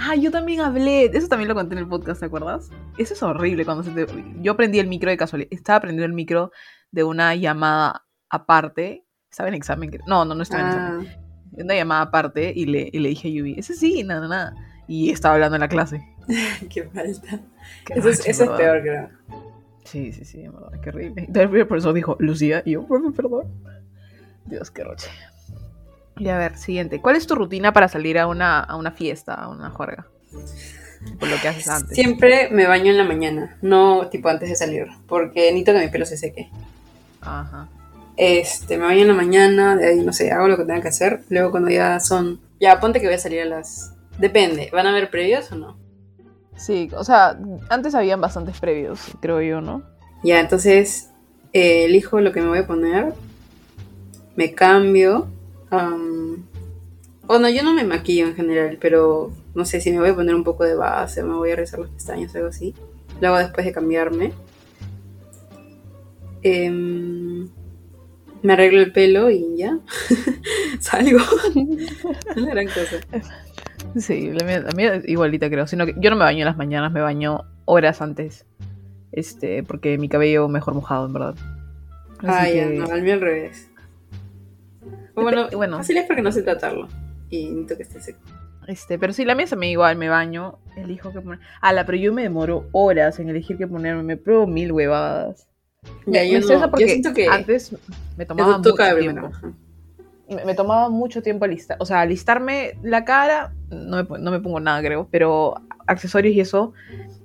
Ah, 0.01 0.15
yo 0.15 0.31
también 0.31 0.61
hablé. 0.61 1.07
Eso 1.07 1.27
también 1.27 1.49
lo 1.49 1.57
conté 1.57 1.75
en 1.75 1.81
el 1.81 1.89
podcast, 1.89 2.21
¿te 2.21 2.27
acuerdas? 2.27 2.71
Eso 2.99 3.15
es 3.15 3.23
horrible 3.23 3.65
cuando 3.65 3.83
se 3.83 3.91
te... 3.91 4.07
Yo 4.41 4.57
prendí 4.57 4.79
el 4.79 4.87
micro 4.87 5.11
de 5.11 5.17
casualidad. 5.17 5.49
Estaba 5.51 5.81
prendiendo 5.81 6.07
el 6.07 6.13
micro 6.13 6.53
de 6.93 7.03
una 7.03 7.35
llamada 7.35 8.07
aparte. 8.31 9.05
Estaba 9.29 9.49
en 9.49 9.57
examen. 9.57 9.91
No, 10.07 10.25
no, 10.25 10.37
no 10.37 10.43
estaba 10.43 10.63
en 10.63 10.69
examen. 10.69 11.09
Ah, 11.09 11.19
Una 11.53 11.75
llamada 11.75 12.03
aparte 12.03 12.53
y 12.55 12.67
le, 12.67 12.89
y 12.93 13.01
le 13.01 13.09
dije 13.09 13.27
a 13.27 13.31
Yubi, 13.33 13.59
ese 13.59 13.75
sí, 13.75 14.05
nada, 14.05 14.29
nada. 14.29 14.55
Y 14.87 15.11
estaba 15.11 15.35
hablando 15.35 15.57
en 15.57 15.61
la 15.63 15.69
clase. 15.69 16.01
qué 16.71 16.85
falta. 16.85 17.41
Qué 17.85 17.95
Eso 17.95 18.09
es, 18.09 18.25
eso 18.25 18.45
es 18.45 18.51
peor, 18.51 18.81
creo. 18.83 19.09
Sí, 19.83 20.13
sí, 20.13 20.25
sí, 20.25 20.47
verdad, 20.47 20.81
qué 20.81 20.91
horrible. 20.91 21.25
Entonces 21.27 21.51
el 21.53 21.67
profesor 21.67 21.93
dijo, 21.93 22.17
Lucía, 22.21 22.63
y 22.65 22.73
yo, 22.73 22.87
profe, 22.87 23.11
perdón. 23.11 23.49
Dios, 24.45 24.71
qué 24.71 24.85
roche. 24.85 25.11
Y 26.19 26.29
a 26.29 26.39
ver, 26.39 26.57
siguiente. 26.57 27.01
¿Cuál 27.01 27.17
es 27.17 27.27
tu 27.27 27.35
rutina 27.35 27.73
para 27.73 27.89
salir 27.89 28.19
a 28.19 28.27
una, 28.27 28.61
a 28.61 28.77
una 28.77 28.91
fiesta, 28.91 29.35
a 29.35 29.49
una 29.49 29.71
juerga? 29.71 30.07
Por 31.19 31.29
lo 31.29 31.37
que 31.41 31.49
haces 31.49 31.69
antes. 31.69 31.95
Siempre 31.95 32.49
me 32.51 32.67
baño 32.67 32.91
en 32.91 32.99
la 32.99 33.05
mañana, 33.05 33.57
no 33.63 34.09
tipo 34.09 34.29
antes 34.29 34.49
de 34.49 34.57
salir, 34.57 34.87
porque 35.07 35.53
necesito 35.53 35.73
que 35.73 35.79
mi 35.79 35.89
pelo 35.89 36.07
se 36.07 36.17
seque. 36.17 36.51
Ajá. 37.21 37.69
Este, 38.17 38.79
me 38.79 38.85
baño 38.85 39.03
en 39.03 39.09
la 39.09 39.15
mañana, 39.15 39.77
de 39.77 39.87
ahí 39.87 40.01
no 40.05 40.13
sé, 40.13 40.33
hago 40.33 40.49
lo 40.49 40.57
que 40.57 40.65
tenga 40.65 40.83
que 40.83 40.89
hacer. 40.89 41.23
Luego 41.29 41.53
cuando 41.53 41.71
ya 41.71 42.01
son, 42.01 42.41
ya 42.59 42.81
ponte 42.81 43.01
que 43.01 43.07
voy 43.07 43.15
a 43.15 43.19
salir 43.19 43.43
a 43.43 43.45
las, 43.45 43.95
depende, 44.19 44.71
¿van 44.73 44.87
a 44.87 44.91
haber 44.91 45.09
previos 45.09 45.51
o 45.53 45.57
no? 45.57 45.79
Sí, 46.57 46.91
o 46.97 47.05
sea, 47.05 47.39
antes 47.69 47.95
habían 47.95 48.21
bastantes 48.21 48.59
previos, 48.59 49.01
creo 49.21 49.41
yo, 49.41 49.61
¿no? 49.61 49.85
Ya, 50.25 50.41
entonces 50.41 51.11
eh, 51.53 51.85
elijo 51.85 52.21
lo 52.21 52.33
que 52.33 52.41
me 52.41 52.49
voy 52.49 52.59
a 52.59 52.67
poner, 52.67 53.15
me 54.35 54.53
cambio. 54.55 55.29
Am, 55.71 56.45
bueno, 57.29 57.49
yo 57.51 57.63
no 57.63 57.75
me 57.75 57.85
maquillo 57.85 58.27
en 58.27 58.35
general, 58.35 58.79
pero 58.81 59.31
no 59.55 59.65
sé 59.65 59.81
si 59.81 59.93
me 59.93 60.01
voy 60.01 60.11
a 60.11 60.15
poner 60.15 60.35
un 60.35 60.45
poco 60.45 60.65
de 60.65 60.75
base, 60.75 61.23
me 61.23 61.35
voy 61.35 61.51
a 61.51 61.57
rizar 61.57 61.81
las 61.81 61.91
pestañas, 61.91 62.35
algo 62.35 62.49
así. 62.49 62.75
Lo 63.21 63.29
hago 63.29 63.39
después 63.39 63.67
de 63.67 63.73
cambiarme. 63.73 64.33
Em, 66.43 67.49
me 68.43 68.53
arreglo 68.53 68.81
el 68.81 68.93
pelo 68.93 69.31
y 69.31 69.57
ya. 69.57 69.79
Salgo. 70.81 71.19
es 71.55 72.37
la 72.37 72.51
gran 72.51 72.67
cosa. 72.67 72.99
Sí, 73.97 74.31
la 74.33 74.47
mía, 74.47 74.61
la 74.61 74.73
mía 74.73 75.03
igualita 75.05 75.51
creo. 75.51 75.67
Sino 75.67 75.87
que 75.87 75.95
yo 75.99 76.11
no 76.11 76.17
me 76.17 76.25
baño 76.25 76.39
en 76.41 76.47
las 76.47 76.57
mañanas, 76.57 76.93
me 76.93 77.01
baño 77.01 77.43
horas 77.65 78.01
antes. 78.01 78.47
Este, 79.13 79.63
porque 79.63 79.99
mi 79.99 80.09
cabello 80.09 80.49
mejor 80.49 80.75
mojado, 80.75 81.07
en 81.07 81.13
verdad. 81.13 81.35
Así 82.21 82.29
Ah, 82.29 82.51
ya, 82.51 82.67
no, 82.67 82.87
al 82.87 83.03
mío 83.03 83.15
al 83.15 83.21
revés. 83.21 83.69
Bueno, 85.23 85.49
bueno. 85.55 85.77
fácil 85.79 85.99
es 85.99 86.07
porque 86.07 86.23
no 86.23 86.33
sé 86.33 86.43
tratarlo. 86.43 86.89
Y 87.31 87.45
necesito 87.51 87.77
que 87.77 87.83
esté 87.83 88.01
seco. 88.01 88.21
Este, 88.67 88.99
pero 88.99 89.13
sí, 89.15 89.25
la 89.25 89.35
se 89.47 89.57
me 89.57 89.71
igual, 89.71 89.97
me 89.97 90.09
baño, 90.11 90.59
elijo 90.77 91.11
qué 91.13 91.21
poner. 91.23 91.41
la 91.63 91.87
pero 91.87 91.97
yo 91.97 92.13
me 92.13 92.23
demoro 92.23 92.69
horas 92.73 93.19
en 93.19 93.31
elegir 93.31 93.57
qué 93.57 93.67
ponerme, 93.67 94.03
me 94.03 94.17
pruebo 94.19 94.47
mil 94.47 94.73
huevadas. 94.73 95.49
Ya, 96.07 96.21
me, 96.21 96.27
yo 96.27 96.33
me 96.33 96.33
no- 96.33 96.39
estresa 96.41 96.65
yo 96.67 96.71
porque 96.71 96.89
siento 96.89 97.15
que 97.15 97.29
antes 97.29 97.75
me 98.17 98.27
tomaba 98.27 98.59
mucho 98.59 98.75
tiempo. 98.99 99.31
Me, 100.29 100.45
me 100.45 100.55
tomaba 100.55 100.91
mucho 100.91 101.23
tiempo 101.23 101.47
alistar, 101.47 101.79
o 101.81 101.87
sea, 101.87 102.03
alistarme 102.03 102.75
la 102.83 103.07
cara, 103.07 103.55
no 103.71 104.05
me, 104.05 104.19
no 104.19 104.31
me 104.31 104.41
pongo 104.41 104.61
nada, 104.61 104.83
creo, 104.83 105.09
pero 105.11 105.55
accesorios 105.87 106.35
y 106.35 106.41
eso, 106.41 106.75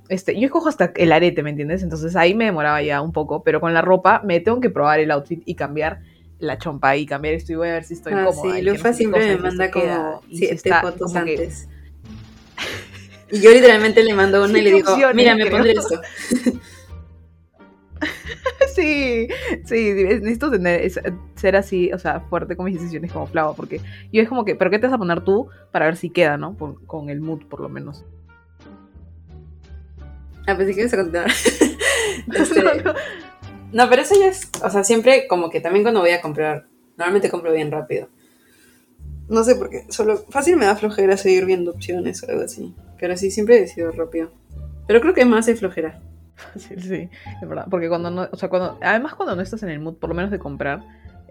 este, 0.08 0.40
yo 0.40 0.46
escojo 0.46 0.70
hasta 0.70 0.94
el 0.96 1.12
arete, 1.12 1.44
¿me 1.44 1.50
entiendes? 1.50 1.84
Entonces 1.84 2.16
ahí 2.16 2.34
me 2.34 2.46
demoraba 2.46 2.82
ya 2.82 3.02
un 3.02 3.12
poco, 3.12 3.44
pero 3.44 3.60
con 3.60 3.74
la 3.74 3.82
ropa 3.82 4.22
me 4.24 4.40
tengo 4.40 4.62
que 4.62 4.70
probar 4.70 5.02
el 5.02 5.12
outfit 5.12 5.42
y 5.46 5.56
cambiar 5.56 6.00
la 6.44 6.58
chompa 6.58 6.96
y 6.98 7.06
cambiar 7.06 7.34
esto 7.36 7.52
y 7.54 7.56
voy 7.56 7.70
a 7.70 7.74
ver 7.74 7.84
si 7.84 7.94
estoy 7.96 8.14
Ah, 8.14 8.26
cómoda. 8.26 8.56
sí, 8.56 8.62
no 8.62 8.72
Lufa 8.74 8.94
siempre 8.94 9.28
me 9.28 9.36
si 9.36 9.42
manda 9.42 9.72
como 9.72 10.22
si 10.30 10.38
siete 10.38 10.54
está 10.56 10.82
fotos 10.82 11.12
que- 11.14 11.18
antes. 11.20 11.68
Y 13.32 13.42
yo 13.42 13.50
literalmente 13.52 14.04
le 14.04 14.14
mando 14.14 14.44
una 14.44 14.60
y 14.60 14.62
le 14.62 14.74
digo, 14.74 14.96
mira, 15.16 15.36
me 15.36 15.46
creo. 15.46 15.52
pondré 15.58 15.72
esto. 15.74 16.00
Sí, 18.76 19.28
sí, 19.66 19.94
necesito 19.94 20.50
tener, 20.52 20.82
es- 20.82 21.00
ser 21.36 21.56
así, 21.56 21.92
o 21.94 22.00
sea, 22.00 22.20
fuerte 22.22 22.56
con 22.56 22.66
mis 22.66 22.76
decisiones 22.76 23.12
como 23.12 23.28
Flava, 23.28 23.54
porque 23.56 23.80
yo 24.12 24.22
es 24.22 24.28
como 24.28 24.44
que, 24.46 24.56
¿pero 24.56 24.70
qué 24.72 24.80
te 24.80 24.88
vas 24.88 24.94
a 24.96 24.98
poner 24.98 25.22
tú 25.24 25.48
para 25.72 25.86
ver 25.86 25.96
si 25.96 26.10
queda, 26.10 26.38
no? 26.38 26.56
Por- 26.56 26.84
con 26.86 27.10
el 27.10 27.22
mood, 27.22 27.46
por 27.48 27.60
lo 27.62 27.70
menos. 27.70 28.04
Ah, 30.48 30.58
pensé 30.58 30.74
que 30.74 30.82
ibas 30.82 30.94
a 30.94 30.98
continuar. 30.98 31.32
Este, 32.36 32.62
no, 32.84 32.94
pero 33.90 34.02
eso 34.02 34.16
ya 34.20 34.28
es, 34.28 34.50
o 34.64 34.70
sea, 34.70 34.84
siempre 34.84 35.28
como 35.28 35.50
que 35.50 35.60
también 35.60 35.84
cuando 35.84 36.02
voy 36.02 36.12
a 36.12 36.22
comprar, 36.22 36.68
normalmente 36.98 37.30
compro 37.30 37.52
bien 37.52 37.72
rápido. 37.72 38.08
No 39.28 39.44
sé 39.44 39.56
por 39.56 39.70
qué, 39.70 39.86
solo 39.90 40.18
fácil 40.30 40.58
me 40.58 40.66
da 40.66 40.76
flojera 40.76 41.18
seguir 41.18 41.46
viendo 41.46 41.72
opciones 41.72 42.24
o 42.24 42.30
algo 42.30 42.44
así. 42.44 42.76
Pero 43.00 43.18
sí, 43.18 43.32
siempre 43.32 43.60
decido 43.60 43.92
rápido. 43.92 44.32
Pero 44.88 45.02
creo 45.02 45.14
que 45.14 45.26
más 45.26 45.46
de 45.46 45.56
flojera. 45.56 46.00
Sí, 46.56 46.76
sí, 46.78 47.10
es 47.42 47.48
verdad. 47.48 47.68
Porque 47.70 47.88
cuando 47.88 48.10
no, 48.10 48.28
o 48.32 48.36
sea, 48.36 48.50
cuando, 48.50 48.78
además 48.82 49.16
cuando 49.16 49.36
no 49.36 49.42
estás 49.42 49.64
en 49.64 49.70
el 49.70 49.80
mood, 49.80 49.96
por 49.96 50.10
lo 50.10 50.16
menos 50.16 50.32
de 50.32 50.40
comprar, 50.40 50.82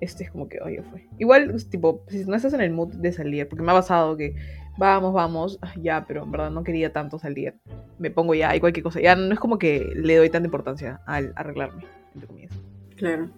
este 0.01 0.25
es 0.25 0.31
como 0.31 0.49
que, 0.49 0.61
oye, 0.61 0.83
fue. 0.83 1.07
Igual, 1.19 1.51
es 1.51 1.69
tipo, 1.69 2.05
si 2.09 2.25
no 2.25 2.35
estás 2.35 2.55
en 2.55 2.61
el 2.61 2.71
mood 2.71 2.95
de 2.95 3.13
salir, 3.13 3.49
porque 3.49 3.63
me 3.63 3.73
ha 3.73 3.75
pasado 3.75 4.17
que 4.17 4.35
vamos, 4.79 5.13
vamos, 5.13 5.59
ah, 5.63 5.73
ya, 5.81 6.05
pero 6.07 6.25
en 6.25 6.31
verdad 6.31 6.51
no 6.51 6.65
quería 6.65 6.93
tanto 6.93 7.19
salir. 7.19 7.55
Me 7.99 8.11
pongo 8.11 8.35
ya, 8.35 8.51
hay 8.51 8.61
cualquier 8.61 8.85
cosa. 8.85 9.01
Ya 9.01 9.15
no 9.17 9.33
es 9.33 9.41
como 9.41 9.59
que 9.59 9.93
le 9.95 10.17
doy 10.17 10.31
tanta 10.31 10.47
importancia 10.47 11.01
al 11.07 11.33
arreglarme, 11.37 11.85
entre 12.15 12.27
comillas. 12.29 12.53
Claro. 12.97 13.29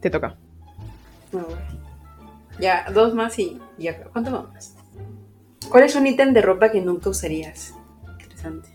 Te 0.00 0.10
toca. 0.10 0.36
Ah. 1.34 1.44
Ya, 2.60 2.86
dos 2.92 3.14
más 3.14 3.38
y 3.38 3.60
ya. 3.78 4.04
¿Cuánto 4.04 4.30
vamos? 4.32 4.74
¿Cuál 5.70 5.84
es 5.84 5.96
un 5.96 6.06
ítem 6.06 6.32
de 6.32 6.42
ropa 6.42 6.70
que 6.70 6.80
nunca 6.80 7.10
usarías? 7.10 7.74
Interesante. 8.20 8.68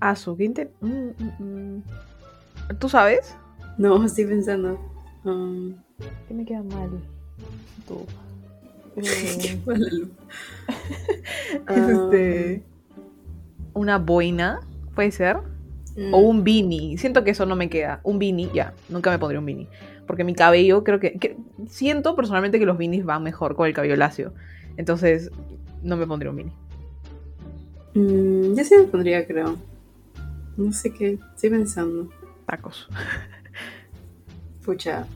Ah, 0.00 0.16
su 0.16 0.36
inte- 0.36 0.70
mm, 0.80 0.88
mm, 0.88 1.42
mm. 1.42 1.82
¿Tú 2.78 2.88
sabes? 2.88 3.34
No, 3.76 4.04
estoy 4.04 4.24
pensando. 4.24 4.78
Um, 5.24 5.74
¿Qué 6.26 6.34
me 6.34 6.44
queda 6.44 6.62
mal? 6.62 6.90
Tú. 7.86 8.06
qué 8.94 9.52
Eh, 9.52 9.62
mala 9.66 9.86
luz. 9.92 10.08
este, 11.68 12.62
una 13.74 13.98
boina, 13.98 14.60
puede 14.94 15.10
ser. 15.12 15.38
O 16.12 16.18
un 16.18 16.44
beanie. 16.44 16.96
Siento 16.98 17.24
que 17.24 17.30
eso 17.32 17.44
no 17.46 17.56
me 17.56 17.68
queda. 17.68 18.00
Un 18.04 18.18
beanie, 18.18 18.48
ya. 18.54 18.72
Nunca 18.88 19.10
me 19.10 19.18
pondría 19.18 19.40
un 19.40 19.46
beanie. 19.46 19.68
Porque 20.06 20.24
mi 20.24 20.34
cabello, 20.34 20.84
creo 20.84 21.00
que, 21.00 21.12
que- 21.18 21.36
Siento 21.68 22.14
personalmente 22.16 22.58
que 22.58 22.66
los 22.66 22.78
beanies 22.78 23.04
van 23.04 23.22
mejor 23.22 23.56
con 23.56 23.66
el 23.66 23.74
cabello 23.74 23.96
lacio. 23.96 24.32
Entonces, 24.76 25.30
no 25.82 25.96
me 25.96 26.06
pondría 26.06 26.30
un 26.30 26.36
beanie. 26.36 26.52
mm, 27.94 28.54
yo 28.56 28.64
sí 28.64 28.74
me 28.76 28.84
pondría, 28.84 29.26
creo. 29.26 29.56
No 30.56 30.72
sé 30.72 30.92
qué. 30.92 31.18
Estoy 31.34 31.50
pensando. 31.50 32.08
Tacos. 32.46 32.88
Pucha. 34.64 35.06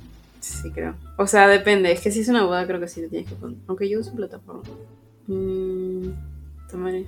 Sí, 0.41 0.71
creo. 0.73 0.95
O 1.19 1.27
sea, 1.27 1.47
depende. 1.49 1.93
Es 1.93 2.01
que 2.01 2.11
si 2.11 2.21
es 2.21 2.29
una 2.29 2.45
boda, 2.45 2.67
creo 2.67 2.81
que 2.81 2.89
sí 2.89 3.01
te 3.01 3.09
tienes 3.09 3.29
que 3.29 3.37
poner. 3.37 3.59
Aunque 3.69 3.89
yo 3.89 4.01
uso 4.01 4.15
plataforma. 4.15 4.63
Mm, 5.29 6.09
tomaré. 6.71 7.07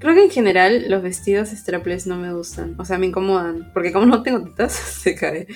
Creo 0.00 0.14
que 0.14 0.24
en 0.24 0.30
general 0.30 0.90
los 0.90 1.02
vestidos 1.02 1.50
strapless 1.50 2.06
no 2.06 2.16
me 2.16 2.32
gustan. 2.32 2.74
O 2.78 2.84
sea, 2.84 2.98
me 2.98 3.06
incomodan. 3.06 3.70
Porque 3.72 3.92
como 3.92 4.06
no 4.06 4.22
tengo 4.22 4.42
tetas, 4.42 4.72
se 5.02 5.14
cae. 5.14 5.46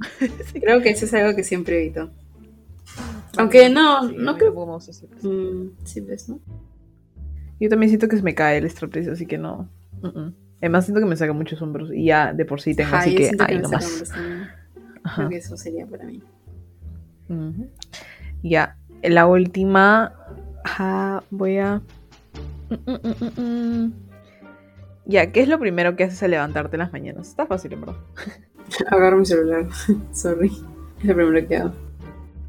Creo 0.52 0.82
que 0.82 0.90
eso 0.90 1.04
es 1.06 1.14
algo 1.14 1.34
que 1.34 1.44
siempre 1.44 1.80
evito. 1.80 2.10
Aunque 3.38 3.70
no, 3.70 4.08
Sí, 4.08 4.16
no 4.18 4.36
creo. 4.36 4.52
Mm, 5.22 5.70
sí, 5.84 6.00
ves, 6.00 6.28
¿no? 6.28 6.40
Yo 7.60 7.68
también 7.68 7.88
siento 7.88 8.08
que 8.08 8.16
se 8.16 8.22
me 8.22 8.34
cae 8.34 8.58
el 8.58 8.68
strapless, 8.68 9.08
así 9.08 9.24
que 9.26 9.38
no. 9.38 9.68
Además, 10.58 10.84
siento 10.84 11.00
que 11.00 11.06
me 11.06 11.16
saca 11.16 11.32
muchos 11.32 11.62
hombros. 11.62 11.90
Y 11.94 12.06
ya 12.06 12.32
de 12.32 12.44
por 12.44 12.60
sí 12.60 12.74
tengo, 12.74 12.88
Ajá, 12.90 12.98
así 13.00 13.14
que. 13.14 13.24
siento 13.26 13.44
Ay, 13.48 13.56
me 13.56 13.62
no 13.62 13.68
saca 13.68 13.76
más. 13.84 13.90
hombros 13.90 14.08
también. 14.10 14.48
Creo 15.14 15.28
que 15.28 15.36
eso 15.36 15.56
sería 15.56 15.86
para 15.86 16.04
mí. 16.04 16.20
Ya, 18.42 18.76
la 19.02 19.26
última. 19.26 20.12
voy 21.30 21.58
a. 21.58 21.80
Mm, 22.72 22.92
mm, 22.92 23.40
mm, 23.40 23.92
ya, 25.04 25.32
¿qué 25.32 25.42
es 25.42 25.48
lo 25.48 25.58
primero 25.58 25.96
que 25.96 26.04
haces 26.04 26.22
al 26.22 26.30
levantarte 26.30 26.76
en 26.76 26.80
las 26.80 26.92
mañanas? 26.92 27.28
Está 27.28 27.46
fácil, 27.46 27.72
en 27.72 27.80
verdad. 27.80 27.96
Agarro 28.90 29.18
mi 29.18 29.26
celular. 29.26 29.66
Sorry. 30.12 30.52
Es 31.00 31.04
lo 31.04 31.14
primero 31.14 31.48
que 31.48 31.56
hago. 31.56 31.72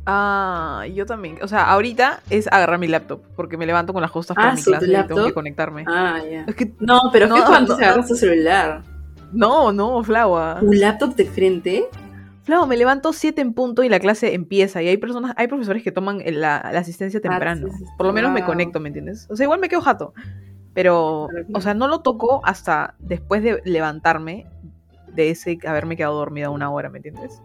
Ah, 0.06 0.86
yo 0.94 1.06
también. 1.06 1.38
O 1.42 1.48
sea, 1.48 1.64
ahorita 1.64 2.22
es 2.30 2.48
agarrar 2.48 2.78
mi 2.78 2.88
laptop, 2.88 3.22
porque 3.36 3.58
me 3.58 3.66
levanto 3.66 3.94
con 3.94 4.02
las 4.02 4.12
justas 4.12 4.36
para 4.36 4.52
ah, 4.52 4.56
mi 4.56 4.62
clase 4.62 4.92
y 4.92 5.08
tengo 5.08 5.26
que 5.26 5.34
conectarme. 5.34 5.86
Ah, 5.88 6.20
ya. 6.30 6.46
no, 6.80 7.00
pero 7.12 7.28
no, 7.28 7.36
¿qué 7.36 7.42
cuando 7.44 7.74
agarras 7.76 8.08
tu 8.08 8.16
celular? 8.16 8.84
No, 9.32 9.72
no, 9.72 10.04
Flaua. 10.04 10.60
¿Un 10.62 10.80
laptop 10.80 11.16
de 11.16 11.26
frente? 11.26 11.90
Flau, 12.44 12.68
me 12.68 12.76
levanto 12.76 13.14
7 13.14 13.42
en 13.42 13.54
punto 13.54 13.84
y 13.84 13.90
la 13.90 14.00
clase 14.00 14.34
empieza. 14.34 14.82
Y 14.82 14.90
hay 14.90 14.98
personas, 14.98 15.34
hay 15.38 15.48
profesores 15.48 15.82
que 15.82 15.92
toman 15.92 16.22
la, 16.26 16.58
asistencia 16.58 17.20
ah, 17.20 17.30
temprano. 17.30 17.70
Por 17.98 18.06
lo 18.06 18.14
menos 18.14 18.32
me 18.32 18.44
conecto, 18.44 18.80
¿me 18.82 18.90
entiendes? 18.90 19.28
O 19.30 19.36
sea, 19.36 19.46
igual 19.46 19.60
me 19.60 19.70
quedo 19.70 19.82
jato. 19.82 20.14
Pero, 20.74 21.30
o 21.54 21.62
sea, 21.62 21.74
no 21.74 21.88
lo 21.88 22.02
toco 22.02 22.42
hasta 22.44 22.96
después 23.00 23.44
de 23.44 23.62
levantarme 23.64 24.46
de 25.08 25.30
ese 25.30 25.58
haberme 25.66 25.96
quedado 25.96 26.16
dormida 26.16 26.50
una 26.50 26.70
hora, 26.70 26.90
¿me 26.90 26.98
entiendes? 26.98 27.42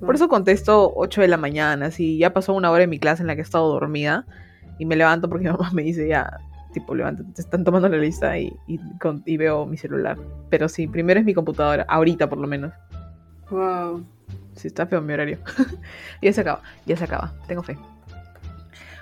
Por 0.00 0.14
eso 0.14 0.28
contesto 0.28 0.92
8 0.96 1.20
de 1.20 1.28
la 1.28 1.36
mañana. 1.36 1.86
Así 1.86 2.18
ya 2.18 2.32
pasó 2.32 2.54
una 2.54 2.70
hora 2.70 2.84
en 2.84 2.90
mi 2.90 2.98
clase 2.98 3.22
en 3.22 3.26
la 3.26 3.34
que 3.34 3.42
he 3.42 3.44
estado 3.44 3.68
dormida. 3.68 4.24
Y 4.78 4.86
me 4.86 4.96
levanto 4.96 5.28
porque 5.28 5.44
mi 5.48 5.52
mamá 5.52 5.70
me 5.74 5.82
dice 5.82 6.08
ya, 6.08 6.38
tipo, 6.72 6.94
levántate, 6.94 7.30
te 7.34 7.42
están 7.42 7.62
tomando 7.62 7.88
la 7.90 7.98
lista 7.98 8.38
y, 8.38 8.56
y 8.66 9.36
veo 9.36 9.66
mi 9.66 9.76
celular. 9.76 10.16
Pero 10.48 10.66
sí, 10.68 10.86
primero 10.86 11.20
es 11.20 11.26
mi 11.26 11.34
computadora, 11.34 11.84
ahorita 11.88 12.28
por 12.28 12.38
lo 12.38 12.46
menos. 12.46 12.72
Wow. 13.50 14.04
Sí, 14.56 14.68
está 14.68 14.86
feo 14.86 15.00
mi 15.00 15.12
horario. 15.12 15.38
ya 16.22 16.32
se 16.32 16.40
acaba, 16.40 16.62
ya 16.86 16.96
se 16.96 17.04
acaba. 17.04 17.32
Tengo 17.46 17.62
fe. 17.62 17.78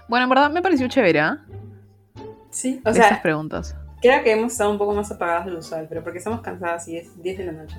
Bueno, 0.09 0.24
en 0.24 0.30
verdad 0.30 0.51
me 0.51 0.62
pareció 0.62 0.88
chévere, 0.88 1.20
¿ah? 1.20 1.44
Sí, 2.51 2.80
o 2.84 2.92
sea. 2.92 3.07
Esas 3.07 3.20
preguntas. 3.20 3.76
Creo 4.01 4.22
que 4.22 4.32
hemos 4.32 4.53
estado 4.53 4.70
un 4.70 4.78
poco 4.78 4.94
más 4.94 5.11
apagadas 5.11 5.46
de 5.46 5.51
lo 5.53 5.59
usual, 5.59 5.86
pero 5.88 6.03
porque 6.03 6.18
estamos 6.18 6.40
cansadas 6.40 6.86
y 6.88 6.96
es 6.96 7.20
10 7.20 7.38
de 7.38 7.44
la 7.46 7.53
noche. 7.53 7.76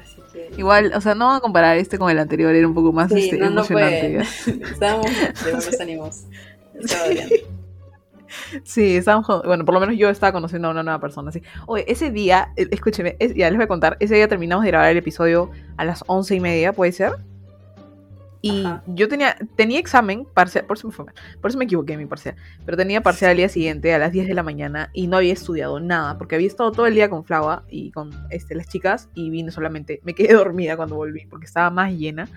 Así 0.00 0.22
que... 0.32 0.50
Igual, 0.56 0.92
o 0.94 1.00
sea, 1.00 1.14
no 1.14 1.26
vamos 1.26 1.38
a 1.38 1.42
comparar 1.42 1.76
este 1.76 1.98
con 1.98 2.10
el 2.10 2.18
anterior, 2.18 2.54
era 2.54 2.66
un 2.66 2.74
poco 2.74 2.92
más 2.92 3.12
sí, 3.12 3.24
este, 3.24 3.36
no, 3.36 3.46
emocionante. 3.48 4.08
No 4.08 4.22
Estábamos 4.66 5.06
de 5.06 5.50
buenos 5.50 5.80
ánimos. 5.80 6.24
Estaba 6.74 7.08
bien. 7.08 7.28
Sí, 8.62 8.96
estábamos, 8.96 9.42
bueno, 9.44 9.64
por 9.64 9.74
lo 9.74 9.80
menos 9.80 9.96
yo 9.96 10.08
estaba 10.08 10.32
conociendo 10.32 10.68
a 10.68 10.70
una 10.72 10.82
nueva 10.82 11.00
persona. 11.00 11.30
Así. 11.30 11.42
Oye, 11.66 11.84
ese 11.90 12.10
día, 12.10 12.52
eh, 12.56 12.68
escúcheme, 12.70 13.16
ya 13.20 13.48
les 13.48 13.56
voy 13.56 13.64
a 13.64 13.68
contar, 13.68 13.96
ese 14.00 14.14
día 14.14 14.28
terminamos 14.28 14.64
de 14.64 14.70
grabar 14.70 14.90
el 14.90 14.98
episodio 14.98 15.50
a 15.76 15.84
las 15.84 16.04
once 16.06 16.34
y 16.34 16.40
media, 16.40 16.72
¿puede 16.72 16.92
ser? 16.92 17.12
Y 18.46 18.62
yo 18.88 19.08
tenía, 19.08 19.38
tenía 19.56 19.78
examen 19.78 20.26
parcial, 20.26 20.66
por 20.66 20.76
eso, 20.76 20.88
me 20.88 20.92
fue, 20.92 21.06
por 21.40 21.48
eso 21.48 21.56
me 21.56 21.64
equivoqué 21.64 21.94
en 21.94 22.00
mi 22.00 22.04
parcial, 22.04 22.36
pero 22.66 22.76
tenía 22.76 23.02
parcial 23.02 23.30
al 23.30 23.38
día 23.38 23.48
siguiente 23.48 23.94
a 23.94 23.98
las 23.98 24.12
10 24.12 24.28
de 24.28 24.34
la 24.34 24.42
mañana 24.42 24.90
y 24.92 25.06
no 25.06 25.16
había 25.16 25.32
estudiado 25.32 25.80
nada, 25.80 26.18
porque 26.18 26.34
había 26.34 26.48
estado 26.48 26.70
todo 26.70 26.86
el 26.86 26.92
día 26.92 27.08
con 27.08 27.24
Flava 27.24 27.64
y 27.70 27.90
con 27.90 28.10
este, 28.28 28.54
las 28.54 28.68
chicas 28.68 29.08
y 29.14 29.30
vine 29.30 29.50
solamente, 29.50 30.02
me 30.04 30.14
quedé 30.14 30.34
dormida 30.34 30.76
cuando 30.76 30.94
volví 30.94 31.24
porque 31.24 31.46
estaba 31.46 31.70
más 31.70 31.90
llena 31.92 32.28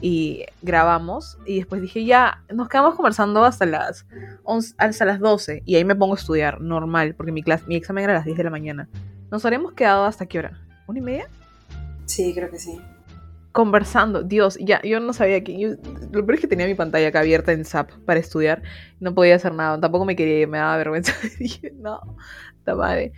y 0.00 0.44
grabamos 0.62 1.38
y 1.44 1.56
después 1.56 1.82
dije 1.82 2.04
ya 2.04 2.44
nos 2.52 2.68
quedamos 2.68 2.94
conversando 2.94 3.44
hasta 3.44 3.66
las 3.66 4.06
11, 4.44 4.74
hasta 4.78 5.04
las 5.04 5.18
12 5.18 5.62
y 5.64 5.74
ahí 5.74 5.84
me 5.84 5.96
pongo 5.96 6.14
a 6.14 6.16
estudiar 6.16 6.60
normal 6.60 7.14
porque 7.16 7.32
mi 7.32 7.42
clase 7.42 7.64
mi 7.66 7.76
examen 7.76 8.04
era 8.04 8.12
a 8.12 8.16
las 8.16 8.24
10 8.24 8.36
de 8.36 8.44
la 8.44 8.50
mañana 8.50 8.88
nos 9.30 9.44
habremos 9.44 9.72
quedado 9.72 10.04
hasta 10.04 10.26
qué 10.26 10.38
hora 10.38 10.60
una 10.86 10.98
y 11.00 11.02
media 11.02 11.28
sí 12.06 12.32
creo 12.34 12.50
que 12.50 12.58
sí. 12.58 12.80
Conversando 13.50 14.22
Dios 14.22 14.56
ya 14.60 14.80
yo 14.82 15.00
no 15.00 15.12
sabía 15.12 15.42
que 15.42 15.76
lo 16.12 16.24
peor 16.24 16.34
es 16.34 16.40
que 16.42 16.46
tenía 16.46 16.66
mi 16.66 16.74
pantalla 16.74 17.08
acá 17.08 17.20
abierta 17.20 17.50
en 17.50 17.64
Zap 17.64 17.90
para 18.04 18.20
estudiar 18.20 18.62
no 19.00 19.14
podía 19.14 19.34
hacer 19.34 19.52
nada 19.52 19.80
tampoco 19.80 20.04
me 20.04 20.14
quería 20.14 20.46
me 20.46 20.58
daba 20.58 20.76
vergüenza 20.76 21.12
dije 21.40 21.72
no 21.74 22.00
está 22.58 22.76
madre 22.76 23.12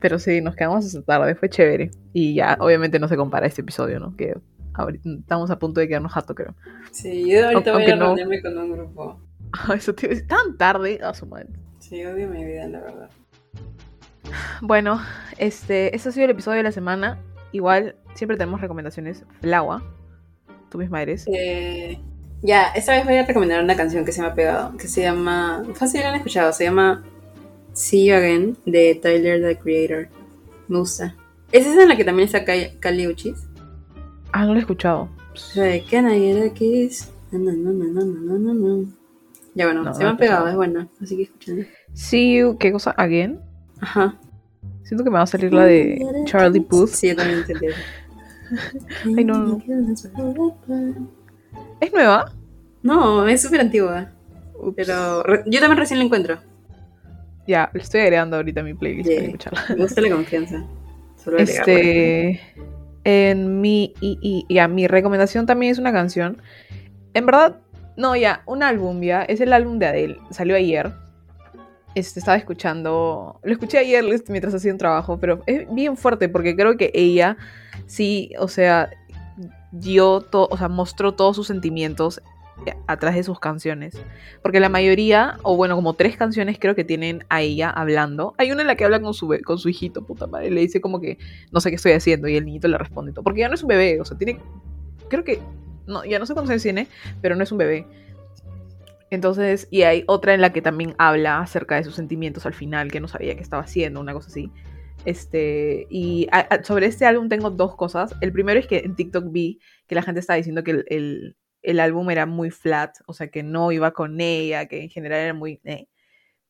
pero 0.00 0.18
sí 0.18 0.40
nos 0.40 0.56
quedamos 0.56 0.86
hasta 0.86 1.02
tarde 1.02 1.34
fue 1.34 1.50
chévere 1.50 1.90
y 2.14 2.34
ya 2.34 2.56
obviamente 2.58 2.98
no 2.98 3.08
se 3.08 3.16
compara 3.16 3.46
este 3.46 3.60
episodio 3.60 4.00
no 4.00 4.16
que 4.16 4.34
Ahorita 4.74 5.08
estamos 5.18 5.50
a 5.50 5.58
punto 5.58 5.80
de 5.80 5.88
quedarnos 5.88 6.12
jato, 6.12 6.34
creo. 6.34 6.54
Sí, 6.90 7.28
yo 7.28 7.48
ahorita 7.48 7.72
voy 7.72 7.84
a 7.84 7.96
reunirme 7.96 8.42
con 8.42 8.56
un 8.58 8.72
grupo. 8.72 9.20
Eso 9.74 9.94
tío, 9.94 10.10
es 10.10 10.26
tan 10.26 10.56
tarde, 10.56 11.00
a 11.02 11.14
su 11.14 11.26
madre. 11.26 11.48
Sí, 11.78 12.04
odio 12.04 12.28
mi 12.28 12.44
vida, 12.44 12.66
la 12.68 12.80
verdad. 12.80 13.10
Bueno, 14.60 15.00
este, 15.38 15.94
este 15.94 16.08
ha 16.08 16.12
sido 16.12 16.24
el 16.24 16.30
episodio 16.30 16.58
de 16.58 16.62
la 16.62 16.72
semana. 16.72 17.18
Igual, 17.52 17.96
siempre 18.14 18.36
tenemos 18.36 18.60
recomendaciones. 18.60 19.24
Flagua, 19.40 19.82
tú 20.70 20.78
misma 20.78 21.02
eres. 21.02 21.26
Eh, 21.26 21.98
ya, 22.40 22.68
esta 22.68 22.92
vez 22.92 23.04
voy 23.04 23.16
a 23.16 23.26
recomendar 23.26 23.62
una 23.62 23.76
canción 23.76 24.04
que 24.04 24.12
se 24.12 24.22
me 24.22 24.28
ha 24.28 24.34
pegado, 24.34 24.76
que 24.76 24.88
se 24.88 25.02
llama, 25.02 25.64
fácil 25.74 26.00
lo 26.00 26.08
han 26.08 26.14
escuchado, 26.14 26.52
se 26.52 26.64
llama 26.64 27.04
See 27.72 28.06
You 28.06 28.14
Again, 28.14 28.56
de 28.64 28.94
Tyler, 28.94 29.40
the 29.40 29.58
Creator. 29.58 30.08
Me 30.68 30.78
gusta. 30.78 31.14
¿Es 31.50 31.66
esa 31.66 31.82
en 31.82 31.88
la 31.88 31.96
que 31.96 32.04
también 32.04 32.26
está 32.26 32.44
Kali 32.44 33.06
Uchis? 33.06 33.46
Ah, 34.32 34.44
no 34.44 34.52
lo 34.52 34.58
he 34.58 34.60
escuchado. 34.60 35.08
Can 35.90 36.10
I 36.10 36.18
get 36.18 36.44
a 36.44 36.52
kiss? 36.52 37.12
No, 37.30 37.38
no, 37.38 37.52
no, 37.52 37.72
no, 37.72 38.04
no, 38.04 38.54
no, 38.54 38.92
Ya 39.54 39.66
bueno, 39.66 39.94
se 39.94 40.02
me 40.02 40.10
han 40.10 40.16
pegado, 40.18 40.48
es 40.48 40.54
buena, 40.54 40.88
así 41.00 41.16
que 41.16 41.22
escuchen. 41.22 41.68
See 41.94 42.36
you, 42.36 42.58
¿qué 42.58 42.72
cosa? 42.72 42.90
¿Again? 42.92 43.40
Ajá. 43.80 44.18
Siento 44.82 45.04
que 45.04 45.10
me 45.10 45.16
va 45.16 45.22
a 45.22 45.26
salir 45.26 45.52
la 45.52 45.64
de 45.64 46.04
Charlie 46.26 46.60
Puth. 46.60 46.88
Sí, 46.88 47.08
yo 47.08 47.16
también 47.16 47.38
entendí 47.38 47.66
Ay, 49.16 49.24
no, 49.24 49.38
no. 49.38 49.62
¿Es 51.80 51.92
nueva? 51.92 52.32
No, 52.82 53.26
es 53.26 53.40
súper 53.40 53.60
antigua. 53.62 54.10
Pero 54.76 55.24
yo 55.46 55.60
también 55.60 55.78
recién 55.78 55.98
la 55.98 56.04
encuentro. 56.04 56.38
Ya, 57.46 57.70
le 57.72 57.80
estoy 57.80 58.02
agregando 58.02 58.36
ahorita 58.36 58.60
a 58.60 58.64
mi 58.64 58.74
playlist 58.74 59.10
para 59.10 59.24
escucharla. 59.24 59.64
Me 59.70 59.82
gusta 59.82 60.00
la 60.02 60.10
confianza. 60.10 60.64
Solo 61.16 61.38
este 61.38 62.40
en 63.04 63.60
mi, 63.60 63.94
y, 64.00 64.46
y, 64.48 64.68
mi 64.68 64.86
recomendación 64.86 65.46
también 65.46 65.72
es 65.72 65.78
una 65.78 65.92
canción. 65.92 66.40
En 67.14 67.26
verdad, 67.26 67.60
no, 67.96 68.16
ya, 68.16 68.42
un 68.46 68.62
álbum, 68.62 69.00
ya, 69.00 69.22
es 69.22 69.40
el 69.40 69.52
álbum 69.52 69.78
de 69.78 69.86
Adele, 69.86 70.18
salió 70.30 70.56
ayer. 70.56 70.92
Este, 71.94 72.20
estaba 72.20 72.38
escuchando, 72.38 73.38
lo 73.42 73.52
escuché 73.52 73.78
ayer 73.78 74.02
mientras 74.28 74.54
hacía 74.54 74.72
un 74.72 74.78
trabajo, 74.78 75.18
pero 75.20 75.42
es 75.46 75.72
bien 75.74 75.96
fuerte 75.96 76.28
porque 76.30 76.56
creo 76.56 76.78
que 76.78 76.90
ella 76.94 77.36
sí, 77.86 78.32
o 78.38 78.48
sea, 78.48 78.88
dio 79.72 80.22
todo, 80.22 80.48
o 80.50 80.56
sea, 80.56 80.68
mostró 80.68 81.12
todos 81.12 81.36
sus 81.36 81.46
sentimientos 81.46 82.22
atrás 82.86 83.14
de 83.14 83.22
sus 83.22 83.40
canciones. 83.40 84.00
Porque 84.42 84.60
la 84.60 84.68
mayoría, 84.68 85.38
o 85.42 85.56
bueno, 85.56 85.74
como 85.74 85.94
tres 85.94 86.16
canciones 86.16 86.58
creo 86.58 86.74
que 86.74 86.84
tienen 86.84 87.24
a 87.28 87.40
ella 87.40 87.70
hablando. 87.70 88.34
Hay 88.38 88.52
una 88.52 88.62
en 88.62 88.68
la 88.68 88.76
que 88.76 88.84
habla 88.84 89.00
con 89.00 89.14
su, 89.14 89.34
con 89.44 89.58
su 89.58 89.68
hijito, 89.68 90.04
puta 90.04 90.26
madre. 90.26 90.50
Le 90.50 90.60
dice 90.60 90.80
como 90.80 91.00
que 91.00 91.18
no 91.50 91.60
sé 91.60 91.70
qué 91.70 91.76
estoy 91.76 91.92
haciendo 91.92 92.28
y 92.28 92.36
el 92.36 92.44
niñito 92.44 92.68
le 92.68 92.78
responde 92.78 93.12
todo. 93.12 93.24
Porque 93.24 93.40
ya 93.40 93.48
no 93.48 93.54
es 93.54 93.62
un 93.62 93.68
bebé, 93.68 94.00
o 94.00 94.04
sea, 94.04 94.16
tiene... 94.16 94.40
Creo 95.08 95.24
que... 95.24 95.40
No, 95.86 96.04
ya 96.04 96.18
no 96.18 96.26
sé 96.26 96.34
cuántos 96.34 96.50
años 96.50 96.62
tiene, 96.62 96.86
pero 97.20 97.34
no 97.34 97.42
es 97.42 97.50
un 97.50 97.58
bebé. 97.58 97.86
Entonces, 99.10 99.66
y 99.70 99.82
hay 99.82 100.04
otra 100.06 100.32
en 100.32 100.40
la 100.40 100.52
que 100.52 100.62
también 100.62 100.94
habla 100.96 101.40
acerca 101.40 101.74
de 101.74 101.84
sus 101.84 101.96
sentimientos 101.96 102.46
al 102.46 102.54
final, 102.54 102.90
que 102.90 103.00
no 103.00 103.08
sabía 103.08 103.34
qué 103.34 103.42
estaba 103.42 103.62
haciendo, 103.62 104.00
una 104.00 104.14
cosa 104.14 104.28
así. 104.28 104.50
Este, 105.04 105.86
y 105.90 106.28
sobre 106.62 106.86
este 106.86 107.04
álbum 107.04 107.28
tengo 107.28 107.50
dos 107.50 107.76
cosas. 107.76 108.14
El 108.20 108.32
primero 108.32 108.60
es 108.60 108.66
que 108.66 108.78
en 108.78 108.94
TikTok 108.94 109.30
vi 109.30 109.58
que 109.86 109.96
la 109.96 110.02
gente 110.02 110.20
estaba 110.20 110.36
diciendo 110.36 110.62
que 110.64 110.70
el, 110.70 110.84
el 110.88 111.36
álbum 111.80 112.10
era 112.10 112.26
muy 112.26 112.50
flat, 112.50 112.98
o 113.06 113.12
sea, 113.12 113.28
que 113.28 113.42
no 113.42 113.72
iba 113.72 113.92
con 113.92 114.20
ella, 114.20 114.66
que 114.66 114.82
en 114.82 114.90
general 114.90 115.20
era 115.20 115.34
muy... 115.34 115.60
Eh, 115.64 115.88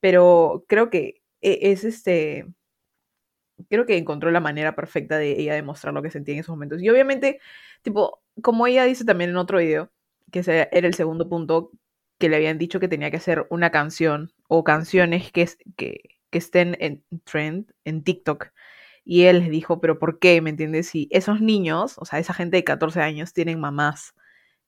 pero 0.01 0.65
creo 0.69 0.91
que 0.91 1.23
e, 1.41 1.73
es 1.73 1.85
este... 1.85 2.47
Creo 3.69 3.87
que 3.87 3.97
encontró 3.97 4.31
la 4.31 4.41
manera 4.41 4.75
perfecta 4.75 5.19
de 5.19 5.41
ella 5.41 5.55
demostrar 5.55 5.95
lo 5.95 6.03
que 6.03 6.11
sentía 6.11 6.35
en 6.35 6.41
esos 6.41 6.55
momentos. 6.55 6.83
Y 6.83 6.91
obviamente, 6.91 7.41
tipo, 7.83 8.23
como 8.43 8.67
ella 8.67 8.85
dice 8.85 9.05
también 9.05 9.31
en 9.31 9.37
otro 9.37 9.59
video, 9.59 9.93
que 10.33 10.41
era 10.41 10.69
el 10.73 10.95
segundo 10.95 11.29
punto, 11.29 11.71
que 12.19 12.29
le 12.29 12.37
habían 12.37 12.59
dicho 12.59 12.81
que 12.81 12.89
tenía 12.89 13.11
que 13.11 13.19
hacer 13.19 13.47
una 13.51 13.71
canción 13.71 14.33
o 14.49 14.65
canciones 14.65 15.31
que, 15.33 15.49
que, 15.77 16.01
que 16.31 16.39
estén 16.39 16.77
en 16.81 17.05
trend, 17.25 17.73
en 17.85 18.03
TikTok. 18.03 18.49
Y 19.05 19.25
él 19.25 19.41
les 19.41 19.51
dijo, 19.51 19.81
pero 19.81 19.99
¿por 19.99 20.19
qué? 20.19 20.41
¿Me 20.41 20.51
entiendes? 20.51 20.89
Si 20.89 21.09
esos 21.11 21.41
niños, 21.41 21.97
o 21.99 22.05
sea, 22.05 22.19
esa 22.19 22.35
gente 22.35 22.57
de 22.57 22.65
14 22.65 23.01
años 23.01 23.33
tienen 23.33 23.61
mamás 23.61 24.15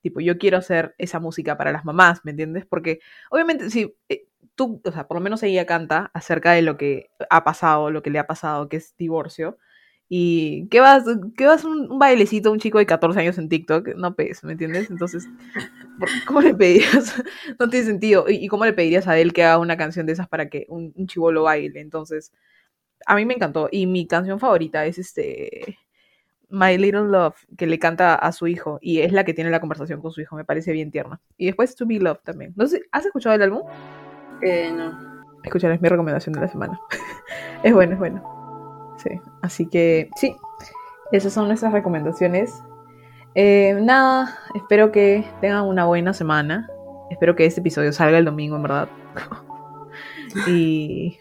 Tipo, 0.04 0.20
yo 0.20 0.36
quiero 0.36 0.58
hacer 0.58 0.94
esa 0.98 1.18
música 1.18 1.56
para 1.56 1.72
las 1.72 1.86
mamás, 1.86 2.20
¿me 2.24 2.32
entiendes? 2.32 2.66
Porque 2.66 3.00
obviamente 3.30 3.70
si 3.70 3.96
eh, 4.10 4.26
tú, 4.54 4.82
o 4.84 4.92
sea, 4.92 5.08
por 5.08 5.16
lo 5.16 5.22
menos 5.22 5.42
ella 5.42 5.64
canta 5.64 6.10
acerca 6.12 6.52
de 6.52 6.60
lo 6.60 6.76
que 6.76 7.08
ha 7.30 7.42
pasado, 7.42 7.90
lo 7.90 8.02
que 8.02 8.10
le 8.10 8.18
ha 8.18 8.26
pasado, 8.26 8.68
que 8.68 8.76
es 8.76 8.94
divorcio. 8.98 9.56
Y 10.10 10.68
¿qué 10.68 10.80
vas, 10.80 11.04
qué 11.38 11.46
vas 11.46 11.64
un, 11.64 11.90
un 11.90 11.98
bailecito 11.98 12.50
a 12.50 12.52
un 12.52 12.58
chico 12.58 12.76
de 12.76 12.84
14 12.84 13.18
años 13.18 13.38
en 13.38 13.48
TikTok? 13.48 13.94
No 13.96 14.14
pues, 14.14 14.44
¿me 14.44 14.52
entiendes? 14.52 14.90
Entonces, 14.90 15.26
¿cómo 16.26 16.42
le 16.42 16.54
pedirías? 16.54 17.14
no 17.58 17.70
tiene 17.70 17.86
sentido. 17.86 18.26
¿Y, 18.28 18.46
cómo 18.48 18.66
le 18.66 18.74
pedirías 18.74 19.08
a 19.08 19.18
él 19.18 19.32
que 19.32 19.44
haga 19.44 19.58
una 19.58 19.78
canción 19.78 20.04
de 20.04 20.12
esas 20.12 20.28
para 20.28 20.50
que 20.50 20.66
un, 20.68 20.92
un 20.96 21.06
chivo 21.06 21.32
lo 21.32 21.44
baile? 21.44 21.80
Entonces, 21.80 22.30
a 23.06 23.16
mí 23.16 23.24
me 23.24 23.34
encantó. 23.34 23.70
Y 23.72 23.86
mi 23.86 24.06
canción 24.06 24.38
favorita 24.38 24.84
es 24.84 24.98
este 24.98 25.78
My 26.54 26.78
Little 26.78 27.04
Love, 27.04 27.34
que 27.58 27.66
le 27.66 27.78
canta 27.78 28.14
a 28.14 28.32
su 28.32 28.46
hijo 28.46 28.78
y 28.80 29.00
es 29.00 29.12
la 29.12 29.24
que 29.24 29.34
tiene 29.34 29.50
la 29.50 29.60
conversación 29.60 30.00
con 30.00 30.12
su 30.12 30.20
hijo, 30.20 30.36
me 30.36 30.44
parece 30.44 30.72
bien 30.72 30.90
tierna. 30.90 31.20
Y 31.36 31.46
después 31.46 31.74
To 31.74 31.86
Be 31.86 31.98
Love 31.98 32.22
también. 32.22 32.52
No 32.56 32.66
sé, 32.66 32.82
¿has 32.92 33.04
escuchado 33.04 33.34
el 33.34 33.42
álbum? 33.42 33.62
Eh, 34.40 34.72
no. 34.72 35.24
Escuchar 35.42 35.72
es 35.72 35.80
mi 35.80 35.88
recomendación 35.88 36.32
de 36.32 36.40
la 36.40 36.48
semana. 36.48 36.80
es 37.62 37.74
bueno, 37.74 37.94
es 37.94 37.98
bueno. 37.98 38.94
Sí, 38.98 39.10
así 39.42 39.66
que 39.66 40.08
sí, 40.16 40.36
esas 41.12 41.32
son 41.32 41.48
nuestras 41.48 41.72
recomendaciones. 41.72 42.62
Eh, 43.34 43.76
nada, 43.82 44.38
espero 44.54 44.92
que 44.92 45.24
tengan 45.40 45.64
una 45.64 45.84
buena 45.86 46.14
semana. 46.14 46.68
Espero 47.10 47.34
que 47.34 47.46
este 47.46 47.60
episodio 47.60 47.92
salga 47.92 48.18
el 48.18 48.24
domingo, 48.24 48.56
en 48.56 48.62
verdad. 48.62 48.88
y, 50.46 51.18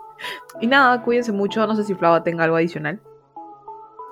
y 0.60 0.66
nada, 0.68 1.02
cuídense 1.02 1.32
mucho. 1.32 1.66
No 1.66 1.74
sé 1.74 1.84
si 1.84 1.94
Flava 1.94 2.22
tenga 2.22 2.44
algo 2.44 2.56
adicional. 2.56 3.00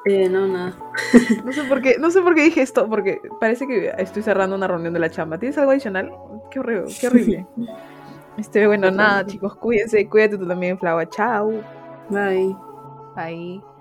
Eh, 0.07 0.29
no, 0.29 0.47
nada. 0.47 0.77
no 1.45 1.53
sé 1.53 1.65
por 1.65 1.83
qué, 1.83 1.97
no 1.99 2.11
sé 2.11 2.23
por 2.23 2.35
qué 2.35 2.43
dije 2.45 2.63
esto, 2.63 2.89
porque 2.89 3.21
parece 3.41 3.67
que 3.67 3.93
estoy 3.99 4.23
cerrando 4.23 4.55
una 4.55 4.69
reunión 4.69 4.95
de 4.95 5.01
la 5.01 5.11
chamba. 5.11 5.39
¿Tienes 5.39 5.59
algo 5.59 5.73
adicional? 5.73 6.13
Qué 6.51 6.61
horrible, 6.61 6.95
qué 7.01 7.07
horrible. 7.09 7.47
Este, 8.39 8.67
bueno, 8.67 8.91
nada, 8.91 9.27
chicos, 9.27 9.57
cuídense, 9.57 10.09
cuídate 10.09 10.39
tú 10.39 10.47
también, 10.47 10.79
Flava. 10.79 11.09
Chao. 11.09 11.51
Bye. 12.09 12.55
Bye. 13.17 13.76